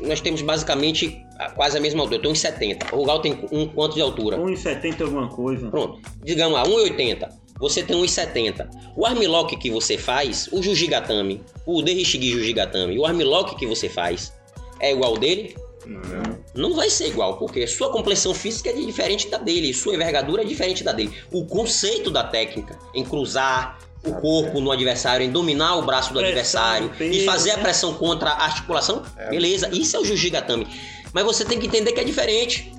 [0.00, 2.16] Nós temos basicamente a- quase a mesma altura.
[2.18, 2.86] Eu tenho 1,70.
[2.92, 4.38] O Gal tem um quanto de altura?
[4.38, 5.70] 1,70 alguma coisa.
[5.70, 6.00] Pronto.
[6.24, 7.28] Digamos lá, 1,80.
[7.60, 8.68] Você tem 1,70.
[8.96, 14.32] O armlock que você faz, o Jujigatami, o Derishigi Jujigatami, o armlock que você faz
[14.80, 15.54] é igual dele?
[15.86, 16.40] Não.
[16.54, 20.44] Não vai ser igual, porque sua complexão física é diferente da dele, sua envergadura é
[20.44, 21.12] diferente da dele.
[21.30, 26.20] O conceito da técnica em cruzar o corpo no adversário, em dominar o braço do
[26.20, 27.62] Pressão, adversário peso, e fazer a né?
[27.62, 29.28] pressão contra a articulação, É.
[29.28, 30.66] beleza, isso é o Jiu-Gatame.
[31.12, 32.72] Mas você tem que entender que é diferente.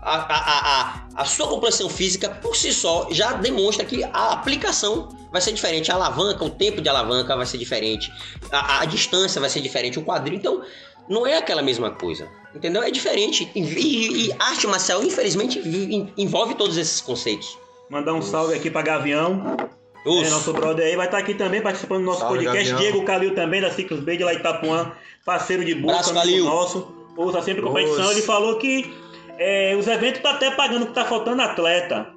[0.00, 5.08] A, a, a, a, sua complexão física, por si só, já demonstra que a aplicação
[5.32, 5.90] vai ser diferente.
[5.90, 8.12] A alavanca, o tempo de alavanca vai ser diferente.
[8.52, 9.98] A, a distância vai ser diferente.
[9.98, 10.36] O quadril.
[10.36, 10.62] Então,
[11.08, 12.28] não é aquela mesma coisa.
[12.54, 12.82] Entendeu?
[12.82, 13.50] É diferente.
[13.54, 15.60] E, e- e arte marcial, infelizmente,
[16.16, 17.58] envolve todos esses conceitos.
[17.90, 19.56] Mandar um salve aqui pra Gavião.
[20.06, 22.70] É, nosso brother aí vai estar aqui também participando do nosso Salve, podcast.
[22.70, 22.92] Gavião.
[22.92, 24.92] Diego Calil também, da Ciclos B de lá Itapuã,
[25.24, 26.44] parceiro de Calil.
[26.44, 26.94] nosso.
[27.16, 28.10] Ouça sempre competição.
[28.12, 28.94] Ele falou que
[29.38, 32.08] é, os eventos tá até pagando que tá faltando atleta.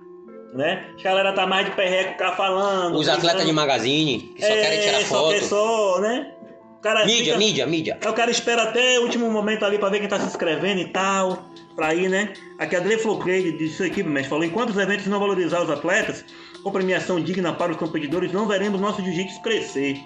[0.54, 0.86] Né?
[1.00, 2.98] A galera tá mais de perreco ficar falando.
[2.98, 5.30] Os atletas de magazine, que só é, querem tirar só foto.
[5.34, 6.34] quer só, né?
[6.78, 7.98] O cara Mídia, fica- mídia, mídia.
[8.04, 10.82] Aí o cara espera até o último momento ali pra ver quem tá se inscrevendo
[10.82, 11.46] e tal,
[11.76, 12.34] pra ir, né?
[12.60, 15.70] Aqui a Adri Flocreide disse isso aqui, mas falou: enquanto os eventos não valorizar os
[15.70, 16.26] atletas
[16.64, 19.98] com premiação digna para os competidores, não veremos nosso jiu-jitsu crescer.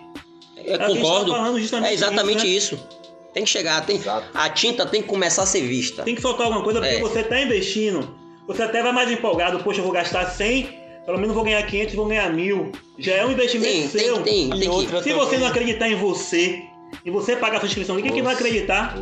[0.57, 1.31] Eu É gente concordo.
[1.31, 2.87] tá É exatamente isso, isso.
[3.35, 4.29] Tem que chegar, tem, Exato.
[4.33, 6.03] a tinta tem que começar a ser vista.
[6.03, 6.99] Tem que soltar alguma coisa porque É.
[7.01, 8.15] você tá investindo.
[8.47, 10.69] Você até vai mais empolgado, poxa, eu vou gastar 100,
[11.05, 12.71] pelo menos vou ganhar 500, vou ganhar mil.
[12.97, 14.21] Já é um investimento Tem, seu.
[14.23, 16.61] tem, tem, E outra Se você não acreditar em você
[17.03, 18.97] e você pagar sua inscrição, quem que vai acreditar?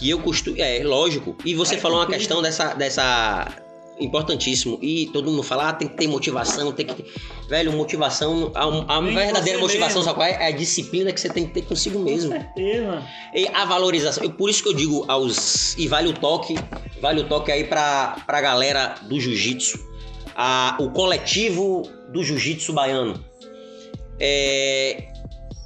[0.00, 0.56] E eu costumo.
[0.60, 1.36] É, lógico.
[1.44, 2.74] E você Aí falou uma questão dessa.
[2.74, 3.46] dessa
[3.98, 4.78] importantíssimo.
[4.82, 7.12] E todo mundo fala, ah, tem que ter motivação, tem que ter.
[7.48, 8.50] Velho, motivação.
[8.54, 10.02] A, a verdadeira motivação, mesmo.
[10.04, 10.32] sabe qual é?
[10.32, 12.30] É a disciplina que você tem que ter consigo Com mesmo.
[12.30, 13.02] certeza.
[13.34, 14.24] E a valorização.
[14.24, 15.76] E por isso que eu digo aos.
[15.76, 16.54] E vale o toque.
[17.00, 19.78] Vale o toque aí pra, pra galera do jiu-jitsu.
[20.78, 21.82] O coletivo
[22.12, 23.22] do jiu-jitsu baiano.
[24.18, 25.08] É,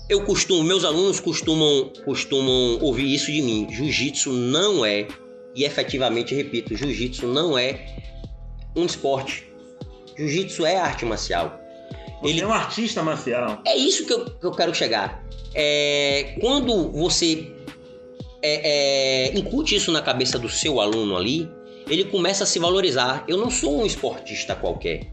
[0.08, 3.66] eu costumo, meus alunos costumam, costumam ouvir isso de mim.
[3.70, 5.06] Jiu-jitsu não é,
[5.54, 7.86] e efetivamente repito, jiu-jitsu não é
[8.76, 9.50] um esporte.
[10.16, 11.60] Jiu-jitsu é arte marcial.
[12.20, 13.62] Você Ele é um artista marcial.
[13.66, 15.24] é isso que eu, que eu quero chegar.
[15.54, 17.52] É, quando você
[18.42, 21.50] é, é, incute isso na cabeça do seu aluno ali,
[21.88, 23.24] ele começa a se valorizar.
[23.28, 25.12] Eu não sou um esportista qualquer.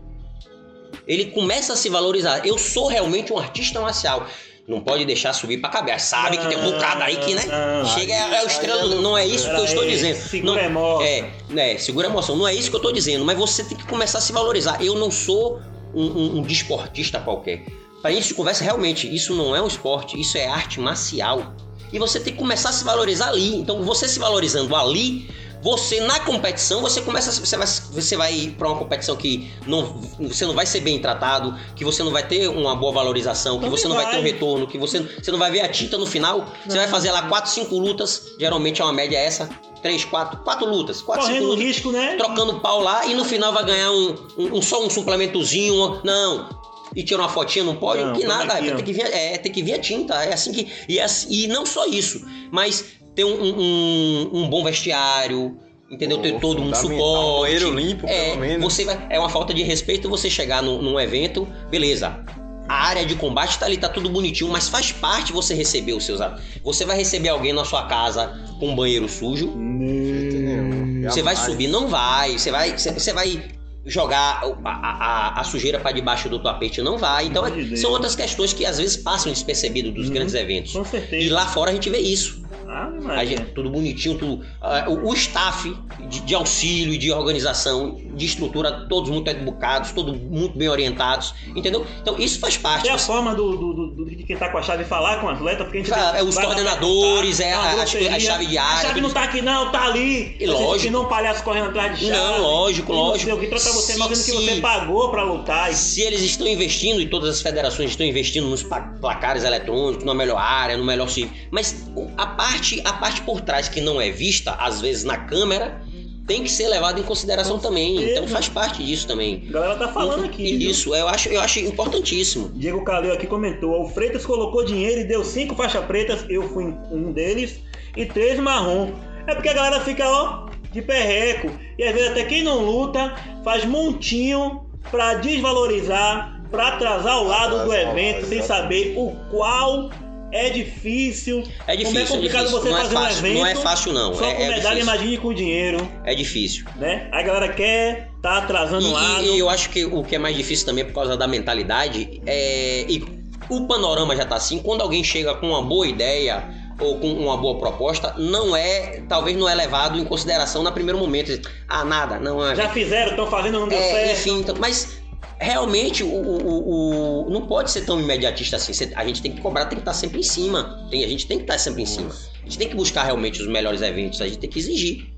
[1.08, 2.46] Ele começa a se valorizar.
[2.46, 4.28] Eu sou realmente um artista marcial.
[4.68, 6.06] Não pode deixar subir pra cabeça.
[6.06, 7.44] Sabe que tem um bocado aí que, né?
[7.46, 8.88] Não, Chega, é, é o estrela.
[8.88, 10.16] do- Não é isso que eu estou Peraí, dizendo.
[10.16, 11.02] Segura Não- a emoção.
[11.02, 12.36] é, né, segura a emoção.
[12.38, 14.82] Não é isso que eu tô dizendo, mas você tem que começar a se valorizar.
[14.82, 15.60] Eu não sou
[15.94, 17.66] um, um, um desportista qualquer.
[18.02, 21.54] Para isso de conversa, realmente, isso não é um esporte, isso é arte marcial.
[21.92, 23.56] E você tem que começar a se valorizar ali.
[23.56, 25.30] Então, você se valorizando ali,
[25.64, 30.46] você na competição, você começa, você vai, você vai para uma competição que não, você
[30.46, 33.88] não vai ser bem tratado, que você não vai ter uma boa valorização, que você
[33.88, 36.46] não vai ter um retorno, que você, você não vai ver a tinta no final.
[36.68, 39.50] Você vai fazer lá 4, 5 lutas, geralmente é uma média essa,
[39.82, 42.16] 3, 4, 4 lutas, 4, 5 Correndo lutas risco, né?
[42.18, 45.74] trocando pau lá e no final vai ganhar um, um- um- só um suplementozinho.
[45.74, 46.62] um- Não.
[46.96, 48.04] E tira uma fotinha, não pode?
[48.04, 48.58] Não, que como nada, ó.
[48.76, 50.14] tem que, vir, é, tem que vir a tinta.
[50.24, 50.72] É assim que.
[50.88, 52.22] E, é e não só isso,
[52.52, 52.86] mas
[53.16, 55.58] ter um, um- um bom vestiário,
[55.90, 56.18] entendeu?
[56.20, 57.42] ter todo um suporte.
[57.42, 58.64] Banheiro limpo, é, pelo menos.
[58.74, 62.20] Você vai, é uma falta de respeito você chegar num, num evento, beleza.
[62.68, 66.06] A área de combate tá ali, tá tudo bonitinho, mas faz parte você receber os
[66.06, 66.22] seus.
[66.64, 71.04] Você vai receber alguém na sua casa com um banheiro sujo, nenhum.
[71.10, 72.38] você vai subir, não vai.
[72.40, 73.44] Você vai, você vai
[73.86, 77.26] jogar a, a- a sujeira para debaixo do tapete, não vai.
[77.26, 77.80] Então Deus.
[77.80, 80.14] são outras questões que às vezes passam despercebido dos Uhum.
[80.14, 80.74] grandes eventos.
[80.74, 81.24] Com certeza.
[81.24, 82.42] E lá fora a gente vê isso.
[82.66, 83.38] Ah, Maria.
[83.38, 84.44] gente- tudo bonitinho, tudo.
[84.62, 85.76] ah, o, o staff
[86.10, 91.86] de, de auxílio, de organização, de estrutura, todos muito educados, todos muito bem orientados, entendeu?
[92.02, 92.88] Então isso faz parte.
[92.88, 95.30] É a forma do, do, do- de quem tá com a chave falar com o
[95.30, 98.20] atleta, porque a gente Fala, vê- é os coordenadores, perguntar, é uma a- a- a
[98.20, 100.36] chave de área, A chave não tá aqui, não, tá ali.
[100.40, 100.92] E lógico.
[100.94, 102.18] não um palhaço correndo atrás de chave.
[102.18, 103.26] Não, lógico, E não lógico.
[103.26, 103.34] sei
[103.74, 105.72] você, mas dizendo que você pagou pra lutar.
[105.72, 105.76] E...
[105.76, 110.38] Se eles estão investindo, e todas as federações estão investindo nos placares eletrônicos, na melhor
[110.38, 111.36] área, no melhor serviço.
[111.52, 111.86] Mas
[112.18, 115.82] a parte, a parte por trás que não é vista, às vezes na câmera,
[116.26, 118.12] tem que ser levada em consideração também.
[118.12, 119.46] Então faz parte disso também.
[119.50, 120.58] A galera tá falando aqui.
[120.58, 120.70] viu?
[120.72, 122.50] Isso, eu acho, eu acho importantíssimo.
[122.56, 126.74] Diego Calil aqui comentou: o Freitas colocou dinheiro e deu cinco faixas pretas, eu fui
[126.92, 127.60] um deles,
[127.96, 128.92] e três marrom.
[129.28, 131.52] É porque a galera fica, ó, de perreco.
[131.78, 133.14] E às vezes até quem não luta
[133.44, 138.94] faz montinho pra desvalorizar, pra atrasar o lado do Atrasar o evento, lado, sem saber
[138.98, 139.90] o qual
[140.32, 141.44] é difícil.
[141.68, 142.62] É difícil, Como é complicado difícil.
[142.62, 144.14] você não é fazer um fácil, evento não é fácil não.
[144.16, 144.82] Só é, com é medalha, difícil.
[144.82, 146.66] imagine com dinheiro, É difícil.
[146.76, 147.08] né?
[147.12, 149.24] A galera quer tá atrasando E, o lado.
[149.24, 152.22] e- e eu acho que o que é mais difícil também por causa da mentalidade
[152.26, 152.86] é.
[152.90, 153.04] E
[153.50, 156.44] o panorama já tá assim, quando alguém chega com uma boa ideia
[156.80, 159.02] ou com uma boa proposta, não é.
[159.08, 161.40] Talvez não é levado em consideração no primeiro momento.
[161.68, 162.56] Ah, nada, não é.
[162.56, 164.12] Já fizeram, estão fazendo, não deu É, certo.
[164.20, 165.02] enfim, então, mas
[165.40, 168.72] realmente o, o- o- não pode ser tão imediatista assim.
[168.96, 170.88] A gente tem que cobrar, tem que estar sempre em cima.
[170.90, 172.10] Tem, a gente tem que estar sempre em cima.
[172.10, 175.13] A gente tem que buscar realmente os melhores eventos, a gente tem que exigir.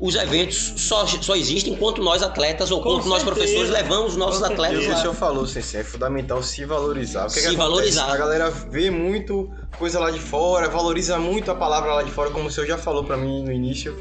[0.00, 4.16] Os eventos só, só existem enquanto nós atletas ou Com quanto nós professores levamos os
[4.16, 4.94] nossos Com atletas E o certeza.
[4.94, 5.00] lá.
[5.00, 7.24] senhor falou, Sensei, é fundamental se valorizar.
[7.24, 7.56] O que Se que acontece?
[7.68, 8.12] valorizar.
[8.12, 12.30] A galera vê muito coisa lá de fora, valoriza muito a palavra lá de fora,
[12.30, 13.96] como o senhor já falou pra mim no início.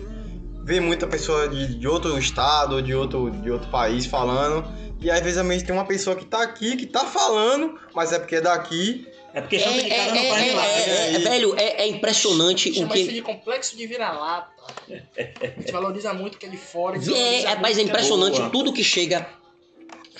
[0.64, 4.64] Vê muita pessoa de, de outro estado, de outro, de outro país falando.
[5.02, 8.12] E às vezes a gente tem uma pessoa que tá aqui, que tá falando, mas
[8.12, 9.08] é porque é daqui.
[9.38, 10.72] É porque É, chama de é, cara não é, faz é, milagre.
[10.92, 13.14] é, é, velho, é, é impressionante o Chama isso que.
[13.14, 14.50] de complexo de vira-lata.
[14.90, 16.98] A gente valoriza muito o que é de fora.
[16.98, 18.50] É, é, mas é o impressionante boa.
[18.50, 19.28] tudo que chega.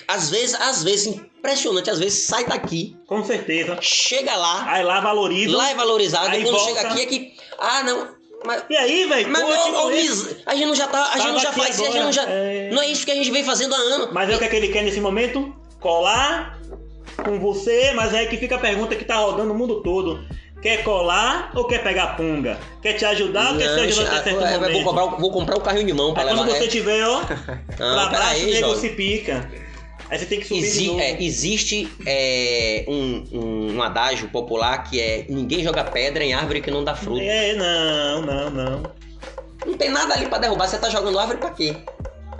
[0.06, 3.76] às vezes, às vezes, impressionante, às vezes sai daqui, Com certeza.
[3.82, 5.56] chega lá, Aí lá valoriza.
[5.56, 6.74] lá é valorizado, Aí e quando volta.
[6.76, 7.36] chega aqui é que.
[7.58, 8.16] Ah, não.
[8.44, 9.28] Mas, E aí, velho?
[9.30, 11.10] mas pô, não, tipo, Miss, a gente não já tá.
[11.12, 12.22] A gente não já faz isso, a gente não já.
[12.28, 12.70] é.
[12.72, 14.08] Não é isso que a gente vem fazendo há anos.
[14.12, 15.52] Mas é o que, é que ele quer nesse momento?
[15.80, 16.57] Colar
[17.22, 20.20] com você, mas é aí que fica a pergunta que tá rodando o mundo todo.
[20.60, 22.58] Quer colar ou quer pegar punga?
[22.82, 24.72] Quer te ajudar ou quer te ajudar até certo ah, momento?
[24.72, 26.40] vou, comprar, o- vou comprar carrinho de mão pra Aí levar.
[26.46, 26.68] quando você é.
[26.68, 27.36] tiver, ó, pra
[27.78, 29.48] Não, baixo, peraí, o nego se pica.
[30.10, 35.00] Aí você tem que subir Exi- é, existe é, um, um, um adágio popular que
[35.00, 37.20] é ninguém joga pedra em árvore que não dá fruto.
[37.20, 38.82] É, não, não, não.
[39.66, 41.76] Não tem nada ali pra derrubar, você tá jogando árvore pra quê?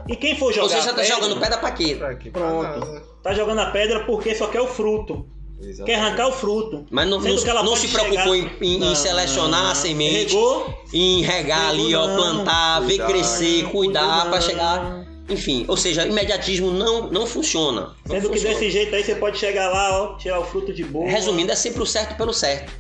[0.09, 1.95] E quem for jogar Você já tá pedra, jogando pedra pra quê?
[1.97, 2.31] Pra quê?
[2.31, 2.81] Pronto.
[2.81, 5.27] Pra tá jogando a pedra porque só quer o fruto.
[5.61, 5.85] Exatamente.
[5.87, 6.87] Quer arrancar o fruto.
[6.91, 9.71] Mas não, não- que ela não se preocupou chegar- em, em- em Não, selecionar não.
[9.73, 14.31] a semente, Regou, em regar ali, ó, plantar, ver cuidar, crescer, cuidar não.
[14.31, 15.05] pra chegar.
[15.29, 17.95] Enfim, ou seja, imediatismo não, não funciona.
[18.07, 18.55] Não Sendo que funciona.
[18.55, 21.07] desse jeito aí você pode chegar lá, ó, tirar o fruto de boa.
[21.11, 22.73] Resumindo, é sempre o certo pelo certo.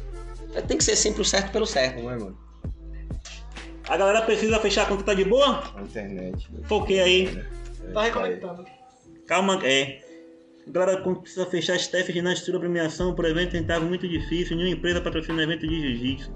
[0.67, 2.01] Tem que ser sempre o certo pelo certo.
[2.01, 2.39] Não é, mano?
[3.89, 5.63] A galera precisa fechar a conta, tá de boa?
[5.75, 6.47] A internet.
[6.65, 7.45] Foquei aí.
[7.93, 8.65] Tá reconectando.
[9.27, 10.01] Calma, é.
[10.67, 14.57] A galera quando precisa fechar as TEF de Nastura premiação por evento tentava muito difícil.
[14.57, 16.31] Nenhuma empresa patrocina evento de jiu-jitsu.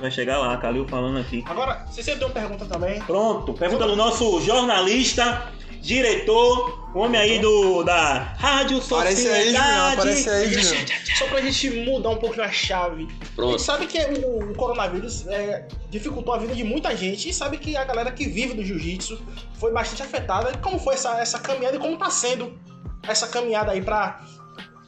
[0.00, 1.44] Vai chegar lá, Calil falando aqui.
[1.46, 5.52] Agora, se você tem uma pergunta também, Pronto, pergunta do nosso jornalista,
[5.86, 9.40] diretor, o homem aí do da Rádio Aparece Sociedade.
[9.40, 9.92] aí, Julião.
[9.92, 13.04] Aparece aí, só pra gente mudar um pouco a chave.
[13.04, 13.58] A gente Pronto.
[13.60, 17.76] sabe que o, o coronavírus é, dificultou a vida de muita gente e sabe que
[17.76, 19.18] a galera que vive do jiu-jitsu
[19.54, 20.58] foi bastante afetada.
[20.58, 22.58] Como foi essa, essa caminhada e como tá sendo
[23.06, 24.20] essa caminhada aí pra,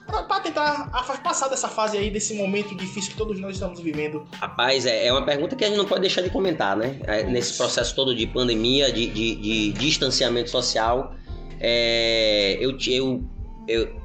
[0.09, 0.91] pra tentar
[1.23, 4.27] passar dessa fase aí, desse momento difícil que todos nós estamos vivendo.
[4.33, 6.99] Rapaz, é, é uma pergunta que a gente não pode deixar de comentar, né?
[7.05, 11.15] É, Nesse processo todo de pandemia, de, de- de distanciamento social,
[11.61, 13.25] é, eu, eu,
[13.69, 13.97] eu,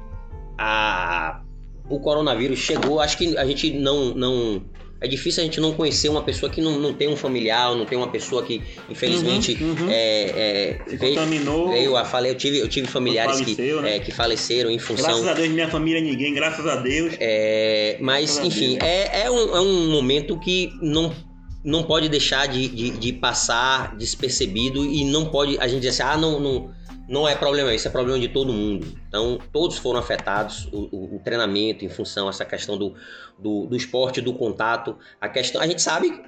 [0.58, 1.40] a,
[1.88, 4.62] o coronavírus chegou, acho que a gente não, não.
[5.04, 7.84] É difícil a gente não conhecer uma pessoa que não, não tem um familiar, não
[7.84, 9.90] tem uma pessoa que, infelizmente, Uhum, uhum.
[9.90, 11.68] é, é, veio, contaminou.
[11.68, 12.30] veio a fale...
[12.30, 13.96] eu tive, eu tive familiares que, Faleceu, né?
[13.96, 17.14] é, que faleceram em função Graças a Deus, minha família, ninguém, graças a Deus.
[17.20, 18.48] é, mas, Maravilha.
[18.48, 21.14] enfim, é, é, um, é um momento que não,
[21.62, 26.14] não pode deixar de, de, de passar despercebido e não pode a gente dizer assim,
[26.14, 26.70] ah, não, não,
[27.08, 28.86] não é problema, isso é problema de todo mundo.
[29.08, 32.94] Então, todos foram afetados, o, o- o treinamento em função dessa questão do,
[33.38, 36.22] do, do esporte, do contato, a questão, a gente sabe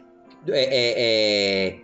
[0.49, 0.95] é, é,
[1.77, 1.81] é,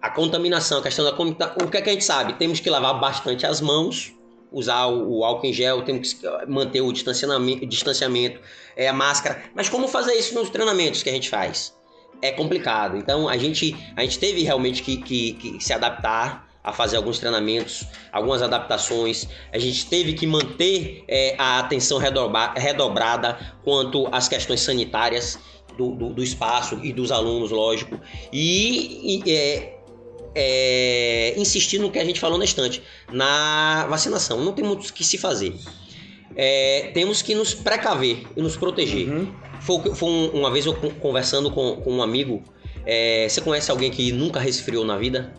[0.00, 2.34] a contaminação, a questão da o que é que a gente sabe?
[2.34, 4.12] Temos que lavar bastante as mãos,
[4.52, 8.40] usar o, o álcool em gel, temos que manter o distanciamento, distanciamento
[8.76, 9.42] é, a máscara.
[9.54, 11.74] Mas como fazer isso nos treinamentos que a gente faz?
[12.22, 12.96] É complicado.
[12.96, 17.18] Então a gente, a gente teve realmente que, que- que se adaptar a fazer alguns
[17.18, 19.28] treinamentos, algumas adaptações.
[19.52, 25.38] A gente teve que manter é, a atenção redobra- redobrada quanto às questões sanitárias
[25.76, 28.00] do, do- do espaço e dos alunos, lógico.
[28.32, 29.74] E, e, é,
[30.34, 32.82] é, insistir no que a gente falou na estante,
[33.12, 34.42] na vacinação.
[34.42, 35.54] Não tem muito o que se fazer.
[36.36, 39.08] É, temos que nos precaver e nos proteger.
[39.08, 39.32] Uhum.
[39.60, 42.42] Foi, foi um- uma vez eu con- conversando com, com um amigo.
[42.86, 45.32] é, você conhece alguém que nunca resfriou na vida?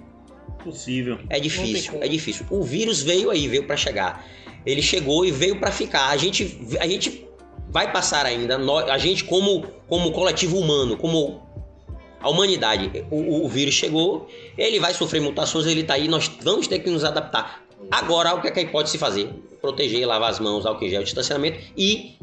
[0.66, 1.20] Possível.
[1.30, 2.46] É difícil, é difícil.
[2.50, 4.26] O vírus veio aí, veio pra chegar.
[4.66, 6.10] Ele chegou e veio pra ficar.
[6.10, 7.26] A gente, a gente
[7.70, 8.58] vai passar ainda.
[8.92, 11.42] A gente como, como coletivo humano, como
[12.20, 13.06] a humanidade.
[13.12, 14.28] O, o- o vírus chegou,
[14.58, 16.08] ele vai sofrer mutações, ele tá aí.
[16.08, 17.64] Nós vamos ter que nos adaptar.
[17.92, 19.30] Agora, o que é que pode se fazer?
[19.62, 22.14] Proteger, lavar as mãos, álcool em gel, distanciamento e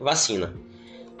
[0.00, 0.52] vacina.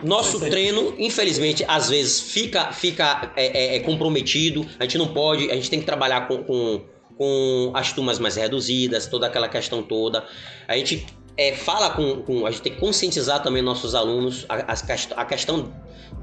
[0.02, 4.66] Nosso treino, infelizmente, às vezes fica, fica é, é, é comprometido.
[4.78, 6.84] A gente não pode, a gente tem que trabalhar com, com,
[7.16, 10.24] com as turmas mais reduzidas, toda aquela questão toda.
[10.66, 11.06] A gente
[11.36, 14.74] é, fala com, com- A gente tem que conscientizar também nossos alunos a,
[15.16, 15.72] a questão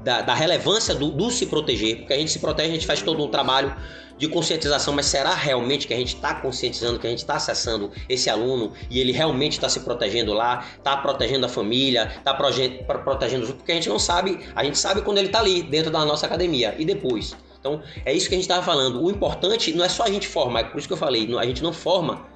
[0.04, 3.02] da, da relevância do, do se proteger, porque a gente se protege, a gente faz
[3.02, 3.74] todo um trabalho
[4.16, 7.90] de conscientização, mas será realmente que a gente está conscientizando, que a gente está acessando
[8.06, 13.44] esse aluno e ele realmente está se protegendo lá, está protegendo a família, está protegendo
[13.44, 16.04] os porque a gente não sabe, a gente sabe quando ele está ali dentro da
[16.04, 17.34] nossa academia e depois.
[17.58, 19.02] Então é isso que a gente estava falando.
[19.02, 21.46] O importante não é só a gente formar, é por isso que eu falei, a
[21.46, 22.26] gente não forma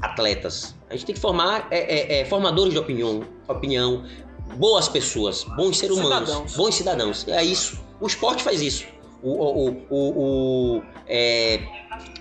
[0.00, 0.74] atletas.
[0.90, 4.04] A gente tem que formar é, é, é, formadores de opinião, opinião,
[4.56, 6.56] boas pessoas, bons seres humanos, Cidadãos.
[6.56, 7.28] bons cidadãos.
[7.28, 7.80] É isso.
[8.00, 8.86] O esporte faz isso.
[9.22, 11.60] O, o, o, o- é,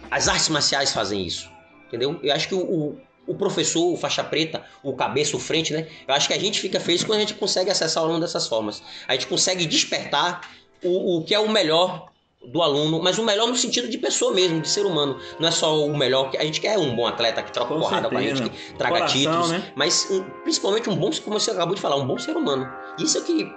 [0.10, 1.50] as artes marciais fazem isso.
[1.88, 2.20] Entendeu?
[2.24, 2.98] Eu acho que o, o,
[3.28, 5.88] o professor, o faixa preta, o cabeça, o frente, né?
[6.08, 8.48] Eu acho que a gente fica feliz quando a gente consegue acessar o aluno dessas
[8.48, 8.82] formas.
[9.08, 10.42] A gente consegue despertar
[10.84, 12.08] o, o que é o melhor
[12.48, 15.18] do aluno, mas o melhor no sentido de pessoa mesmo, de ser humano.
[15.40, 17.80] Não é só o melhor, que a gente quer um bom atleta que troca Com
[17.80, 18.44] porrada com a certeza.
[18.44, 19.72] gente, que traga Coração, títulos, né?
[19.76, 22.70] mas um, principalmente um bom, como você acabou de falar, um bom ser humano.
[23.00, 23.52] Isso é que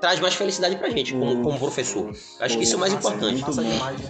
[0.00, 2.10] traz mais felicidade pra gente, como, como professor.
[2.40, 3.44] Acho que isso é o mais Massa, importante.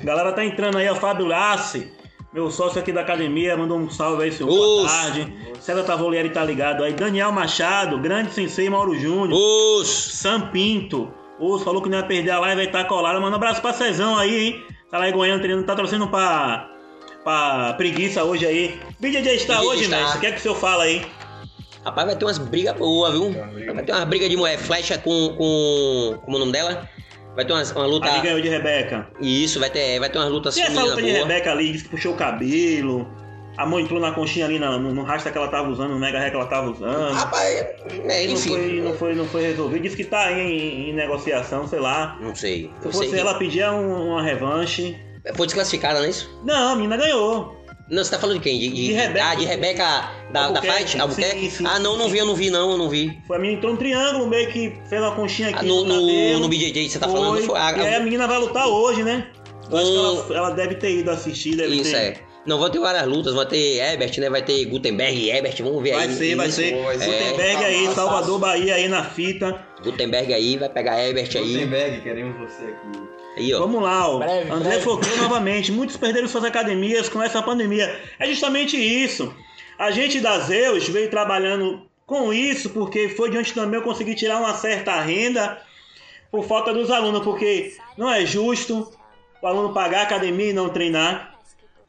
[0.00, 1.92] A galera tá entrando aí, ó, Fábio Lassi,
[2.32, 4.48] meu sócio aqui da academia, mandou um salve aí, senhor.
[4.48, 4.92] Boa Os.
[4.92, 5.32] tarde.
[5.60, 6.92] César Tavolieri tá ligado aí.
[6.92, 9.32] Daniel Machado, grande sensei Mauro Júnior.
[9.32, 9.88] Os!
[9.88, 11.10] Sam Pinto.
[11.38, 13.20] Os falou que não ia perder a live, vai estar colado.
[13.20, 14.64] Manda um abraço pra Cezão aí, hein?
[14.90, 16.70] Tá lá em Goiânia treinando, tá torcendo pra,
[17.22, 18.80] pra preguiça hoje aí.
[18.98, 19.96] BJJ está BJJ hoje, está.
[19.96, 20.16] mestre?
[20.16, 21.04] O que é que o senhor fala aí?
[21.84, 23.32] Rapaz, vai ter umas brigas boas, viu?
[23.74, 24.58] Vai ter umas brigas de mulher.
[24.58, 25.34] Flecha com.
[25.36, 26.88] com como é o nome dela?
[27.34, 28.10] Vai ter umas, uma luta.
[28.10, 29.08] Ali ganhou de Rebeca.
[29.20, 31.18] Isso, vai ter, vai ter umas lutas E essa luta de boas.
[31.18, 33.06] Rebeca ali, disse que puxou o cabelo.
[33.56, 36.18] A mão entrou na conchinha ali no, no rasta que ela tava usando, no mega
[36.18, 37.14] hair que ela tava usando.
[37.14, 38.48] Rapaz, é, não, enfim.
[38.50, 39.82] foi, não, foi, não foi resolvido.
[39.82, 42.18] Disse que tá em, em negociação, sei lá.
[42.20, 42.70] Não sei.
[42.82, 44.96] Se fosse sei ela, pedia um- uma revanche.
[45.34, 46.30] Foi desclassificada, não é isso?
[46.44, 47.56] Não, a menina ganhou.
[47.88, 48.58] Não, você tá falando de quem?
[48.58, 49.24] De, De Rebeca.
[49.26, 50.60] Ah, de Rebeca da, da.
[50.60, 51.00] Fight?
[51.00, 51.40] Albuquerque?
[51.42, 51.64] Sim, sim.
[51.66, 53.16] Ah, não, não vi, eu não vi, não, eu não vi.
[53.28, 55.94] Foi a menina entrou um triângulo, meio que fez uma conchinha aqui Ah, no, no,
[55.94, 56.40] cabelo.
[56.40, 59.28] no, BJJ você tá falando, foi a, E aí a menina vai lutar hoje, né?
[59.70, 59.96] Eu acho que
[60.32, 61.96] ela, ela deve ter ido assistir, deve Isso ter.
[61.96, 62.26] é.
[62.47, 64.31] Não, vão ter várias lutas, vai ter Ebert, né?
[64.31, 66.14] Vai ter Gutenberg e Ebert, vamos ver Vai aí.
[66.14, 66.82] ser, vai ser.
[66.82, 67.06] vai ser.
[67.06, 69.66] Gutenberg É, aí, tá Salvador, Bahia aí na fita.
[69.82, 71.52] Gutenberg aí, vai pegar Ebert aí.
[71.55, 73.02] Gutenberg, queremos você aqui.
[73.36, 73.59] Aí, ó.
[73.59, 74.18] Vamos lá, ó.
[74.18, 74.82] Breve, André breve.
[74.85, 75.73] Focou novamente.
[75.73, 78.01] Muitos perderam suas academias com essa pandemia.
[78.18, 79.35] É justamente isso.
[79.78, 84.14] A gente da Zeus veio trabalhando com isso porque foi de onde também eu consegui
[84.14, 85.60] tirar uma certa renda
[86.31, 88.90] por falta dos alunos, porque não é justo
[89.43, 91.35] o aluno pagar a academia e não treinar.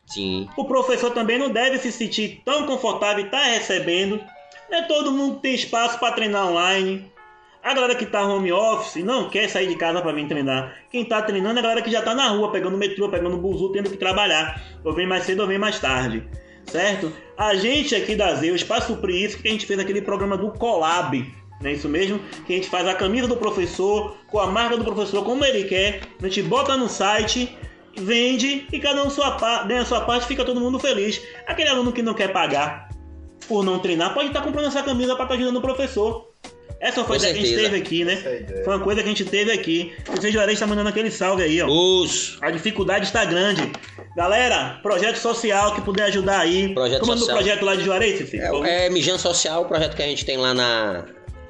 [0.08, 0.48] Sim.
[0.58, 4.20] O professor também não deve se sentir tão confortável e estar recebendo.
[4.70, 7.12] Não é todo mundo tem espaço para treinar online.
[7.62, 10.74] A galera que tá home office não quer sair de casa para vir treinar.
[10.90, 13.72] Quem tá treinando é a galera que já tá na rua, pegando metrô, pegando buzu,
[13.74, 14.62] tendo que trabalhar.
[14.86, 16.24] Ou vem mais cedo ou vem mais tarde.
[16.66, 17.12] Certo?
[17.38, 20.52] A gente aqui da Zeus, para suprir isso, que a gente fez aquele programa do
[20.52, 21.34] Collab.
[21.60, 22.20] Não é isso mesmo?
[22.46, 25.64] Que a gente faz a camisa do professor, com a marca do professor como ele
[25.66, 26.02] quer.
[26.22, 27.58] A gente bota no site,
[27.98, 31.22] vende e cada um sua a sua parte fica todo mundo feliz.
[31.46, 32.90] Aquele aluno que não quer pagar
[33.48, 36.28] por não treinar pode estar comprando essa camisa para estar ajudando o professor.
[36.80, 38.14] Essa foi a ideia que a gente teve aqui, né?
[38.24, 38.64] É.
[38.64, 39.94] Foi uma coisa que a gente teve aqui.
[40.10, 40.32] O Sr.
[40.32, 41.68] Juarez está mandando aquele salve aí, ó.
[41.68, 42.38] Os.
[42.40, 43.72] A dificuldade está grande.
[44.16, 46.74] Galera, projeto social que puder ajudar aí.
[46.76, 47.38] Projeto Como é o social.
[47.38, 48.40] projeto lá de Juarez, Cici?
[48.40, 51.06] É, é Mijan Social, o projeto que a gente tem lá na.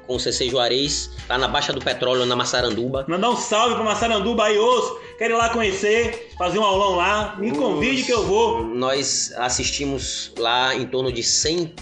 [0.08, 3.04] Com o CC Juarez, lá na Baixa do Petróleo, na Massaranduba.
[3.06, 4.98] Mandar um salve pra Massaranduba aí, osso.
[5.18, 7.36] Quero ir lá conhecer, fazer um aulão lá.
[7.38, 8.64] Me convide que eu vou.
[8.64, 11.74] Nós assistimos lá em torno de 100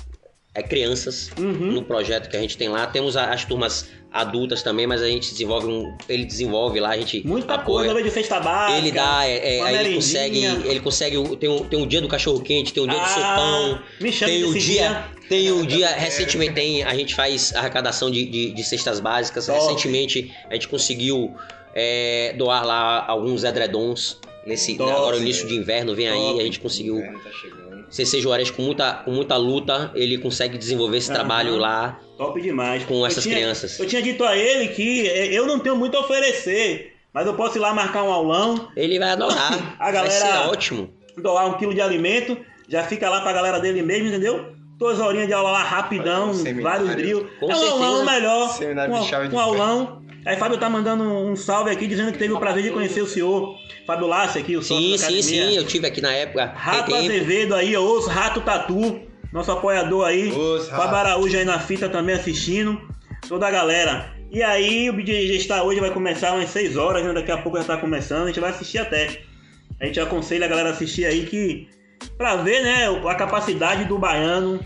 [0.56, 1.72] é, crianças Uhum.
[1.72, 2.86] no projeto que a gente tem lá.
[2.86, 5.94] Temos a- as turmas adultas também, mas a gente desenvolve um.
[6.08, 7.92] Ele desenvolve lá, a gente Muita apoia.
[7.92, 8.78] coisa, de cesta básica.
[8.78, 12.00] Ele dá, é, é, aí ele consegue, ele consegue, o- tem um, tem um dia
[12.00, 15.04] do cachorro quente, tem um dia do Ah, sopão, Me chama tem o desse dia,
[15.28, 19.58] tem o dia, recentemente tem, a gente faz arrecadação de, de, de cestas básicas, Top.
[19.58, 21.34] recentemente a gente conseguiu
[21.74, 24.90] é, doar lá alguns edredons, nesse, Top.
[24.90, 26.40] agora no início de inverno, vem aí, Top.
[26.40, 27.65] a gente conseguiu, Inverno tá chegando.
[27.90, 31.14] CC Juarez com muita, com muita luta, ele consegue desenvolver esse Aham.
[31.20, 32.82] trabalho lá, Top demais.
[32.84, 33.78] Com Eu essas tinha- crianças.
[33.78, 37.34] Eu tinha dito a ele que é, eu não tenho muito a oferecer, mas eu
[37.34, 40.90] posso ir lá marcar um aulão, ele vai adorar, A vai galera- ser ótimo.
[41.18, 42.36] doar um quilo de alimento,
[42.68, 44.54] já fica lá pra galera dele mesmo, entendeu?
[44.78, 47.26] Duas horinhas de aula lá rapidão, Um vários drills.
[47.40, 48.12] Com é um aulão certeza.
[48.12, 48.48] melhor.
[48.50, 50.02] Seminário um, de chave de um aulão.
[50.26, 53.06] Aí Fábio tá mandando um salve aqui, dizendo que teve o prazer de conhecer o
[53.06, 53.56] senhor.
[53.86, 56.92] Fábio Lassi aqui, o Sim, da sim, sim, eu tive aqui na época, Rato.
[56.92, 59.00] Azevedo aí, os Rato Tatu,
[59.32, 60.32] nosso apoiador aí.
[60.32, 60.96] Os Fábio.
[60.96, 62.80] Araújo aí na fita também assistindo.
[63.28, 64.16] Toda a galera.
[64.32, 67.12] E aí, o BJJ está hoje, vai começar umas 6 horas, né?
[67.12, 69.20] daqui a pouco já tá começando, a gente vai assistir até.
[69.80, 71.68] A gente aconselha a galera a assistir aí que.
[72.18, 74.58] Pra ver, né, a capacidade do baiano,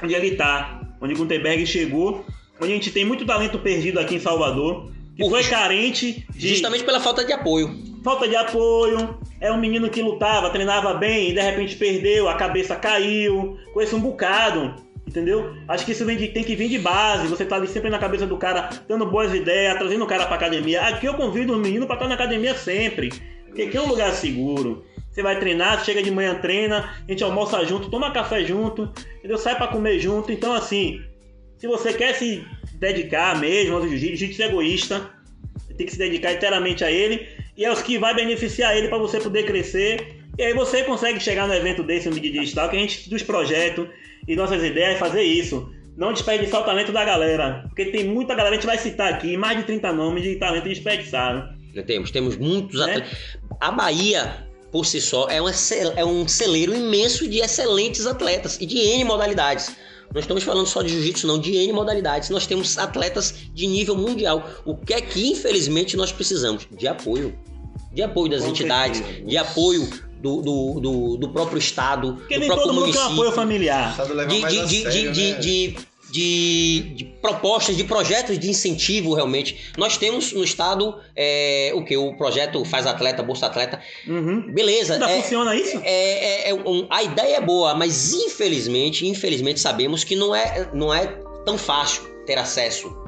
[0.00, 0.80] onde ele tá.
[1.00, 2.24] Onde Gutenberg chegou.
[2.62, 4.90] Onde a gente tem muito talento perdido aqui em Salvador.
[5.16, 7.70] Que Por- foi carente de Justamente pela falta de apoio.
[8.02, 9.18] falta de apoio.
[9.40, 13.58] É um menino que lutava, treinava bem e de repente perdeu, a cabeça caiu.
[13.74, 14.74] Conheço um bocado,
[15.06, 15.52] entendeu?
[15.68, 17.26] Acho que isso de- tem que vir de base.
[17.28, 20.36] Você tá ali sempre na cabeça do cara, dando boas ideias, trazendo o cara pra
[20.36, 20.80] academia.
[20.82, 23.10] Aqui eu convido o menino pra estar na academia sempre.
[23.46, 24.82] Porque aqui é um lugar seguro.
[25.10, 29.36] Você vai treinar, chega de manhã, treina, a gente almoça junto, toma café junto, entendeu?
[29.36, 30.32] Sai pra comer junto.
[30.32, 31.02] Então, assim,
[31.62, 32.44] se você quer se
[32.74, 35.10] dedicar mesmo ao jiu-jitsu, jiu-jitsu é egoísta,
[35.76, 38.98] tem que se dedicar inteiramente a ele e é os que vai beneficiar ele para
[38.98, 40.24] você poder crescer.
[40.36, 43.22] E aí você consegue chegar no evento desse, no Mídia Digital, que a gente dos
[43.22, 43.86] projetos
[44.26, 45.72] e nossas ideias é fazer isso.
[45.96, 49.36] Não desperdiçar o talento da galera, porque tem muita galera, a gente vai citar aqui,
[49.36, 51.48] mais de 30 nomes de talento desperdiçado.
[51.86, 52.86] Temos, temos muitos Né?
[52.86, 53.38] atletas.
[53.60, 55.46] a Bahia, por si só, é um,
[55.96, 59.76] é um celeiro imenso de excelentes atletas e de N modalidades.
[60.12, 62.28] Não estamos falando só de jiu-jitsu, não, de N modalidades.
[62.30, 64.48] Nós temos atletas de nível mundial.
[64.64, 66.66] O que é que, infelizmente, nós precisamos?
[66.70, 67.34] De apoio.
[67.92, 69.26] De apoio das Com entidades, certeza.
[69.26, 69.88] de apoio
[70.20, 73.22] do, do, do, do próprio Estado, Porque do nem próprio todo mundo tem um município
[73.22, 73.90] apoio familiar.
[73.90, 75.38] Estado leva de, mais de, a de, sério, de, né?
[75.38, 75.76] de,
[76.12, 79.72] de- de propostas, de projetos de incentivo realmente.
[79.78, 81.96] Nós temos no estado é, o que?
[81.96, 83.80] O projeto Faz Atleta, Bolsa Atleta.
[84.06, 84.52] Uhum.
[84.52, 84.94] Beleza.
[84.94, 85.80] Ainda é- funciona isso?
[85.82, 90.68] é, é- é um- a ideia é boa, mas infelizmente, infelizmente sabemos que não é,
[90.74, 91.06] não é
[91.46, 93.00] tão fácil ter acesso.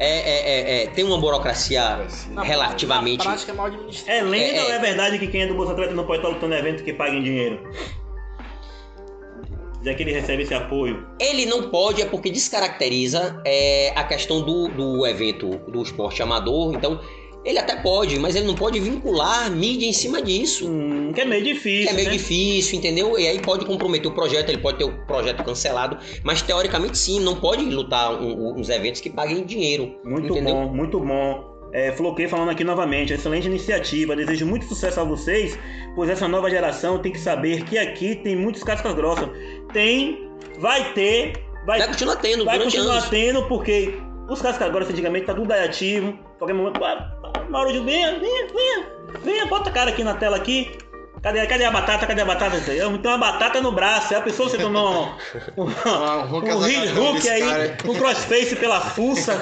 [0.00, 3.18] É, é- é- é- tem uma burocracia Na- relativamente.
[3.18, 4.10] Na prática é mal administrado.
[4.18, 6.28] É lenda É, ou é verdade que quem é do Bolsa Atleta não pode estar
[6.32, 7.60] lutando evento que pague em dinheiro?
[9.84, 11.06] Já que ele recebe esse apoio.
[11.20, 16.74] Ele não pode, é porque descaracteriza é, a questão do, do evento do esporte amador.
[16.74, 17.00] Então,
[17.44, 20.68] ele até pode, mas ele não pode vincular mídia em cima disso.
[20.68, 21.86] Hum, que é meio difícil.
[21.86, 22.12] Que é meio né?
[22.12, 23.18] difícil, entendeu?
[23.18, 27.20] E aí pode comprometer o projeto, ele pode ter o projeto cancelado, mas teoricamente sim,
[27.20, 29.94] não pode lutar um- uns eventos que paguem dinheiro.
[30.04, 30.54] Muito entendeu?
[30.54, 31.57] bom, muito bom.
[31.72, 34.16] É, Floquei falando aqui novamente, excelente iniciativa.
[34.16, 35.58] Desejo muito sucesso a vocês,
[35.94, 39.28] pois essa nova geração tem que saber que aqui tem muitos cascas grossas.
[39.72, 41.32] Tem, vai ter,
[41.66, 43.08] vai, Vai continuar tendo vai continuar anos.
[43.08, 46.18] tendo, porque os cascas grossas antigamente tá tudo aí ativo.
[46.38, 48.86] Qualquer momento, ah, Mauro, venha, venha, venha,
[49.22, 50.70] venha, bota a cara aqui na tela aqui.
[51.22, 52.06] Cadê, cadê a batata?
[52.06, 52.56] Cadê a batata?
[52.72, 54.14] Eu tenho uma batata no braço.
[54.14, 55.06] É a pessoa que você tomou
[55.56, 57.76] um, um, o Hulk um hook desse aí, cara.
[57.86, 59.34] um crossface pela fuça.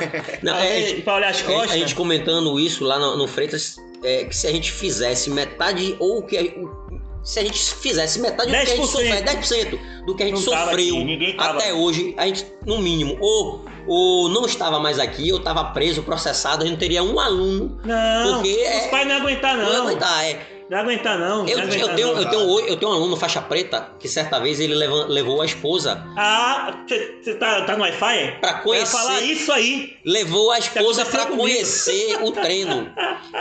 [0.43, 1.71] Não, pra, é, pra olhar as A- costas.
[1.73, 5.97] A gente comentando isso lá no, no Freitas, é, que se a gente fizesse metade,
[5.99, 6.37] ou que.
[6.39, 6.87] a-
[7.23, 8.87] Se a gente fizesse metade do que a gente 10%.
[8.87, 13.19] sofreu, 10% do que a gente Não sofreu aqui, até hoje, a gente, no mínimo,
[13.21, 17.81] ou, ou não estava mais aqui, ou estava preso, processado, a gente teria um aluno.
[17.85, 19.71] Não, Porque os é- pais não iam aguentar, Não, não.
[19.73, 20.56] ia Não, aguentar, é.
[20.71, 21.45] Ia aguentar, não.
[21.45, 22.23] não Eu, eu, aguentar, tenho, não.
[22.23, 25.47] eu, tenho, eu tenho um aluno faixa preta que certa vez ele leva- levou a
[25.47, 28.39] esposa Ah, você tá, tá no Wi-Fi?
[28.41, 29.33] para Eu ia falar conhecer.
[29.33, 29.97] isso aí.
[30.05, 31.43] Levou a esposa para comigo.
[31.43, 32.91] conhecer o treino.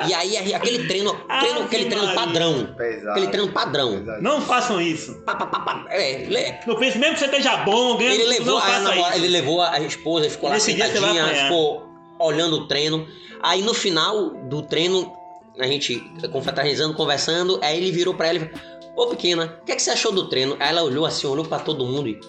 [0.07, 2.21] E aí aquele treino, treino Ave aquele treino Maria.
[2.21, 2.73] padrão.
[2.77, 3.09] Pesado.
[3.11, 3.99] Aquele treino padrão.
[3.99, 4.21] Pesado.
[4.21, 5.21] Não façam isso.
[5.25, 5.85] Pá, pá, pá.
[5.89, 8.79] É, le- Não pense, mesmo que você esteja bom, ganhando, ele levou não a faça
[8.81, 9.25] namorada, isso.
[9.25, 11.87] ele levou a esposa, ficou lá Nesse vai sentadinha, ficou
[12.19, 13.07] olhando o treino.
[13.41, 15.11] Aí no final do treino,
[15.59, 15.99] a gente
[16.31, 19.81] confraternizando, conversando, aí ele virou pra ela e falou: Ô pequena, o que, é que
[19.81, 20.55] você achou do treino?
[20.59, 22.19] Aí ela olhou assim, olhou pra todo mundo e.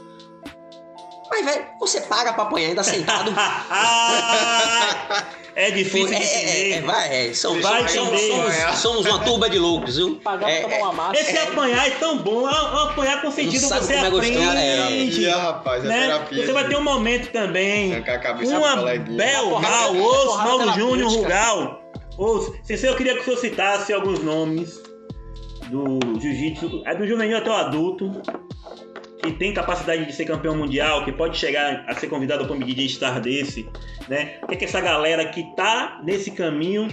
[1.28, 3.32] Mas, velho, você paga pra apanhar ainda sentado.
[3.36, 5.24] Ah,
[5.56, 6.86] é difícil é, de é, é, entender.
[6.86, 8.52] vai, é, somos, Vai somos, entender.
[8.52, 10.20] somos, somos uma turba de loucos, viu?
[10.22, 11.20] Pagar É, pra tomar uma massa.
[11.20, 14.82] Esse apanhar é tão bom, é apanhar com sentido, você como é gostoso, é.
[14.82, 15.20] aprende.
[15.20, 16.00] Terapia, rapaz, é né?
[16.00, 16.46] terapia.
[16.46, 18.04] Você vai ter um momento também.
[18.44, 18.76] Uma.
[18.98, 21.10] Bel porrada Mauro Júnior.
[21.10, 21.85] Rugal.
[22.16, 22.54] Ouço.
[22.62, 24.82] Sensei, eu queria que o senhor citasse alguns nomes
[25.70, 28.10] do jiu-jitsu, é do juvenil até o adulto,
[29.22, 32.60] que tem capacidade de ser campeão mundial, que pode chegar a ser convidado para um
[32.60, 33.68] DJ Star desse,
[34.08, 34.38] né?
[34.42, 36.88] O que é que essa galera que tá nesse caminho,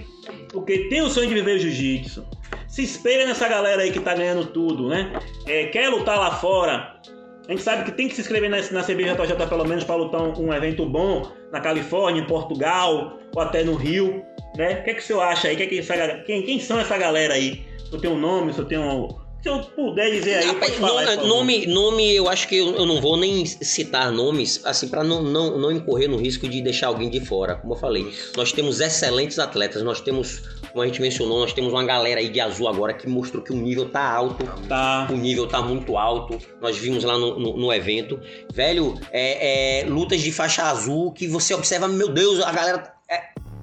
[0.50, 2.26] porque tem o sonho de viver o jiu-jitsu,
[2.68, 5.14] se espelha nessa galera aí que tá ganhando tudo, né?
[5.46, 7.00] É, quer lutar lá fora,
[7.48, 10.22] a gente sabe que tem que se inscrever na, na CBJJ pelo menos para lutar
[10.22, 14.24] um, um evento bom na Califórnia, em Portugal ou até no Rio,
[14.58, 14.80] né?
[14.80, 15.56] O que, é que o senhor acha aí?
[15.56, 17.64] Que é que essa quem, quem são essa galera aí?
[17.90, 18.82] Se eu tenho um nome, se eu tenho.
[18.82, 21.04] um- Se eu puder dizer aí, Rapaz, falar.
[21.18, 25.04] nome, nome, nome, eu acho que eu, eu não vou nem citar nomes, assim, para
[25.04, 27.56] não, não, não incorrer no risco de deixar alguém de fora.
[27.56, 31.74] Como eu falei, nós temos excelentes atletas, nós temos, como a gente mencionou, nós temos
[31.74, 34.46] uma galera aí de azul agora que mostrou que o nível tá alto.
[34.70, 35.08] Tá.
[35.12, 36.38] O nível tá muito alto.
[36.62, 38.18] Nós vimos lá no, no, no evento.
[38.54, 42.93] Velho, é, é, lutas de faixa azul que você observa, meu Deus, a galera.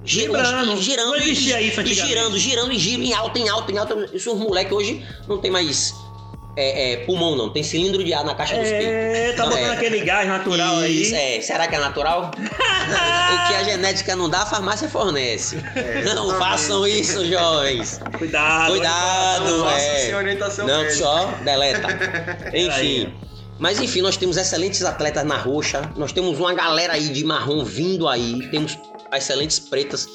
[0.03, 0.77] É, gira- Vibrando.
[0.81, 3.77] girando, Não existia e- isso e girando, girando, e giro em alta, em alta, em
[3.77, 4.09] alta.
[4.13, 5.93] Isso os moleques hoje não tem mais
[6.57, 7.49] é, é, pulmão, não.
[7.49, 8.85] Tem cilindro de ar na caixa dos peitos.
[8.87, 9.71] É, tá Não, botando é.
[9.73, 11.37] aquele gás natural Isso, aí.
[11.37, 11.41] é.
[11.41, 12.29] Será que é natural?
[12.35, 15.57] o que a genética não dá, a farmácia fornece.
[16.13, 17.99] não façam isso, jovens.
[18.17, 18.71] Cuidado.
[18.71, 19.97] Cuidado, Faça é.
[20.07, 20.95] sem orientação Não, médica.
[21.03, 21.87] só deleta.
[22.53, 23.13] Enfim.
[23.57, 25.89] Mas enfim, nós temos excelentes atletas na roxa.
[25.95, 28.47] Nós temos uma galera aí de marrom vindo aí.
[28.49, 28.75] Temos
[29.13, 30.07] excelentes pretas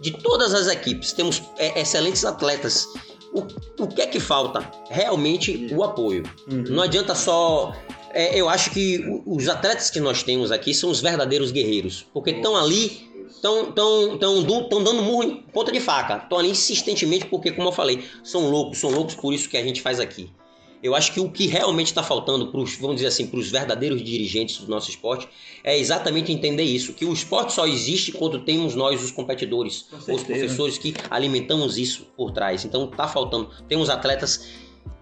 [0.00, 1.12] de todas as equipes.
[1.12, 2.88] Temos é, excelentes atletas.
[3.32, 3.40] O,
[3.82, 4.70] o que é que falta?
[4.90, 6.22] Realmente o apoio.
[6.50, 6.64] Uhum.
[6.68, 7.74] Não adianta só.
[8.10, 12.06] é, eu acho que os atletas que nós temos aqui são os verdadeiros guerreiros.
[12.12, 16.16] Porque estão ali estão tão, tão, tão dando murro em ponta de faca.
[16.16, 19.62] Estão ali insistentemente porque, como eu falei, são loucos, são loucos por isso que a
[19.62, 20.30] gente faz aqui.
[20.84, 23.50] Eu acho que o que realmente está faltando para os, vamos dizer assim, para os
[23.50, 25.26] verdadeiros dirigentes do nosso esporte
[25.64, 30.12] é exatamente entender isso, que o esporte só existe quando temos nós, os competidores, Com
[30.12, 32.66] os professores que alimentamos isso por trás.
[32.66, 33.48] Então tá faltando.
[33.66, 34.46] Tem uns atletas.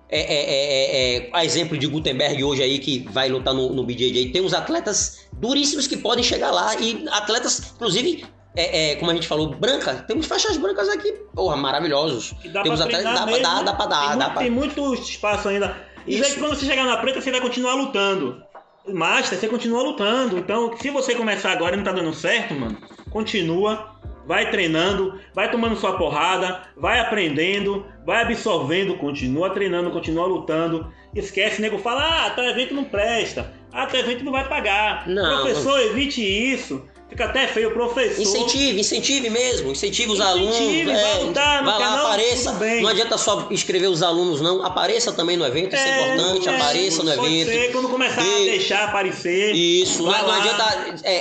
[0.08, 3.72] É, é, é, é, é, a exemplo de Gutenberg hoje aí que vai lutar no,
[3.72, 8.24] no BJJ, tem uns atletas duríssimos que podem chegar lá e atletas, inclusive,
[8.56, 12.32] é, é, como a gente falou, branca, temos faixas brancas aqui, porra, maravilhosos.
[12.40, 13.64] Que dá Temos pra treinar dá, pra- dá, mesmo.
[13.64, 15.74] dá pra dar, tem, dá muito, tem muito espaço ainda.
[16.06, 18.42] E aí, quando você chegar na preta, você vai continuar lutando.
[18.88, 20.36] Master, você continua lutando.
[20.36, 22.76] Então, se você começar agora e não tá dando certo, mano,
[23.10, 23.92] continua,
[24.26, 30.92] vai treinando, vai tomando sua porrada, vai aprendendo, vai absorvendo, continua treinando, continua lutando.
[31.14, 35.06] Esquece, nego fala, ah, teu evento não presta, ah, teu evento não vai pagar.
[35.08, 36.84] Não, Professor, evite isso.
[37.12, 38.22] Fica até feio, professor.
[38.22, 41.02] Incentive, incentive mesmo, incentive os Incentive, alunos.
[41.02, 42.52] vai é, lutar, não vai lá, apareça.
[42.80, 44.64] Não adianta só escrever os alunos, não.
[44.64, 46.48] Apareça também no evento, isso é, importante.
[46.48, 47.50] é, apareça no evento.
[47.50, 49.54] ser, quando começar a Dê- deixar aparecer.
[49.54, 50.96] Isso, não, não adianta.
[51.04, 51.14] É,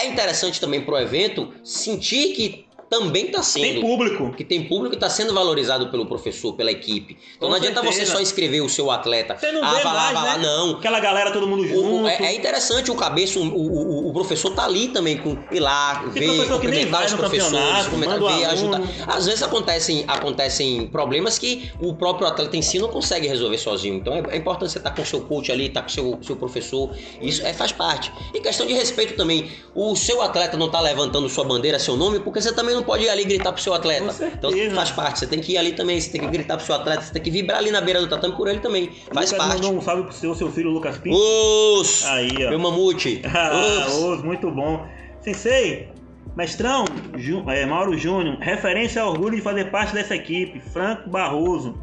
[0.02, 3.80] é interessante também pro evento sentir que também está Tem sendo.
[3.80, 4.32] público.
[4.32, 7.16] Que tem público e está sendo valorizado pelo professor, pela equipe.
[7.36, 8.12] Então Com não adianta você certeza.
[8.12, 9.36] só escrever o seu atleta.
[9.38, 10.42] Você não ah, vê vai lá, mais, lá, né?
[10.46, 10.70] não.
[10.76, 12.02] Aquela galera, todo mundo junto.
[12.04, 15.60] o- é, é interessante o cabeça, o, o, o- professor tá ali também com ir
[15.60, 18.82] lá, Tem ver, que cumprimentar os professores, o ver, ajudar.
[19.06, 23.94] Às vezes acontecem, acontecem problemas que o próprio atleta em si não consegue resolver sozinho.
[23.96, 26.18] Então é, é importante você estar com o seu coach ali, estar com o seu,
[26.22, 26.90] seu professor.
[27.20, 28.12] Isso é, faz parte.
[28.34, 29.50] E questão de respeito também.
[29.74, 33.04] O seu atleta não tá levantando sua bandeira, seu nome, porque você também não pode
[33.04, 34.14] ir ali gritar pro seu atleta.
[34.26, 35.18] Então faz parte.
[35.20, 37.22] Você tem que ir ali também, você tem que gritar pro seu atleta, você tem
[37.22, 38.90] que vibrar ali na beira do tatame por ele também.
[39.12, 39.54] Faz Lucas parte.
[39.62, 41.16] mandou um salve pro seu, seu filho Lucas Pinto.
[41.16, 42.04] Os!
[42.06, 42.50] Aí, ó.
[42.50, 43.22] Meu mamute!
[43.34, 44.22] Ah, Os!
[44.22, 44.86] Muito bom.
[45.20, 45.88] Sensei,
[46.36, 46.84] mestrão,
[47.16, 50.60] Ju- é, Mauro Júnior, referência ao orgulho de fazer parte dessa equipe.
[50.60, 51.76] Franco Barroso,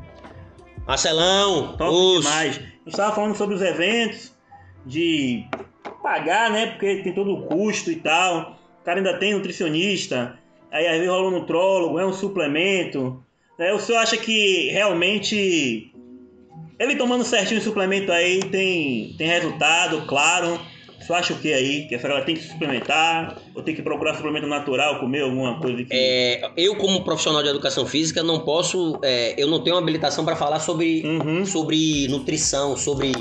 [0.88, 1.76] Marcelão!
[1.78, 2.24] top Os!
[2.26, 2.62] demais.
[2.86, 4.34] Estava falando sobre os eventos,
[4.86, 5.44] de
[6.04, 6.68] pagar, né?
[6.68, 8.56] Porque tem todo o custo e tal.
[8.82, 10.38] O cara ainda tem nutricionista,
[10.76, 13.24] aí às vezes rola um nutrólogo, é um suplemento.
[13.58, 13.72] Né?
[13.74, 15.90] O senhor acha que realmente
[16.78, 20.60] ele tomando certinho o suplemento aí tem, tem resultado, claro.
[21.00, 21.88] O senhor acha o que aí?
[21.88, 23.38] Que essa galera tem que suplementar?
[23.54, 25.90] Ou tem que procurar suplemento natural, comer alguma coisa que.
[25.92, 29.00] É, eu, como profissional de educação física, não posso.
[29.04, 31.46] é, eu não tenho habilitação para falar sobre, Uhum.
[31.46, 33.12] sobre nutrição, sobre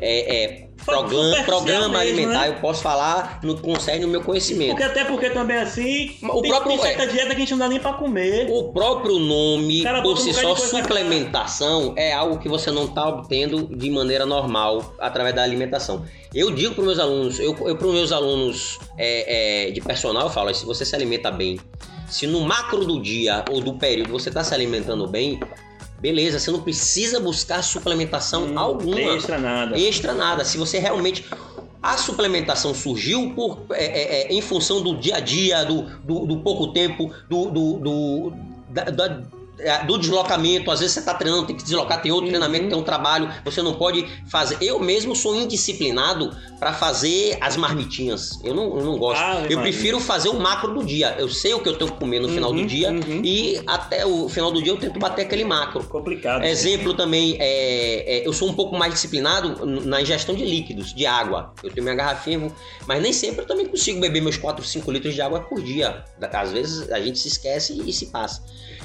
[0.00, 2.40] é, é, programa, programa alimentar.
[2.40, 2.48] né?
[2.48, 4.70] Eu posso falar no concerne o meu conhecimento.
[4.70, 6.16] Porque até porque também assim.
[6.22, 8.48] O tem, próprio- tem certa dieta que a gente não dá nem pra comer.
[8.50, 12.84] O próprio nome, Cara, por um si bocado só, suplementação, é algo que você não
[12.84, 16.04] está obtendo de maneira normal através da alimentação.
[16.34, 20.30] Eu digo para meus alunos, eu, eu para meus alunos é, é, de personal, eu
[20.30, 21.60] falo, se você se alimenta bem,
[22.08, 25.38] se no macro do dia ou do período você está se alimentando bem,
[26.04, 29.78] beleza, você não precisa buscar suplementação Hum, alguma Extra nada.
[29.78, 30.44] extra nada.
[30.44, 31.24] Se você realmente.
[31.82, 36.24] A suplementação surgiu por, é, é, é, em função do dia a dia, do, do,
[36.26, 38.32] do pouco tempo, do, do, do,
[38.70, 39.22] da- da-
[39.86, 40.70] do deslocamento.
[40.70, 42.30] Às vezes você está treinando, tem que deslocar, tem outro Uhum.
[42.32, 43.32] treinamento, tem um trabalho.
[43.44, 44.56] Você não pode fazer.
[44.60, 48.38] Eu mesmo sou indisciplinado para fazer as marmitinhas.
[48.42, 49.20] Eu não, eu não gosto.
[49.20, 49.72] Ave eu Maria.
[49.72, 51.14] prefiro fazer o macro do dia.
[51.18, 53.20] Eu sei o que eu tenho que comer no final do Uhum, dia uhum.
[53.24, 55.82] e até o final do dia eu tento bater aquele macro.
[55.84, 56.44] Complicado.
[56.44, 61.06] Exemplo também, é, é, eu sou um pouco mais disciplinado na ingestão de líquidos, de
[61.06, 61.52] água.
[61.62, 62.50] Eu tenho minha garrafinha,
[62.86, 66.04] mas nem sempre eu também consigo beber meus 4, 5 litros de água por dia.
[66.32, 68.42] Às vezes a gente se esquece e se passa.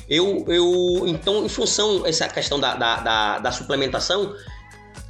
[0.10, 4.34] Eu, eu então, em função dessa questão da, da, da- da suplementação,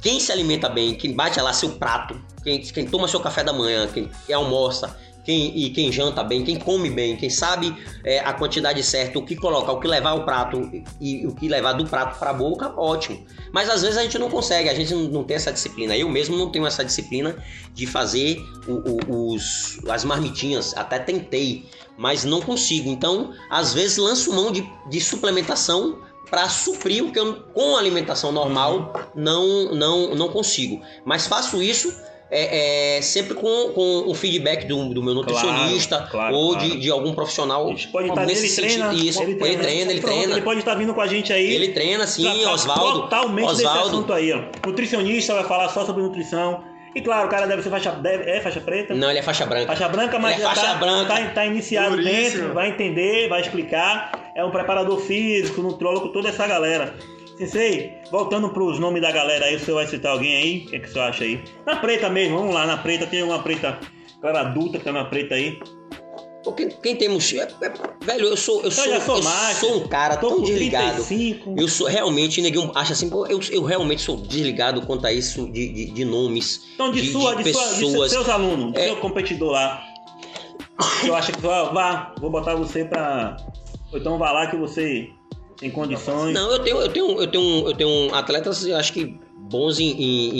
[0.02, 3.52] quem se alimenta bem, quem bate lá seu prato, quem, quem toma seu café da
[3.52, 8.20] manhã, quem, quem almoça, quem, e quem janta bem, quem come bem, quem sabe é,
[8.20, 10.70] a quantidade certa, o que colocar, o que levar o prato
[11.00, 13.24] e, o que levar do prato para a boca, ótimo.
[13.52, 15.96] Mas às vezes a gente não consegue, a gente não, não tem essa disciplina.
[15.96, 17.36] Eu mesmo não tenho essa disciplina
[17.74, 21.64] de fazer o- o- os, as marmitinhas, até tentei,
[21.98, 22.88] mas não consigo.
[22.90, 25.98] Então, às vezes lanço mão de, de suplementação
[26.30, 30.80] para suprir o que eu com alimentação normal não não não consigo.
[31.04, 31.92] Mas faço isso
[32.30, 36.68] é, é, sempre com, com o feedback do, do meu nutricionista Claro, claro, ou claro.
[36.68, 37.74] De, de algum profissional.
[37.90, 40.32] Pode estar nesse ele treina, Isso, ele treina, ele Pronto, treina.
[40.34, 41.52] Ele pode estar vindo com a gente aí.
[41.52, 43.02] Ele treina sim, tratar Oswaldo.
[43.02, 43.88] Totalmente desse Oswaldo.
[43.88, 44.42] assunto aí, ó.
[44.66, 46.62] Nutricionista vai falar só sobre nutrição.
[46.94, 47.92] E claro, o cara deve ser faixa.
[47.92, 48.94] Deve, é faixa preta?
[48.94, 49.66] Não, ele é faixa branca.
[49.66, 51.14] Faixa branca, mas Ele é faixa tá, branca.
[51.14, 52.40] Tá, tá iniciado Duríssimo.
[52.40, 54.32] dentro, vai entender, vai explicar.
[54.34, 56.94] É um preparador físico, nutrólogo, toda essa galera.
[57.40, 60.64] Sensei, voltando pros nomes da galera aí, o senhor vai citar alguém aí?
[60.66, 61.42] O que, é que o senhor acha aí?
[61.64, 63.80] Na preta mesmo, vamos lá, na preta, tem uma preta,
[64.20, 65.58] galera adulta que tá na preta aí.
[66.44, 67.32] Porque quem temos.
[67.32, 67.72] é- é-
[68.04, 68.62] velho, eu sou.
[68.62, 70.96] Eu sou, já sou eu sou um cara Tô tão com desligado.
[71.04, 71.54] 35.
[71.58, 75.68] Eu sou realmente, neguinho, acha assim, eu, eu realmente sou desligado quanto a isso de,
[75.72, 76.62] de, de nomes.
[76.74, 78.10] Então, de, de- sua, de de, sua, de pessoas.
[78.12, 78.84] seus alunos, do É.
[78.84, 79.82] seu competidor lá.
[81.06, 83.36] Eu acho que vá, vá, vou botar você pra.
[83.94, 85.10] Então vá lá que você
[85.60, 86.32] tem condições.
[86.34, 89.90] Não, eu tenho, eu tenho, eu tenho, eu tenho atletas, eu acho que bons em,
[89.90, 90.38] em-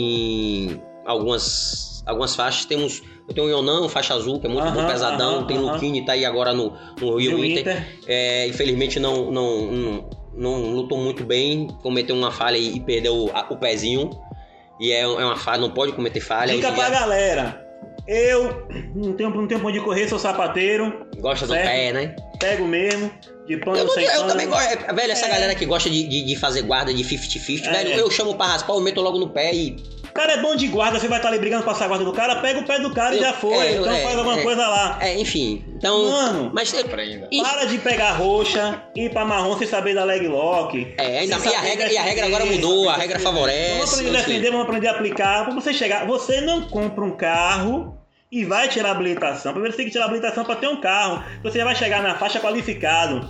[0.70, 2.64] em algumas, algumas faixas.
[2.64, 5.36] Temos, eu tenho o Yonan, faixa azul, que é muito bom, pesadão.
[5.38, 5.72] aham, tem aham.
[5.74, 7.60] Luquini, tá aí agora no, no Rio Inter.
[7.60, 7.98] Inter.
[8.06, 13.30] É, infelizmente não, não, não, não lutou muito bem, cometeu uma falha e, e perdeu
[13.34, 14.10] a- o pezinho.
[14.80, 16.52] E é, é uma falha, não pode cometer falha.
[16.54, 17.66] Em pra dia galera.
[18.08, 21.66] Eu não tenho, não tenho onde correr, sou sapateiro, gosta do certo.
[21.66, 22.16] pé, né?
[22.40, 23.10] Pego mesmo,
[23.46, 24.28] de pano Eu, não- sem eu pano.
[24.28, 24.66] também gosto.
[24.72, 25.30] é, Velho, essa É.
[25.30, 27.70] galera que gosta de, de, de fazer guarda de 50-50, É.
[27.72, 29.76] velho, eu chamo pra raspar, eu meto logo no pé e.
[30.10, 32.04] O cara é bom de guarda, você vai estar ali brigando pra passar a guarda
[32.04, 33.54] do cara, pega o pé do cara e Eu- já foi.
[33.56, 34.42] é, então é, faz alguma é.
[34.42, 34.98] coisa lá.
[35.00, 35.64] É, enfim.
[35.76, 36.02] Então.
[36.10, 36.80] Mano, Mas eu-
[37.30, 40.94] e- para de pegar roxa, ir pra marrom sem saber da leg lock.
[40.98, 43.74] É, ainda, e, a regra, e a regra agora mudou, a regra favorece.
[43.78, 45.44] Vamos aprender a defender, vamos aprender a aplicar.
[45.44, 47.96] Pra você chegar, você não compra um carro
[48.30, 49.52] e vai tirar a habilitação.
[49.52, 51.24] Primeiro você tem que tirar a habilitação pra ter um carro.
[51.42, 53.28] Você já vai chegar na faixa qualificado.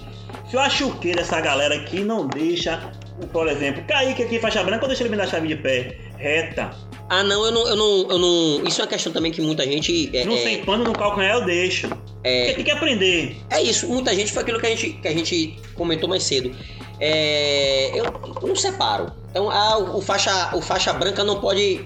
[0.49, 2.93] Se eu acho que dessa galera aqui não deixa,
[3.33, 6.71] por exemplo, Kaique aqui, faixa branca, ou deixa ele me dar chave de pé reta.
[7.09, 8.67] Ah, não, eu não, eu não, eu não.
[8.67, 10.11] Isso é uma questão também que muita gente.
[10.15, 11.89] É, não é, sem pano no calcanhar eu deixo.
[11.89, 13.37] Porque tem que aprender.
[13.49, 16.55] é isso, muita gente foi aquilo que a gente, que a gente comentou mais cedo.
[17.01, 18.05] É, eu
[18.47, 19.11] não separo.
[19.31, 21.85] Então, ah, o, o faixa, o faixa branca não pode.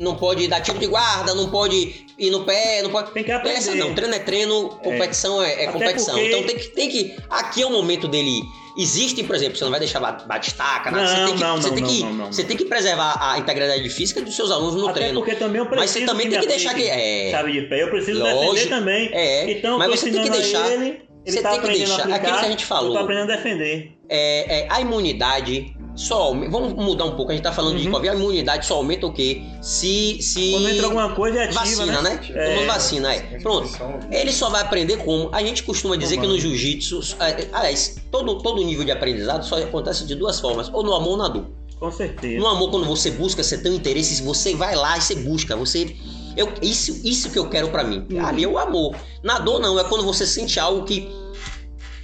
[0.00, 3.10] Não pode dar tiro de guarda, não pode ir no pé, não pode.
[3.12, 3.58] Tem que é aprender.
[3.58, 6.14] essa não, treino é treino, competição é, é Até competição.
[6.14, 7.16] porque- Então tem que, tem que.
[7.28, 8.40] Aqui é o momento dele.
[8.78, 11.02] Existem, por exemplo, você não vai deixar ba- batistaca, nada.
[11.02, 12.02] Não, você tem que, não, você não, tem que,
[12.34, 15.20] você tem que preservar a integridade física dos seus alunos no Até treino.
[15.20, 16.88] porque também eu preciso Mas você também me tem que deixar que.
[16.88, 17.82] É, chave de pé.
[17.82, 18.40] Eu preciso Lógico.
[18.54, 19.10] defender também.
[19.12, 20.72] é, Então, mas você tem que deixar.
[20.72, 21.92] Ele, ele você tá tem que deixar.
[21.92, 22.88] a aplicar, aquilo que a gente falou.
[22.90, 23.92] Eu tô aprendendo a defender.
[24.08, 27.86] é, é, a imunidade só aumenta- vamos mudar um pouco a gente tá falando de
[27.86, 27.92] Uhum.
[27.92, 31.60] Covid a imunidade só aumenta o quê se se Quando entra alguma coisa é ativa,
[31.60, 32.44] vacina né, É.
[32.48, 33.70] Todo mundo vacina é pronto
[34.10, 38.38] ele só vai aprender como a gente costuma dizer que no jiu-jitsu é, aliás todo
[38.42, 41.46] todo nível de aprendizado só acontece de duas formas ou no amor ou na dor
[41.78, 42.38] Com certeza.
[42.38, 45.54] no amor quando você busca você tem um interesse você vai lá e você busca
[45.54, 45.94] você
[46.36, 48.06] eu, isso, isso que eu quero pra mim.
[48.10, 48.24] Uhum.
[48.24, 48.94] Ali é o amor.
[49.22, 49.76] Na dor, não.
[49.80, 51.08] É quando você sente algo que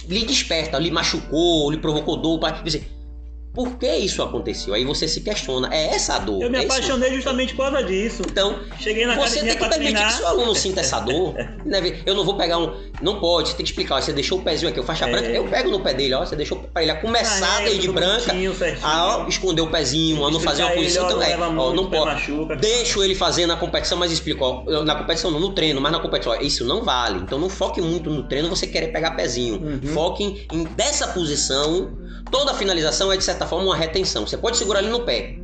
[0.07, 2.37] lhe desperta, lhe machucou, lhe provocou dor.
[2.37, 2.91] Pra dizer,
[3.57, 4.75] por que isso aconteceu?
[4.75, 5.67] Aí você se questiona.
[5.73, 6.43] É essa a dor.
[6.43, 6.71] Eu me é isso?
[6.71, 8.21] apaixonei justamente por causa disso.
[8.29, 11.33] Então, Cheguei na você tem que permitir que seu aluno sinta essa dor.
[11.65, 11.99] Né?
[12.05, 12.73] Eu não vou pegar um.
[13.01, 13.95] Não pode, você tem que explicar.
[13.95, 15.11] ó, Você deixou o pezinho aqui, o faixa É.
[15.11, 15.27] branca.
[15.29, 16.23] Eu pego no pé dele, ó.
[16.25, 18.19] Você deixou pra ele começar Carrega desde tudo branca.
[18.21, 18.55] certinho.
[18.83, 21.05] A ó, esconder o pezinho, a não fazer uma posição.
[21.09, 22.05] ele, ó, Então, é, ó, não pode.
[22.05, 22.55] machuca.
[22.55, 25.99] Deixo ele fazer na competição, mas explico, ó, na competição não, no treino, mas na
[25.99, 27.19] competição, ó, isso não vale.
[27.19, 29.59] Então não foque muito no treino, você querer pegar pezinho.
[29.61, 29.81] Uhum.
[29.93, 31.97] Foque em, em dessa posição.
[32.31, 34.27] Toda finalização é de certa forma uma retenção.
[34.27, 35.37] Você pode segurar ele no pé.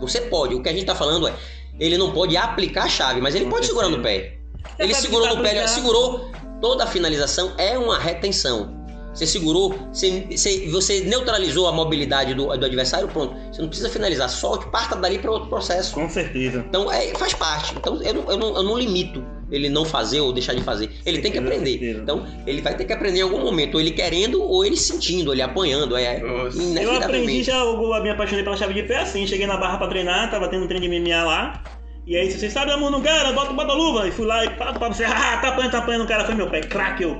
[0.00, 0.54] Você pode.
[0.54, 1.34] O que a gente tá falando é,
[1.78, 4.38] ele não pode aplicar a chave, mas ele Com pode segurar no pé.
[4.76, 6.30] Você Ele segurou que no tá pé, ele segurou.
[6.60, 8.84] Toda a finalização é uma retenção.
[9.12, 13.36] Você segurou, você, você, você neutralizou a mobilidade do, do adversário, pronto.
[13.52, 15.94] Você não precisa finalizar, solte, parta dali para outro processo.
[15.94, 16.64] Com certeza.
[16.68, 17.74] Então é, faz parte.
[17.76, 19.24] Então eu não, eu, não, eu não limito
[19.54, 20.90] ele não fazer ou deixar de fazer.
[21.04, 21.70] Ele tem que aprender.
[21.70, 22.00] certeza.
[22.02, 25.32] Então ele vai ter que aprender em algum momento, ou ele querendo ou ele sentindo,
[25.32, 25.96] ele apanhando.
[25.96, 26.20] É.
[26.20, 29.26] Eu aprendi já, eu me apaixonei pela chave de pé assim.
[29.26, 31.62] Cheguei na barra pra treinar, tava tendo um treino de MMA lá.
[32.06, 34.06] E aí, você sabe, amor, não quero, bota, bota a luva.
[34.06, 36.04] E fui lá e pá, pá, você, ah, tá apanhando, tá apanhando.
[36.04, 37.16] O cara foi meu pé, craque, eu.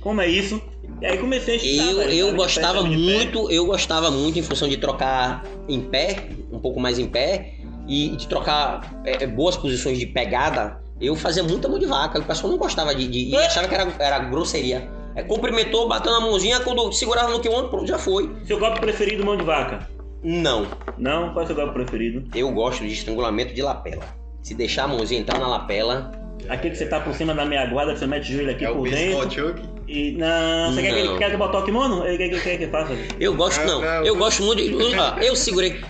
[0.00, 0.60] Como é isso?
[1.00, 1.90] E aí comecei a estudar.
[1.90, 6.58] Eu, velho, eu gostava muito, eu gostava muito em função de trocar em pé, um
[6.58, 7.54] pouco mais em pé,
[7.88, 10.81] e de trocar é, boas posições de pegada.
[11.02, 13.06] Eu fazia muita mão de vaca, o pessoal não gostava de.
[13.08, 14.88] de- e achava que era, era grosseria.
[15.14, 18.30] É, cumprimentou, bateu na mãozinha, quando segurava no K1, pronto, já foi.
[18.46, 19.86] Seu golpe preferido, mão de vaca?
[20.24, 20.66] Não,
[20.96, 21.30] Não?
[21.32, 22.24] Qual é o seu golpe preferido?
[22.34, 24.04] eu gosto de estrangulamento de lapela.
[24.42, 26.12] Se deixar a mãozinha entrar na lapela,
[26.48, 28.64] Aquele que você tá por cima da meia guarda, que você mete o joelho aqui
[28.64, 29.54] É o por dentro.
[29.86, 30.12] E.
[30.12, 31.18] Não, você quer que ele Não.
[31.18, 32.04] quer que botar o kimono?
[32.04, 32.92] Ele quer, quer, quer que faça?
[33.20, 33.80] eu gosto, Ah, não.
[33.80, 34.74] não, Eu eu- gosto muito de.
[34.98, 35.80] ó, eu segurei.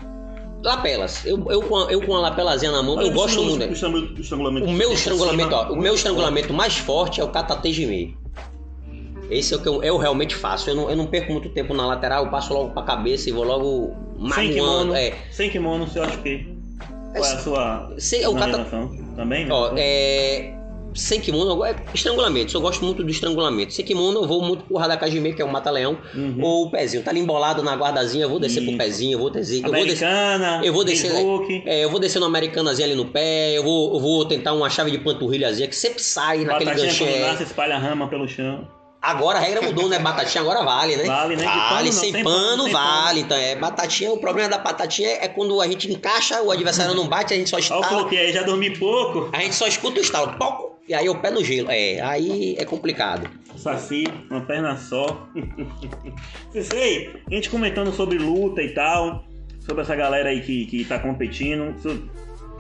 [0.63, 1.25] Lapelas.
[1.25, 3.65] Eu, eu, com a, eu com a lapelazinha na mão, eu gosto muito.
[3.65, 4.21] O estrangulamento.
[4.21, 5.69] estrangulamento O meu estrangulamento, cima.
[5.69, 8.23] ó, o meu estrangulamento mais forte é o katate de meio.
[9.31, 10.69] Esse é o que eu, eu realmente faço.
[10.69, 13.33] Eu não, eu não perco muito tempo na lateral, eu passo logo pra cabeça e
[13.33, 14.53] vou logo Sem magoando.
[14.55, 14.95] kimono.
[14.95, 16.47] É, Sem kimono, você acha que.
[17.13, 17.95] Qual é a sua.
[17.99, 18.91] se, o finalização?
[19.17, 19.47] Também?
[19.47, 19.53] né?
[19.53, 20.55] ó, é,
[20.95, 22.57] sem kimono, eu go- é estrangulamento.
[22.57, 23.73] Eu gosto muito do estrangulamento.
[23.73, 26.39] Sem kimono, eu vou muito pro Radakajime, que é o mata-leão, Uhum.
[26.43, 27.03] ou o pezinho.
[27.03, 28.79] Tá ali embolado na guardazinha, eu vou descer pro Isso.
[28.79, 29.65] pezinho, eu vou descer.
[29.65, 30.05] Eu vou descer.
[30.07, 31.13] Americana, eu vou descer-
[31.67, 34.69] É, eu vou descer no americanazinha ali no pé, eu vou, eu vou tentar uma
[34.71, 37.21] chave de panturrilhazinha que sempre sai naquele Batatinha é.
[37.31, 38.67] nasce, espalha a rama pelo chão.
[39.05, 39.99] Agora a regra mudou, né?
[39.99, 41.03] Batatinha agora vale, né?
[41.03, 41.43] Vale, né?
[41.45, 41.61] Vale,
[41.91, 43.21] pano sem, pano, pano, sem vale.
[43.23, 47.09] Então, é batatinha, o problema da batatinha é quando a gente encaixa, o adversário não
[47.09, 48.09] bate, a gente só Olha o estala.
[48.11, 49.29] aí, já dormi pouco.
[49.33, 51.71] A gente só escuta o estalo, pau, e aí o pé no gelo.
[51.71, 53.29] É, aí é complicado.
[53.57, 55.29] Saci, uma perna só.
[56.63, 59.25] Sei, a gente comentando sobre luta e tal,
[59.61, 61.75] sobre essa galera aí que, que tá competindo.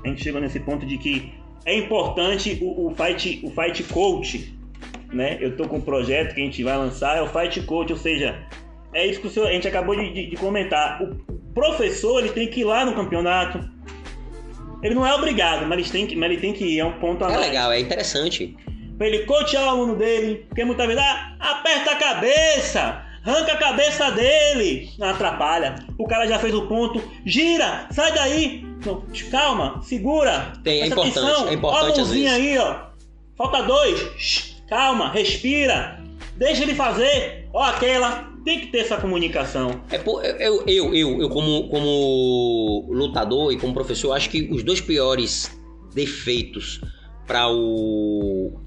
[0.05, 1.33] A gente chegou nesse ponto de que
[1.65, 4.55] é importante o, o fight, o fight coach,
[5.13, 5.39] né?
[5.41, 7.99] Eu tô com um projeto que a gente vai lançar, é o fight coach, ou
[7.99, 8.45] seja,
[8.95, 11.03] é isso que o senhor, a gente acabou de, de- de comentar.
[11.03, 11.15] O
[11.55, 13.61] professor ele tem que ir lá no campeonato.
[14.83, 16.99] Ele não é obrigado, mas ele tem que, mas ele tem que ir, é um
[16.99, 17.47] ponto a É mais.
[17.47, 18.57] legal, é interessante.
[18.99, 23.57] pra ele coachar o aluno dele, porque muitas vezes, ah, aperta a cabeça, arranca a
[23.57, 25.77] cabeça dele, não atrapalha.
[25.99, 31.19] O cara já fez o ponto, gira, sai daí, não, calma, segura, Tem, é importante,
[31.19, 32.77] atenção, é importante ó a mãozinha aí, ó,
[33.37, 36.01] falta dois, calma, respira,
[36.37, 39.83] deixa ele fazer, ó aquela, tem que ter essa comunicação.
[39.91, 39.97] É
[40.45, 45.59] eu, eu, eu, eu como, como lutador e como professor, acho que os dois piores
[45.95, 46.81] defeitos
[47.27, 48.61] para o,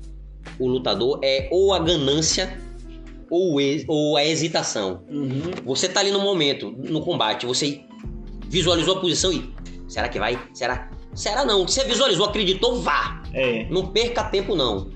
[0.59, 2.57] o lutador é ou a ganância
[3.29, 3.57] ou,
[3.87, 5.03] ou a hesitação.
[5.09, 5.51] Uhum.
[5.65, 7.81] Você tá ali no momento, no combate, você
[8.47, 9.53] visualizou a posição e.
[9.87, 10.39] Será que vai?
[10.53, 10.89] Será?
[11.13, 11.67] Será não?
[11.67, 13.23] Você visualizou, acreditou, vá.
[13.33, 14.89] É, Não perca tempo, não.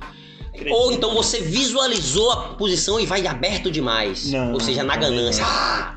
[0.72, 4.32] Ou então você visualizou a posição e vai aberto demais.
[4.32, 5.44] Não, Ou seja, na também ganância.
[5.46, 5.96] Ah!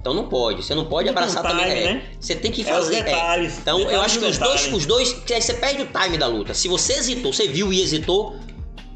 [0.00, 0.62] Então não pode.
[0.62, 1.64] Você não pode abraçar também.
[1.64, 1.94] time, é.
[1.94, 2.02] né?
[2.20, 2.96] Você tem que é os fazer.
[2.96, 3.02] é.
[3.04, 3.58] detalhes.
[3.58, 5.16] Então eu detalhes acho que os dois, os dois.
[5.30, 6.52] aí Você perde o time da luta.
[6.52, 8.36] Se você hesitou, você viu e hesitou,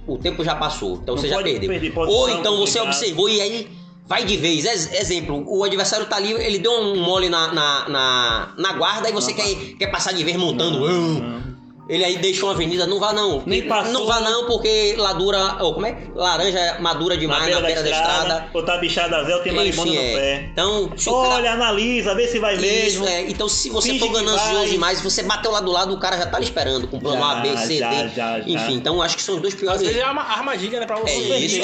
[0.07, 0.97] o tempo já passou.
[1.03, 1.71] Então Não você já perdeu.
[1.71, 2.87] perder Ou então você complicado.
[2.89, 3.71] observou e aí
[4.07, 4.67] vai de vez.
[4.67, 9.09] Ex- exemplo, o adversário tá ali, ele deu um mole na, na, na, na guarda
[9.09, 10.81] e você quer, quer passar de vez montando.
[10.81, 11.48] Não.
[11.89, 13.43] Ele aí deixou uma avenida, não vá não.
[13.47, 13.93] Nem passou.
[13.93, 15.57] Não vá não, porque ladura.
[15.63, 15.97] ou como é?
[16.15, 18.49] Laranja madura demais na beira, da, estrada.
[18.53, 20.15] botar bichada Zé, tem marimbondo Enfim, no é.
[20.15, 20.49] pé.
[20.53, 22.63] Então, se o cara- Olha, analisa, vê se vai Isso,
[23.01, 23.09] mesmo.
[23.09, 23.23] é.
[23.23, 26.27] Então, se você Finge for ganancioso demais, você bateu lá do lado, o cara já
[26.27, 27.97] tá lhe esperando com plano A, B, C, já, D.
[28.15, 28.45] já, já.
[28.47, 29.81] Enfim, então acho que são os dois piores.
[29.81, 31.11] Vezes é uma armadilha, né, pra você.
[31.13, 31.63] É isso, é,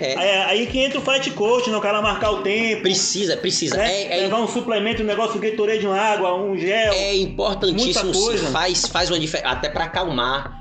[0.00, 0.44] é, é.
[0.44, 1.76] Aí, que entra o fight coach, né?
[1.76, 2.82] O cara marcar o tempo.
[2.82, 3.76] Precisa, precisa.
[3.76, 3.90] né?
[4.04, 6.92] É, é, Levar um suplemento, um negócio, um Gatorade, uma água, um gel.
[6.92, 8.50] é importantíssimo muita coisa.
[8.50, 10.60] faz, faz uma diferença, até pra acalmar.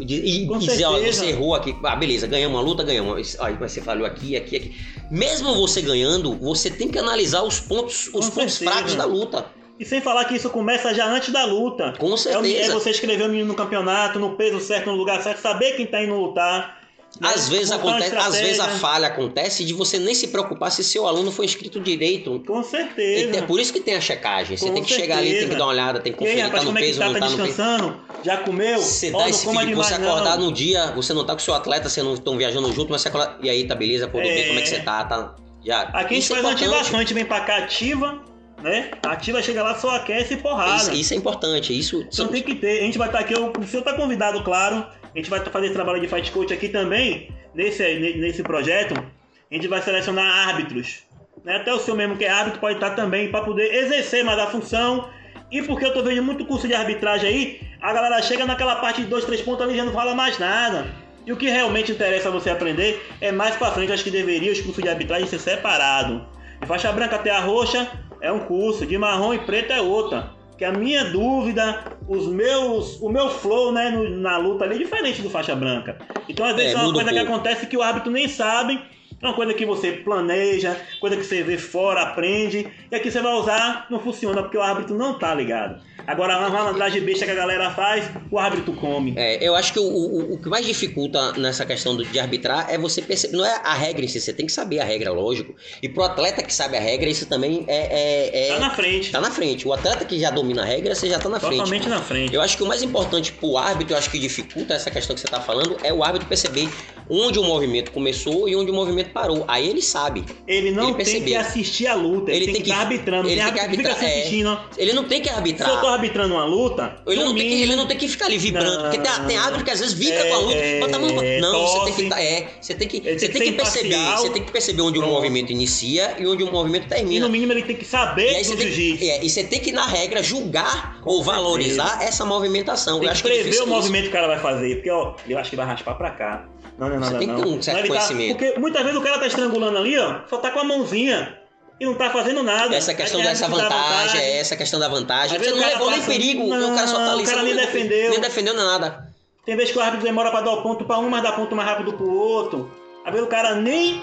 [0.00, 3.36] E, Com dizer, ó, você errou aqui, ah, beleza, ganhamos uma luta, ganhamos.
[3.40, 4.76] Aí mas você falhou aqui, aqui, aqui.
[5.10, 8.70] Mesmo você ganhando, você tem que analisar os pontos, os Com pontos certeza.
[8.70, 9.46] fracos da luta.
[9.80, 11.94] E sem falar que isso começa já antes da luta.
[11.98, 12.74] Com É, é certeza.
[12.74, 16.02] você escrever o menino no campeonato, no peso certo, no lugar certo, saber quem tá
[16.02, 16.77] indo lutar.
[17.20, 17.28] Né?
[17.34, 20.84] Às vezes Montar acontece, às vezes a falha acontece de você nem se preocupar se
[20.84, 22.42] seu aluno foi inscrito direito.
[22.46, 23.36] Com certeza.
[23.38, 24.56] É por isso que tem a checagem.
[24.56, 25.52] Você Com tem que chegar ali, tem certeza.
[25.52, 27.04] que dar uma olhada, tem que aí, conferir, rapaz, tá no é peso, tá?
[27.06, 27.46] não Tá tá no peso.
[27.48, 27.96] descansando?
[28.24, 28.78] Já comeu?
[28.78, 31.42] Você Ó, dá não esse feedback, você acordar no dia, você não tá com o
[31.42, 34.18] seu atleta, vocês não estão viajando junto, mas você acorda, e aí tá beleza, pô,
[34.20, 34.46] É.
[34.48, 35.04] como é que você tá?
[35.04, 35.34] tá
[35.64, 35.82] já.
[35.82, 38.22] Aqui a gente Isso é faz uma ativação, a gente vem pra cá ativa,
[38.62, 38.90] né?
[39.06, 40.76] A ativa chega lá, só aquece e porrada.
[40.82, 42.80] Isso, isso é importante, isso Então tem que ter.
[42.80, 44.84] A gente vai estar aqui, o senhor tá convidado, claro.
[45.18, 47.82] A gente vai fazer esse trabalho de fight coach aqui também, nesse,
[48.18, 48.94] nesse projeto.
[48.94, 51.02] A gente vai selecionar árbitros.
[51.44, 51.56] né?
[51.56, 54.46] Até o senhor mesmo que é árbitro pode estar também para poder exercer mais a
[54.46, 55.10] função.
[55.50, 59.02] E porque eu tô vendo muito curso de arbitragem aí, a galera chega naquela parte
[59.02, 60.86] de dois, três pontos ali e já não fala mais nada.
[61.26, 63.90] E o que realmente interessa você aprender é mais pra frente.
[63.90, 66.22] Acho que deveria os cursos de arbitragem ser separados.
[66.60, 67.90] De faixa branca até a roxa
[68.20, 70.37] é um curso, de marrom e preto é outra.
[70.58, 74.78] Que a minha dúvida, os meus, o meu flow né, no- na luta ali é
[74.78, 76.02] diferente do faixa branca.
[76.28, 77.32] Então às vezes É, é, uma um coisa que pouco.
[77.32, 78.82] acontece que o árbitro nem sabe.
[79.20, 83.20] É uma coisa que você planeja, coisa que você vê fora, aprende, e aqui você
[83.20, 85.80] vai usar, não funciona porque o árbitro não tá ligado.
[86.06, 89.12] Agora, uma malandragem besta que a galera faz, o árbitro come.
[89.16, 92.66] É, eu acho que o, o, o que mais dificulta nessa questão do- de arbitrar
[92.72, 93.36] é você perceber.
[93.36, 95.54] Não é a regra em si, você tem que saber a regra, lógico.
[95.82, 97.76] E pro atleta que sabe a regra, isso também é.
[97.76, 99.10] é, é Tá na frente.
[99.12, 99.68] tá na frente.
[99.68, 101.56] O atleta que já domina a regra, você já tá na frente.
[101.58, 102.34] Totalmente na frente.
[102.34, 105.20] Eu acho que o mais importante pro árbitro, eu acho que dificulta essa questão que
[105.20, 106.70] você tá falando, é o árbitro perceber
[107.10, 109.44] onde o movimento começou e onde o movimento parou.
[109.48, 110.24] Aí ele sabe.
[110.46, 113.28] Ele não Ele tem que assistir a luta, ele, Ele tem, tem que estar arbitrando.
[113.28, 114.18] ele tem tem que arbitrar, fica é.
[114.20, 114.48] assistindo.
[114.50, 114.58] ó.
[114.76, 115.92] Ele não tem que Se eu tô arbitrar.
[115.92, 118.98] arbitrando uma luta, Ele não, tem que, ele não tem que ficar ali vibrando, porque
[118.98, 121.08] tem, tem árbitro que às vezes vibra É, com a luta, é, bota a mão.
[121.40, 122.08] Não, você tem que tosse.
[122.08, 124.98] tá- é, você tem que, você tem que que perceber, você tem que perceber onde
[124.98, 125.14] o Pronto.
[125.14, 127.26] movimento inicia e onde o movimento E termina.
[127.26, 129.04] no mínimo ele tem que E saber do jiu-jitsu.
[129.04, 131.32] é, e você tem que, na regra, julgar ou certeza.
[131.36, 132.98] valorizar essa movimentação.
[133.00, 134.74] Tem Eu que acho que é prever o movimento que o cara vai fazer.
[134.76, 136.44] Porque, ó, eu acho que vai raspar pra cá.
[136.78, 137.42] Não, não é Você nada tem que não.
[137.42, 138.38] ter um certo Não, ele tá- conhecimento.
[138.38, 141.36] porque muitas vezes o cara tá estrangulando ali, ó, só tá com a mãozinha.
[141.80, 142.74] E não tá fazendo nada.
[142.74, 145.38] Essa questão dessa dá vantagem, é essa questão da vantagem.
[145.38, 147.22] Você não levou nem passa- perigo, o cara só tá Não, ali.
[147.22, 148.10] o cara não nem defendeu.
[148.10, 149.06] Nem defendeu nada.
[149.46, 151.54] Tem vezes que o árbitro demora pra dar o ponto pra um, mas dá ponto
[151.54, 152.68] mais rápido pro outro.
[153.04, 154.02] Às vezes o cara nem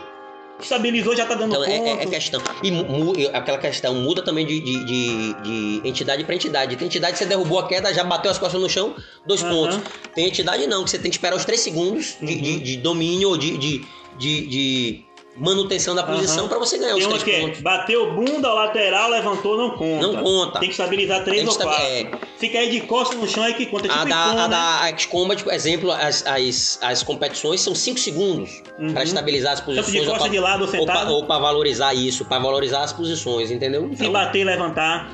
[0.61, 1.99] estabilizou, já tá dando Então é, ponto.
[1.99, 2.41] é- é questão.
[2.63, 6.75] E mu- aquela questão muda também de, de, de- de entidade para entidade.
[6.75, 8.95] Tem entidade que você derrubou a queda, já bateu as costas no chão,
[9.25, 9.53] dois Aham.
[9.53, 9.79] pontos.
[10.13, 12.41] Tem entidade não, que você tem que esperar os três segundos de, Uhum.
[12.41, 13.85] de- de domínio ou de, de,
[14.17, 15.04] de
[15.37, 16.47] manutenção da posição Aham.
[16.47, 17.61] para você ganhar Tem os uma três é, pontos.
[17.61, 20.07] bateu bunda, lateral, levantou, não conta.
[20.07, 20.59] Não conta.
[20.59, 22.19] Tem que estabilizar três Tem ou quatro.
[22.37, 23.87] Se cair de costas no chão é que conta.
[23.87, 24.47] É A tipo da, a Icon, né?
[24.47, 28.93] da X-Combat, por exemplo, as, as, as competições são 5 segundos Uhum.
[28.93, 31.11] para estabilizar as Tanto posições de costas de lado sentado.
[31.13, 33.87] ou para valorizar isso, para valorizar as posições, entendeu?
[33.89, 35.09] Se Então, bater e levantar,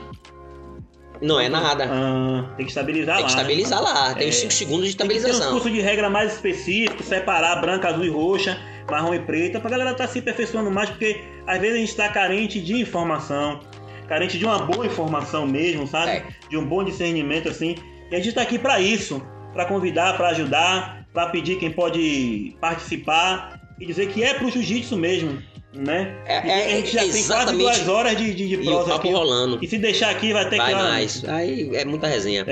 [1.22, 1.86] não é nada.
[1.92, 3.30] ah, tem que estabilizar Tem lá.
[3.30, 3.42] que né?
[3.42, 4.40] estabilizar lá, tem os É.
[4.40, 5.52] 5 segundos de Tem que ter um estabilização.
[5.54, 8.60] curso de regra mais específico, separar branca, azul e roxa,
[8.92, 12.10] marrom e preta, pra galera estar se aperfeiçoando mais, porque às vezes a gente tá
[12.10, 13.62] carente de informação,
[14.08, 16.12] carente de uma boa informação mesmo, sabe?
[16.12, 16.24] É.
[16.50, 17.76] De um bom discernimento, assim.
[18.12, 22.56] E a gente tá aqui pra isso, pra convidar, pra ajudar, pra pedir quem pode
[22.60, 25.42] participar e dizer que é pro jiu-jitsu mesmo,
[25.74, 26.14] né?
[26.26, 28.96] É, é, a gente já tem quase duas horas de, de, de E o prosa
[28.96, 29.12] aqui.
[29.12, 29.60] rolando.
[29.62, 30.80] E se deixar aqui vai ter Vai que...
[30.80, 31.24] ó, mais.
[31.26, 32.46] Aí é muita resenha.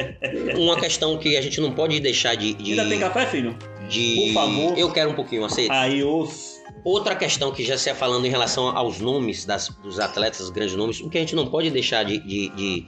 [0.56, 2.52] Uma questão que a gente não pode deixar de.
[2.52, 3.56] de, Ainda tem café, filho?
[3.88, 4.78] De- Por favor.
[4.78, 5.72] Eu quero um pouquinho, aceita?
[5.74, 6.58] Aí os...
[6.84, 10.50] Outra questão que já se ia falando em relação aos nomes das, dos atletas, os
[10.50, 12.86] grandes nomes, o que a gente não pode deixar de, de, de-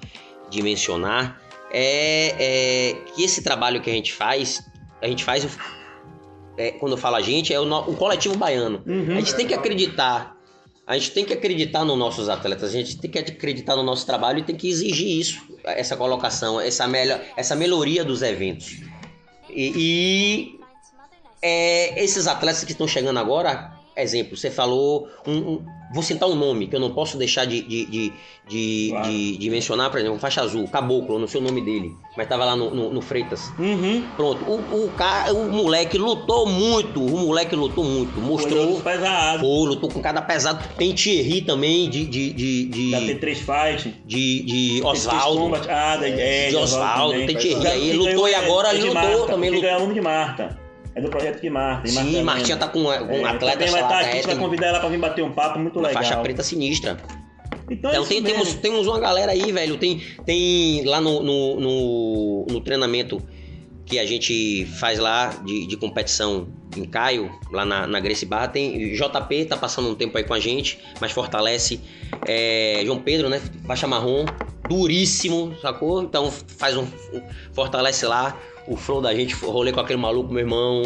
[0.49, 1.41] de mencionar
[1.73, 4.63] é, é que esse trabalho que a gente faz,
[5.03, 5.47] a gente faz,
[6.57, 8.83] é, quando eu falo a gente, é o, o coletivo baiano.
[8.87, 9.13] Uhum.
[9.17, 10.37] A gente tem que acreditar.
[10.87, 14.05] A gente tem que acreditar nos nossos atletas, a gente tem que acreditar no nosso
[14.07, 18.81] trabalho e tem que exigir isso, essa colocação, essa, melhor, essa melhoria dos eventos.
[19.49, 20.60] E, e,
[21.43, 25.09] é, esses atletas que estão chegando agora, exemplo, você falou.
[25.27, 28.13] um- um- vou citar um nome que eu não posso deixar de, de, de,
[28.49, 29.09] de, Claro.
[29.11, 32.45] de- de mencionar, por exemplo, faixa azul, Caboclo, não sei o nome dele, mas tava
[32.45, 33.53] lá no, no- no Freitas.
[33.59, 34.05] Uhum.
[34.17, 38.77] Pronto, o, o, cara, o moleque lutou muito, o moleque lutou muito, mostrou.
[38.77, 39.43] Os pesados.
[39.43, 40.63] Pô, lutou com cada pesado.
[40.79, 42.07] Tem Thierry também, de.
[42.07, 43.95] de, de, de, Da T3 Fight.
[44.07, 45.57] de, de T3 Oswaldo.
[45.69, 49.63] Ah, da, é, De Oswaldo, tem Thierry aí, lutou e agora ele lutou também, lutou.
[49.63, 50.70] ganhou aluno de Marta.
[51.01, 51.89] É do projeto de Marta.
[51.89, 54.81] Sim, Marta Martinha tá com, com É, atleta também vai lá, estar aqui, convidar ela
[54.81, 55.95] pra vir bater um papo muito legal.
[55.95, 56.99] faixa preta sinistra.
[57.71, 59.79] Então, é Então isso tem, temos, temos uma galera aí, velho.
[59.79, 63.23] Tem, tem lá no, no, no, no treinamento
[63.87, 66.47] que a gente faz lá de, de competição
[66.77, 70.35] em Caio, lá na, na Grace Barra, tem JP, tá passando um tempo aí com
[70.35, 71.81] a gente, mas fortalece.
[72.27, 73.41] É, João Pedro, né?
[73.67, 74.25] Faixa marrom,
[74.69, 76.03] duríssimo, sacou?
[76.03, 76.87] Então faz um.
[77.53, 78.39] Fortalece lá
[78.73, 80.83] o flow da gente, rolê com aquele maluco, meu irmão.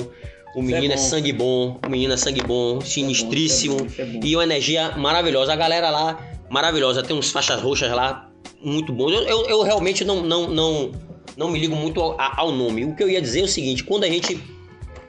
[0.56, 1.02] O Isso é menino é, bom.
[1.02, 3.74] sangue bom, o menino é sangue bom, sinistríssimo.
[3.86, 4.20] Isso é bom, isso é bom.
[4.26, 5.52] E uma energia maravilhosa.
[5.52, 7.02] A galera lá, maravilhosa.
[7.02, 8.30] Tem uns faixas roxas lá,
[8.62, 9.12] muito bons.
[9.12, 10.92] Eu, eu, eu realmente não, não, não,
[11.36, 12.84] não me ligo muito ao, ao nome.
[12.84, 14.40] O que eu ia dizer é o seguinte: quando a gente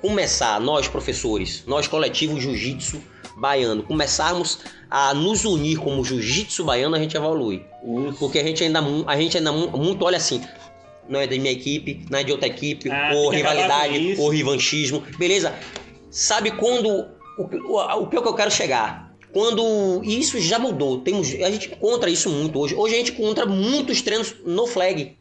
[0.01, 3.01] começar, nós professores, nós coletivo Jiu-Jitsu
[3.37, 7.63] baiano, começarmos a nos unir como Jiu-Jitsu baiano, a gente evolui.
[7.83, 10.41] Os- Porque a gente ainda, a gente ainda mu- muito olha assim.
[11.07, 15.03] Não é da minha equipe, não é de outra equipe, Ah, ou rivalidade, ou revanchismo.
[15.17, 15.53] Beleza?
[16.09, 17.07] Sabe quando.
[17.37, 19.13] O, o, o que eu quero chegar?
[19.31, 20.01] Quando.
[20.03, 21.01] Isso já mudou.
[21.01, 22.73] Temos, a gente encontra isso muito hoje.
[22.75, 25.17] Hoje a gente encontra muitos treinos no flag.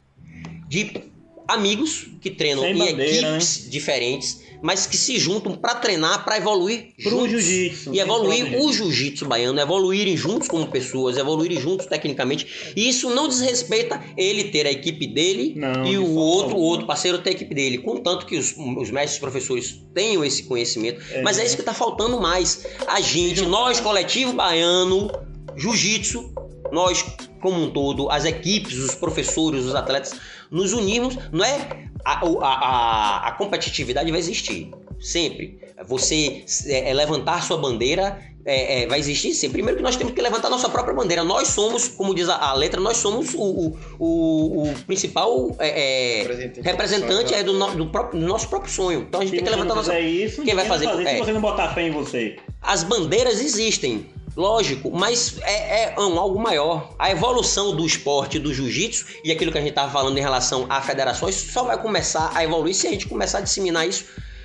[0.69, 1.05] De
[1.47, 3.29] amigos que treinam Sem em bandeira, né?
[3.37, 7.31] equipes diferentes, mas que se juntam para treinar, para evoluir Pro juntos.
[7.33, 7.95] jiu-jitsu.
[7.95, 12.73] E evoluir o jiu-jitsu baiano, evoluírem juntos como pessoas, evoluírem juntos tecnicamente.
[12.75, 16.87] E isso não desrespeita ele ter a equipe dele Não, e o outro, o outro
[16.87, 17.77] parceiro ter a equipe dele.
[17.77, 20.99] Contanto que os, os mestres professores tenham esse conhecimento.
[21.11, 21.21] É.
[21.21, 22.67] Mas é isso que está faltando mais.
[22.87, 25.11] A gente, nós, coletivo baiano,
[25.59, 26.33] jiu-jitsu,
[26.73, 27.05] nós
[27.45, 30.15] como um todo, as equipes, os professores, os atletas,
[30.55, 31.85] nos unirmos, não é?
[32.05, 34.71] A, a, a, a competitividade vai existir.
[35.01, 35.59] Sempre.
[35.87, 39.51] Você é, é, levantar sua bandeira é, é, vai existir sim.
[39.51, 41.25] Primeiro que nós temos que levantar nossa própria bandeira.
[41.25, 46.23] Nós somos, como diz a, a letra, nós somos o, o, o, principal é, é,
[46.63, 47.43] Representante.
[47.43, 49.01] do, no- do próprio- do nosso próprio sonho.
[49.09, 49.99] Então a gente Se tem que levantar nossa.
[49.99, 51.09] isso, Quem vai ninguém fazer?
[51.09, 52.37] Se você não botar fé em você.
[52.63, 54.07] As bandeiras existem,
[54.37, 56.95] lógico, mas é, é um algo maior.
[56.99, 60.67] A evolução do esporte, do jiu-jitsu e aquilo que a gente estava falando em relação
[60.69, 64.05] a federações só vai começar a evoluir se a gente começar a disseminar isso,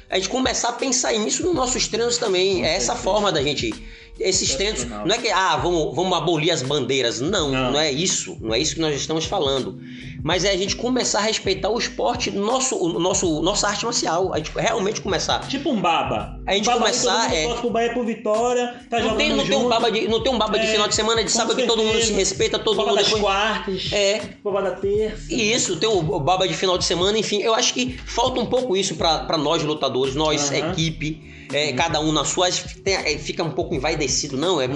[0.09, 2.65] a gente começar a pensar nisso nos nossos treinos também.
[2.65, 3.71] É essa forma da gente.
[4.19, 5.05] Esses Sensacional.
[5.07, 7.21] não é que, ah, vamos, vamos abolir as bandeiras.
[7.21, 7.71] Não, Não.
[7.71, 8.37] não, é isso.
[8.41, 9.79] Não é isso que nós estamos falando.
[10.21, 14.33] Mas é a gente começar a respeitar o esporte, nosso, o nosso, nossa arte marcial.
[14.33, 15.39] A gente realmente começar.
[15.47, 16.37] Tipo um baba.
[16.45, 19.69] A gente baba começar, é- pro Bahia por vitória, tá Não tem, não, tem um
[19.69, 21.77] baba de, não tem um baba de É, final de semana de sábado que todo
[21.81, 22.17] mundo se certeza.
[22.17, 23.23] respeita, todo Baba mundo das depois.
[23.23, 25.33] quartas, É, baba da terça.
[25.33, 28.45] isso, tem o o baba de final de semana, enfim, eu acho que falta um
[28.45, 30.71] pouco isso pra pra nós lutadores, nós, Aham.
[30.71, 31.21] equipe,
[31.53, 34.67] é, cada um nas suas, é, fica um pouco envaidecido, não, é,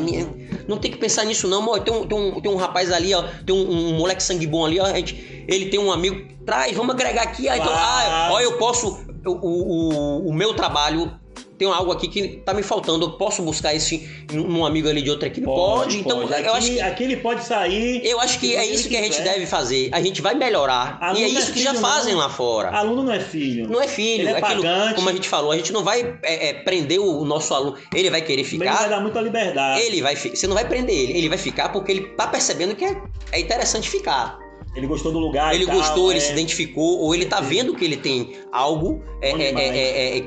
[0.67, 3.13] não tem que pensar nisso não, ó, tem um, tem um, tem um rapaz ali,
[3.13, 6.27] ó, tem um, um moleque sangue bom ali, ó, a gente, ele tem um amigo,
[6.45, 11.22] traz, vamos agregar aqui, ah, então, ah, ó, eu posso, o, o, o meu trabalho...
[11.57, 13.05] Tem algo aqui que tá me faltando.
[13.05, 15.45] Eu posso buscar esse num amigo ali de outra equipe?
[15.45, 15.97] Pode.
[15.97, 18.01] Então, Aqui, eu acho que aqui ele pode sair.
[18.05, 19.89] eu acho que é ele isso que a gente deve fazer.
[19.91, 20.97] A gente vai melhorar.
[21.01, 22.21] Aluno e é é isso que já fazem não.
[22.21, 22.69] lá fora.
[22.69, 23.67] Aluno não é filho.
[23.67, 24.95] Não é filho, Ele é aquilo, pagante.
[24.95, 27.77] como a gente falou, a gente não vai é, é, prender o, nosso aluno.
[27.93, 28.87] Ele vai querer Mas ele vai ficar.
[28.87, 29.81] dar muita liberdade.
[29.81, 32.85] Ele vai, você não vai prender ele, ele vai ficar porque ele tá percebendo que
[32.85, 33.01] é,
[33.31, 34.39] é interessante ficar.
[34.75, 35.53] Ele gostou do lugar.
[35.53, 36.21] ele tal, gostou, ele é.
[36.21, 40.23] se identificou, ou ele tá vendo que ele tem algo é, é,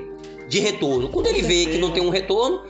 [0.49, 1.09] de retorno.
[1.09, 1.81] Quando ele vê que certeza.
[1.81, 2.63] não tem um retorno,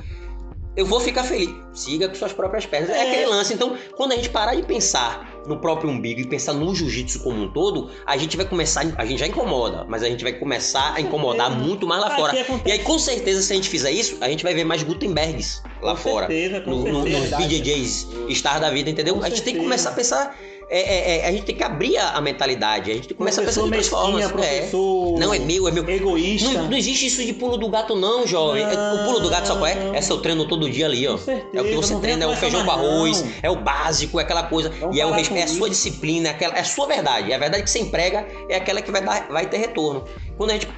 [0.77, 1.49] eu vou ficar feliz.
[1.73, 2.91] Siga com suas próprias pernas.
[2.91, 3.11] É, É.
[3.11, 3.53] aquele lance.
[3.55, 7.43] Então, quando a gente parar de pensar no próprio umbigo e pensar no jiu-jitsu como
[7.45, 8.85] um todo, a gente vai começar.
[8.99, 11.67] A gente já incomoda, mas a gente vai começar a incomodar certeza.
[11.67, 12.35] muito mais lá fora.
[12.67, 15.63] E aí, com certeza, se a gente fizer isso, a gente vai ver mais Gutenbergs
[15.81, 16.27] lá Com fora.
[16.27, 17.39] certeza, com No, no, certeza.
[17.39, 19.15] nos BJJs Star da vida, entendeu?
[19.15, 19.65] Com a gente tem que certeza.
[19.65, 20.37] começar a pensar.
[20.69, 22.91] É, é, é, a gente tem que abrir a, a mentalidade.
[22.91, 24.25] A gente que começar a pensar Professor de outras formas.
[24.25, 24.61] É.
[24.61, 25.89] professor Não é meu, é meu.
[25.89, 26.53] egoísta.
[26.53, 28.65] Não, não existe isso de pulo do gato, não, jovem.
[28.65, 29.97] É- o pulo do gato, sabe qual é?
[29.97, 31.17] É seu treino todo dia ali, ó.
[31.17, 33.33] Certeza, É o que você não treina, é o feijão com arroz, não.
[33.43, 34.71] é o básico, é aquela coisa.
[34.71, 37.31] Vamos e é, o é a sua disciplina, é, aquela, é a sua verdade.
[37.31, 40.05] É a verdade que você emprega, é aquela que vai, dar, vai ter retorno.
[40.37, 40.69] Quando a gente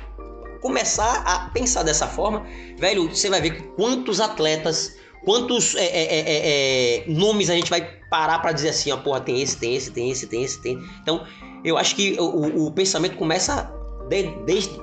[0.60, 2.44] começar a pensar dessa forma,
[2.78, 7.70] velho, você vai ver quantos atletas, quantos é, é, é, é, é, nomes a gente
[7.70, 10.60] vai parar pra dizer assim, ó, porra, tem esse, tem esse, tem esse, tem esse,
[10.60, 10.78] tem.
[11.02, 11.24] Então,
[11.64, 13.70] eu acho que o, o- pensamento começa
[14.08, 14.80] de- desde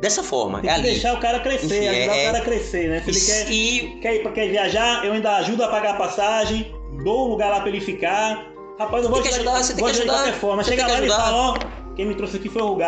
[0.00, 0.60] dessa forma.
[0.60, 0.90] Tem é que ali.
[0.90, 3.02] deixar o cara crescer, Enfim, ajudar é- o cara a crescer, né?
[3.02, 6.72] Se ele quer, E quer, ir, quer viajar, eu ainda ajudo a pagar a passagem,
[7.04, 8.46] dou um lugar lá pra ele ficar.
[8.78, 10.14] Rapaz, eu vou que ajudar, você tem que ajudar de ajudar.
[10.24, 10.64] qualquer forma.
[10.64, 11.58] Chega lá e fala, ó,
[12.00, 12.86] quem me trouxe aqui foi o quem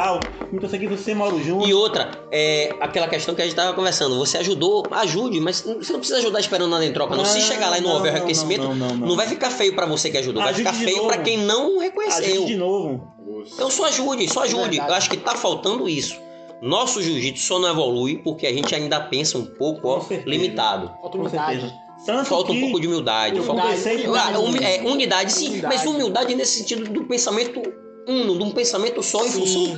[0.53, 1.69] me trouxe aqui você, Mauro Júnior.
[1.69, 4.19] E outra, é aquela questão que a gente tava conversando.
[4.19, 7.23] Você ajudou, ajude, mas você não precisa ajudar esperando nada em troca, não.
[7.23, 9.17] Se chegar lá e não, não, houver reconhecimento, não, não, não, não.
[9.17, 12.25] vai ficar feio pra você que ajudou, vai Ajude ficar feio pra quem não reconheceu.
[12.25, 13.07] Ajude de novo.
[13.53, 14.63] Então só ajude, só ajude.
[14.71, 14.89] Verdade.
[14.91, 16.19] Eu acho que tá faltando isso.
[16.63, 20.87] Nosso jiu-jitsu só não evolui porque a gente ainda pensa um pouco ó, limitado.
[21.03, 21.61] Falta Com humildade.
[21.61, 21.83] certeza.
[22.07, 23.37] Tanto Falta um pouco de humildade.
[23.37, 24.33] eu falta- com Ah,
[24.63, 25.77] é, unidade, sim, Humildade.
[25.77, 27.63] mas humildade nesse sentido do pensamento
[28.07, 29.77] uno, de um pensamento só em função.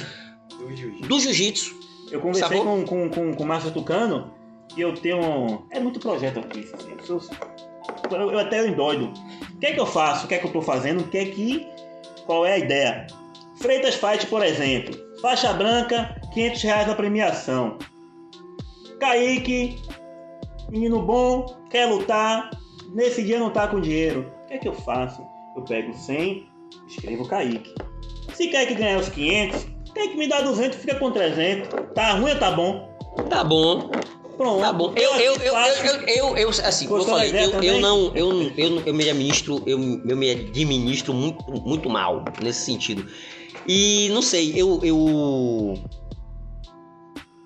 [0.58, 1.08] Do jiu-jitsu.
[1.08, 1.74] do jiu-jitsu.
[2.10, 4.32] Eu conversei com, com, com, com o Márcio Tucano
[4.76, 5.18] e eu tenho.
[5.20, 6.68] um- É muito projeto aqui.
[7.08, 7.36] Eu, sou-
[8.10, 9.12] eu- eu até endoido.
[9.54, 10.24] O que é que eu faço?
[10.26, 11.00] O que é que eu tô fazendo?
[11.00, 11.66] O que é que.
[12.26, 13.06] Qual é a ideia?
[13.56, 14.94] Freitas Fight, por exemplo.
[15.20, 17.78] Faixa branca, 500 reais na premiação.
[19.00, 19.78] Kaique,
[20.70, 22.50] menino bom, quer lutar.
[22.92, 24.30] Nesse dia não tá com dinheiro.
[24.44, 25.22] O que é que eu faço?
[25.56, 26.46] Eu pego 100,
[26.88, 27.74] escrevo Kaique.
[28.34, 31.68] Se Kaique ganhar os 500, tem que me dar 200 fica com 300.
[31.94, 32.88] Tá ruim ou tá bom?
[33.30, 33.90] Tá bom,
[34.36, 34.60] Pronto.
[34.60, 34.92] Tá bom.
[34.96, 35.54] Eu, eu, eu,
[36.08, 39.78] eu, eu, assim, como eu falei, eu, eu não, eu, eu, eu me administro, eu,
[39.78, 43.06] eu me administro muito, muito mal nesse sentido.
[43.66, 45.78] E não sei, eu, eu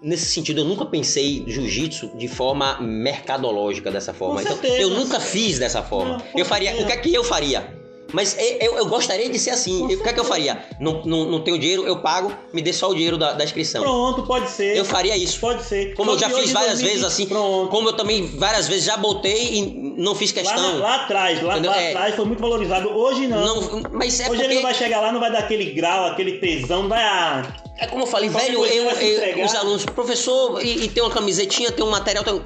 [0.03, 4.37] nesse sentido eu nunca pensei jiu-jitsu de forma mercadológica dessa forma.
[4.37, 4.81] Com Então, certeza.
[4.81, 6.17] eu nunca fiz dessa forma.
[6.19, 7.78] Não, eu faria, o que é que eu faria?
[8.13, 9.91] Mas eu, eu gostaria de ser assim.
[9.91, 10.65] Eu- o que é que eu faria?
[10.81, 13.83] Não, não, não tenho dinheiro, eu pago, me dê só o dinheiro da, da inscrição.
[13.83, 14.77] Pronto, pode ser.
[14.77, 15.39] Eu faria isso.
[15.41, 15.95] Pode ser.
[15.95, 17.69] Como Só eu já fiz várias 2020, vezes assim, Pronto.
[17.71, 20.73] como eu também várias vezes já botei e não fiz Lá, questão.
[20.75, 21.91] na- lá atrás, lá, lá É.
[21.91, 22.89] atrás foi muito valorizado.
[22.89, 23.45] Hoje não.
[23.45, 26.07] Não, mas é Hoje porque ele não vai chegar lá, não vai dar aquele grau,
[26.07, 27.03] aquele tesão, não vai.
[27.03, 27.43] Ah,
[27.79, 29.45] é como eu falei, velho, eu, eu- entregar.
[29.47, 32.41] os alunos, professor, e, e tem uma camisetinha, tem um material, tem...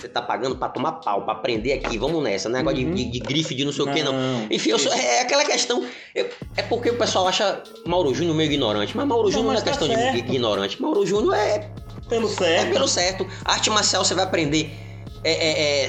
[0.00, 2.58] você tá pagando pra tomar pau, pra aprender aqui, vamos nessa, né?
[2.58, 2.94] negócio Uhum.
[2.94, 4.14] de, de, de grife, de não sei o que não.
[4.50, 5.84] Enfim, sou- é aquela questão.
[6.14, 8.96] eu- é porque o pessoal acha Mauro Júnior meio ignorante.
[8.96, 10.16] Mas Mauro Júnior não, é tá questão de certo.
[10.18, 10.80] ignorante.
[10.80, 11.70] Mauro Júnior é
[12.08, 12.72] Pelo É certo.
[12.72, 13.26] pelo certo.
[13.44, 14.68] Arte marcial você vai aprender
[15.22, 15.88] é, é, é,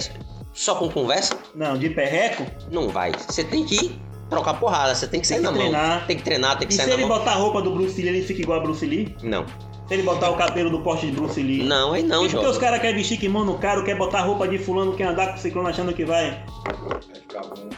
[0.53, 1.35] só com conversa?
[1.55, 2.45] Não, de perreco.
[2.71, 3.11] Não vai.
[3.27, 5.69] Você tem que trocar porrada, você tem que sair Tem na que mão.
[5.69, 6.05] treinar.
[6.07, 7.17] Tem que treinar, tem que E se sair ele na mão.
[7.17, 9.15] botar a roupa do Bruce Lee, ele fica igual a Bruce Lee?
[9.23, 9.45] Não.
[9.91, 11.63] Se ele botar o cabelo do porte de Bruce Lee.
[11.63, 14.57] Não, aí não, E porque os caras querem vestir kimono caro, quer botar roupa de
[14.57, 16.41] fulano, quer andar com o ciclone achando que vai.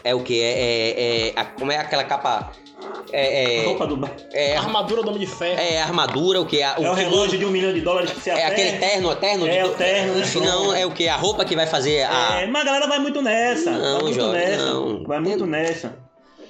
[0.03, 0.39] É o que?
[0.39, 2.51] É, é, é a- como é aquela capa?
[2.51, 4.07] A É, é, roupa do.
[4.31, 5.59] é, A armadura do Homem de Ferro.
[5.59, 6.61] é armadura, o que?
[6.61, 8.51] É, É o relógio de um milhão de dólares que se É aperta.
[8.51, 9.47] aquele terno, o terno?
[9.47, 10.25] É, de- o terno, né?
[10.45, 11.07] Não, é o que?
[11.07, 12.41] A roupa que vai fazer a.
[12.41, 13.71] É, mas a galera vai muito nessa.
[13.71, 14.65] Não, vai muito jovem, nessa.
[14.65, 15.03] não.
[15.03, 16.02] Vai muito nessa.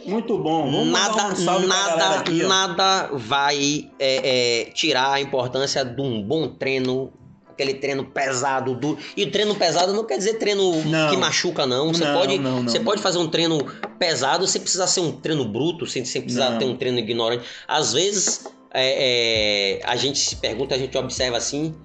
[0.06, 0.70] Muito bom.
[0.72, 6.48] Vamos nada, um nada, aqui, nada vai é, é, tirar a importância de um bom
[6.48, 7.12] treino,
[7.50, 11.10] aquele treino pesado, do e o treino pesado não quer dizer treino Não.
[11.10, 11.94] que machuca não.
[11.94, 13.60] Você Não, pode, não, você pode fazer um treino
[13.98, 17.44] pesado sem precisar ser um treino bruto, sem, sem precisar ter um treino ignorante.
[17.68, 21.76] Às vezes é, é, a gente se pergunta, a gente observa assim.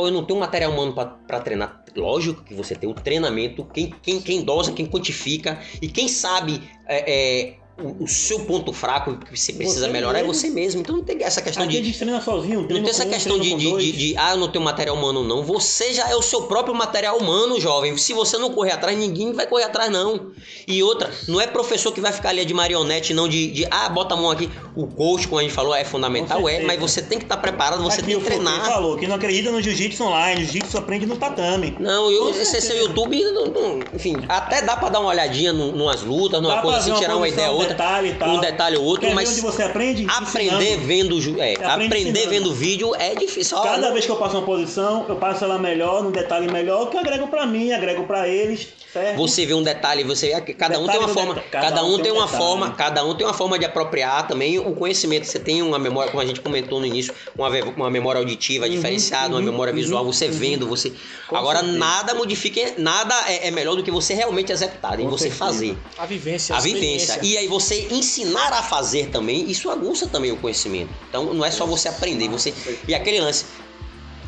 [0.00, 1.84] Pô, eu não tenho material humano pra treinar.
[1.94, 6.62] Lógico que você tem o treinamento, quem, quem, quem dosa, quem quantifica e quem sabe
[6.86, 10.34] é, é, o, o seu ponto fraco que você precisa Você melhorar é mesmo.
[10.34, 10.80] você mesmo.
[10.80, 11.86] Então não tem essa questão Aqui a de.
[11.86, 12.60] gente treina sozinho.
[12.60, 15.22] Não treina tem essa um, questão de, de, de, ah, eu não tenho material humano,
[15.24, 15.42] não.
[15.42, 17.96] Você já é o seu próprio material humano, jovem.
[17.96, 20.30] Se você não correr atrás, ninguém vai correr atrás, não.
[20.66, 23.88] E outra, não é professor que vai ficar ali de marionete, não de, de ah,
[23.88, 24.50] bota a mão aqui.
[24.76, 27.82] O coach, como a gente falou, é fundamental, é, mas você tem que estar preparado,
[27.82, 28.64] você Aqui tem que treinar.
[28.66, 30.44] falou que não acredita no jiu-jitsu online.
[30.44, 31.76] Jiu-jitsu aprende no tatame.
[31.80, 32.74] Não, eu, esse certeza.
[32.74, 36.56] seu YouTube, não- não- enfim, até dá pra dar uma olhadinha nu- numas lutas, numa
[36.56, 38.28] Dá coisa assim, tirar uma ideia um outra, detalhe tal.
[38.36, 40.06] um detalhe ou outro, Quer mas onde você aprende?
[40.08, 40.86] aprender Ensinando.
[40.86, 42.30] vendo, é, Aprende aprender ensinando.
[42.30, 43.56] vendo vídeo é difícil.
[43.56, 46.88] Ó, Cada vez que eu passo uma posição, eu passo ela melhor, num detalhe melhor,
[46.90, 49.16] que eu agrego pra mim, agrego pra eles, certo?
[49.16, 52.12] Você vê um detalhe, você cada um Detalhe tem uma forma, deta- cada, um tem
[52.12, 52.42] uma detalhe.
[52.44, 55.26] forma, cada um tem uma forma de apropriar também o conhecimento.
[55.26, 58.70] Você tem uma memória, como a gente comentou no início, uma, uma memória auditiva Uhum,
[58.72, 60.32] diferenciada, uma uhum, memória visual, uhum, você uhum.
[60.32, 60.92] vendo, você.
[61.28, 61.78] Com Agora certeza.
[61.78, 65.38] nada modifica, nada é, é melhor do que você realmente executar, e você certeza.
[65.44, 65.76] fazer.
[65.98, 67.12] A vivência, A vivência.
[67.12, 67.20] experiência.
[67.22, 67.59] E aí você
[67.90, 70.90] ensinar a fazer também, isso aguça também o conhecimento.
[71.08, 72.54] Então não é só você aprender, você.
[72.86, 73.44] E aquele lance,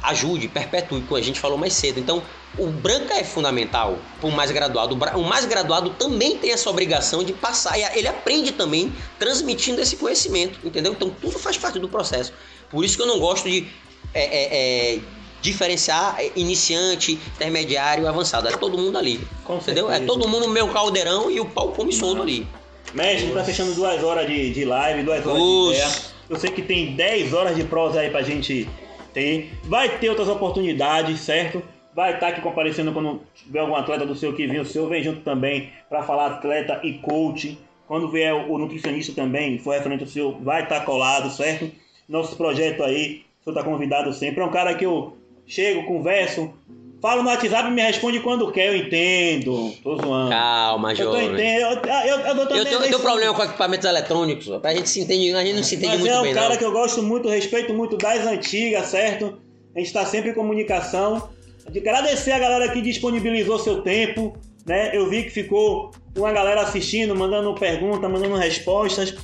[0.03, 2.01] ajude, perpetue, como a gente falou mais cedo.
[2.01, 2.23] Então,
[2.59, 4.95] o branca é fundamental para o mais graduado.
[4.95, 7.79] O mais graduado também tem essa obrigação de passar.
[7.79, 10.93] E ele aprende também transmitindo esse conhecimento, entendeu?
[10.93, 12.33] Então tudo faz parte do processo.
[12.69, 13.69] Por isso que eu não gosto de
[14.13, 15.01] é, é, é,
[15.41, 18.49] diferenciar é, iniciante, intermediário avançado.
[18.49, 19.27] É todo mundo ali.
[19.45, 19.89] Com Entendeu?
[19.89, 20.13] É certeza.
[20.13, 22.47] todo mundo no meu caldeirão e o pau come solto ali.
[22.95, 25.73] Mestre, tá fechando duas horas de, de live, duas horas Oxe.
[25.73, 26.13] de ideia.
[26.29, 28.69] Eu sei que tem 10 horas de prosa aí pra gente
[29.13, 29.51] ter.
[29.65, 31.63] Vai ter outras oportunidades, certo?
[31.95, 35.03] Vai estar aqui comparecendo quando tiver algum atleta do seu que vem, o seu vem
[35.03, 37.59] junto também pra falar atleta e coach.
[37.87, 41.71] Quando vier o nutricionista também, for referente ao seu, vai estar colado, certo?
[42.09, 44.41] Nosso projeto aí, o senhor tá convidado sempre.
[44.41, 45.17] É um cara que eu
[45.47, 46.55] chego, converso,
[47.03, 49.73] falo no WhatsApp e me responde quando quer, eu entendo.
[49.83, 50.31] Tô zoando.
[50.31, 51.27] Calma, Eu tô jovem.
[51.27, 51.61] entendendo.
[51.61, 55.01] Eu, eu, eu, eu, Eu tenho, eu tenho problema com equipamentos eletrônicos, a gente se
[55.01, 56.57] entende, a gente não se entende Mas muito é um bem, cara não.
[56.57, 59.39] que eu gosto muito, respeito muito das antigas, certo?
[59.75, 61.29] A gente está sempre em comunicação.
[61.71, 64.91] De agradecer a galera que disponibilizou seu tempo, né?
[64.93, 69.15] Eu vi que ficou uma galera assistindo, mandando perguntas, mandando respostas.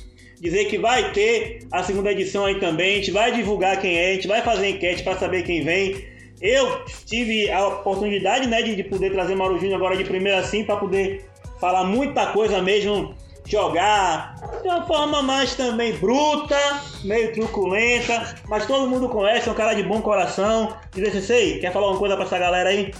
[0.41, 2.93] Dizer que vai ter a segunda edição aí também.
[2.93, 6.01] A gente vai divulgar quem é, a gente vai fazer enquete para saber quem vem.
[6.41, 10.63] Eu tive a oportunidade, né, de, de poder trazer Mauro Júnior agora de primeira assim,
[10.63, 11.29] para poder
[11.59, 13.13] falar muita coisa mesmo,
[13.45, 16.57] jogar de uma forma mais também bruta,
[17.03, 20.77] meio truculenta, mas todo mundo conhece, é um cara de bom coração.
[21.21, 22.93] Sei, quer falar uma coisa pra essa galera aí?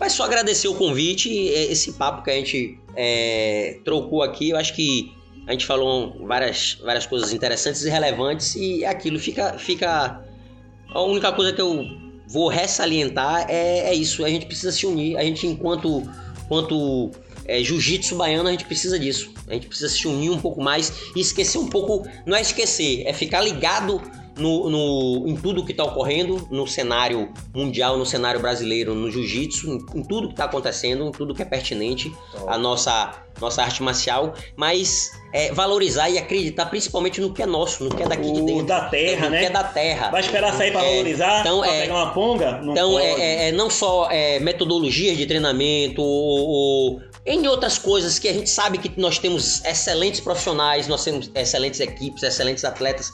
[0.00, 4.56] Mas só agradecer o convite, e esse papo que a gente é, trocou aqui, eu
[4.56, 5.12] acho que
[5.46, 10.20] a gente falou várias, várias coisas interessantes e relevantes e aquilo fica, fica.
[10.94, 11.84] A única coisa que eu
[12.32, 14.24] vou ressalientar é, é isso.
[14.24, 15.16] A gente precisa se unir.
[15.18, 16.02] A gente, enquanto,
[16.44, 17.10] enquanto
[17.46, 19.32] é, jiu-jitsu baiano, a gente precisa disso.
[19.48, 22.06] A gente precisa se unir um pouco mais e esquecer um pouco.
[22.26, 24.00] Não é esquecer, é ficar ligado
[24.38, 29.68] no, no- em tudo que está ocorrendo no cenário mundial, no cenário brasileiro, no jiu-jitsu,
[29.70, 32.10] em, em tudo que está acontecendo, em tudo que é pertinente
[32.46, 37.84] à nossa, nossa arte marcial, mas é, valorizar e acreditar principalmente no que é nosso,
[37.84, 38.64] no que é daqui de O dentro.
[38.66, 39.40] da terra, no né?
[39.40, 40.10] que é da terra.
[40.10, 41.40] Vai esperar sair pra É, valorizar?
[41.40, 42.52] então, é- pegar uma ponga?
[42.62, 43.04] Não Então, pode.
[43.04, 48.28] é, é- é não só é, metodologias de treinamento, ou, ou em outras coisas que
[48.28, 53.12] a gente sabe que nós temos excelentes profissionais, nós temos excelentes equipes, excelentes atletas,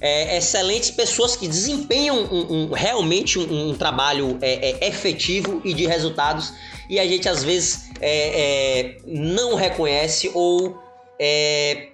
[0.00, 5.74] é, excelentes pessoas que desempenham um- um- realmente um, um trabalho é, é, efetivo e
[5.74, 6.52] de resultados,
[6.88, 10.78] e a gente às vezes é, é, não reconhece ou
[11.18, 11.88] é,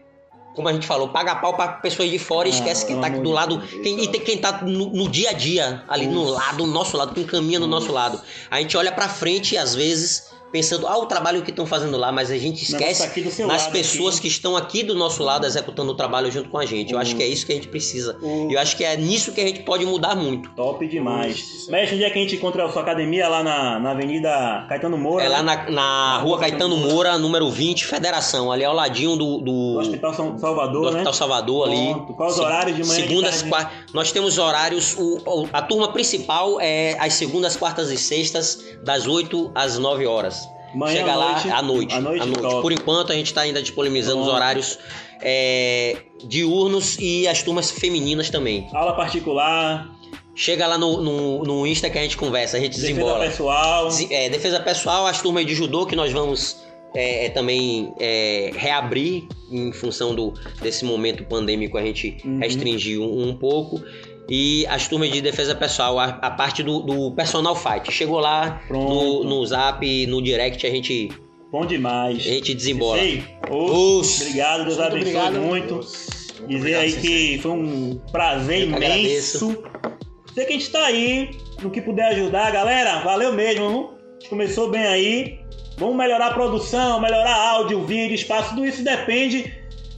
[0.54, 3.08] como a gente falou, paga pau pra pessoas de fora e Ah, esquece quem tá
[3.08, 3.60] do lado.
[3.82, 6.96] Quem, e tem quem tá no, no dia a dia, ali no lado, do nosso
[6.96, 8.20] lado, quem caminha no nosso lado.
[8.50, 10.24] A gente olha pra frente, às vezes,
[10.54, 13.62] pensando, ah, o trabalho que estão fazendo lá, mas a gente negócio esquece tá nas
[13.64, 14.22] lado pessoas aqui.
[14.22, 16.92] que estão aqui do nosso lado executando o trabalho junto com a gente.
[16.92, 18.16] Eu acho que é isso que a gente precisa.
[18.22, 20.50] E eu acho que é nisso que a gente pode mudar muito.
[20.50, 21.38] Top demais.
[21.38, 21.72] Isso.
[21.72, 23.26] Mestre, onde é que a gente encontra a sua academia?
[23.28, 25.24] Lá na, na Avenida Caetano Moura.
[25.24, 25.64] É lá né?
[25.66, 30.38] na, na rua Caetano Moura, número 20, Federação, ali ao ladinho do, do, Hospital São
[30.38, 30.88] Salvador, do né?
[30.98, 31.94] Hospital Salvador ali.
[31.94, 32.14] Pronto.
[32.14, 33.48] Qual os horários de manhã Segundas, tarde?
[33.48, 34.94] qua- Nós temos horários.
[34.96, 40.43] o- a turma principal é às segundas, quartas e sextas, das 8 às 9 horas.
[40.74, 41.48] Manhã, Chega lá noite?
[41.50, 41.94] à noite.
[41.94, 42.62] À noite, top.
[42.62, 44.78] Por enquanto, a gente está ainda disponibilizando os horários
[45.20, 48.68] é, diurnos e as turmas femininas também.
[48.72, 49.90] Aula particular,
[50.36, 53.24] Chega lá no, no, no Insta que a gente conversa, a gente defesa desembola.
[53.24, 53.86] pessoal.
[53.86, 56.56] Desi- é, defesa pessoal, as turmas de judô que nós vamos
[56.92, 62.40] é, é, também é, reabrir em função do, desse momento pandêmico, a gente Uhum.
[62.40, 63.80] restringiu um, um pouco.
[64.28, 67.92] E as turmas de defesa pessoal, a, a parte do, do personal fight.
[67.92, 71.10] Chegou lá no, no zap, no direct, a gente,
[71.52, 72.22] Bom a demais.
[72.22, 72.98] gente desembola.
[72.98, 73.22] Sei.
[73.50, 75.40] Obrigado, Deus Muito abençoe obrigado.
[75.40, 75.80] muito.
[76.48, 77.36] Dizer Obrigado, aí sensei.
[77.36, 79.62] que foi um prazer Eu imenso.
[80.34, 81.30] Sei que a gente tá aí,
[81.62, 83.00] no que puder ajudar, galera.
[83.00, 83.68] Valeu mesmo.
[83.68, 83.90] viu?
[83.90, 85.38] A gente começou bem aí.
[85.76, 88.50] Vamos melhorar a produção, melhorar áudio, vídeo, espaço.
[88.50, 89.52] Tudo isso depende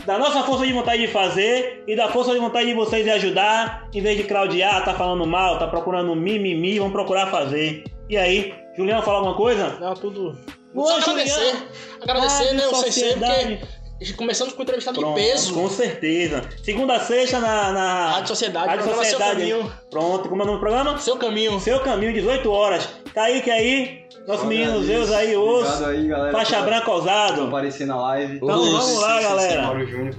[0.06, 3.10] da nossa força de vontade de fazer e da força de vontade de vocês de
[3.10, 3.88] ajudar.
[3.92, 7.84] Em vez de claudiar, tá falando mal, tá procurando mimimi, vamos procurar fazer.
[8.08, 9.76] E aí, Julião, fala alguma coisa?
[9.80, 10.38] Não, tudo.
[10.74, 11.34] Só agradecer.
[11.34, 11.68] Julião.
[12.02, 13.56] Agradecer, né, o CC, Sociedade.
[13.98, 15.54] porque começamos com entrevistado Pronto, de peso.
[15.54, 16.48] Com certeza.
[16.62, 19.50] Segunda a sexta na, na Rádio Sociedade, Rádio programa Seu Sociedade.
[19.50, 19.72] Caminho.
[19.90, 20.98] Pronto, como é o nome do programa?
[20.98, 21.58] Seu caminho.
[21.58, 22.88] Seu Caminho, 18 horas.
[23.12, 24.92] Kaique aí, nosso menino Agradeço.
[24.92, 25.84] Deus aí, osso.
[25.84, 26.32] aí, galera.
[26.32, 27.44] Faixa branca ousado.
[27.44, 28.36] aparecer na live.
[28.36, 29.62] Então Os- vamos lá, galera.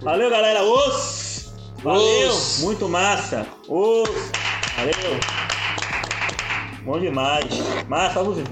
[0.02, 0.64] Valeu, galera.
[0.64, 1.54] Osso.
[1.84, 2.30] Valeu.
[2.30, 2.66] Osso.
[2.66, 3.46] Muito massa.
[3.68, 4.32] Osso.
[4.78, 5.20] Valeu.
[6.84, 7.46] Bom demais.
[7.88, 8.44] Massa, você.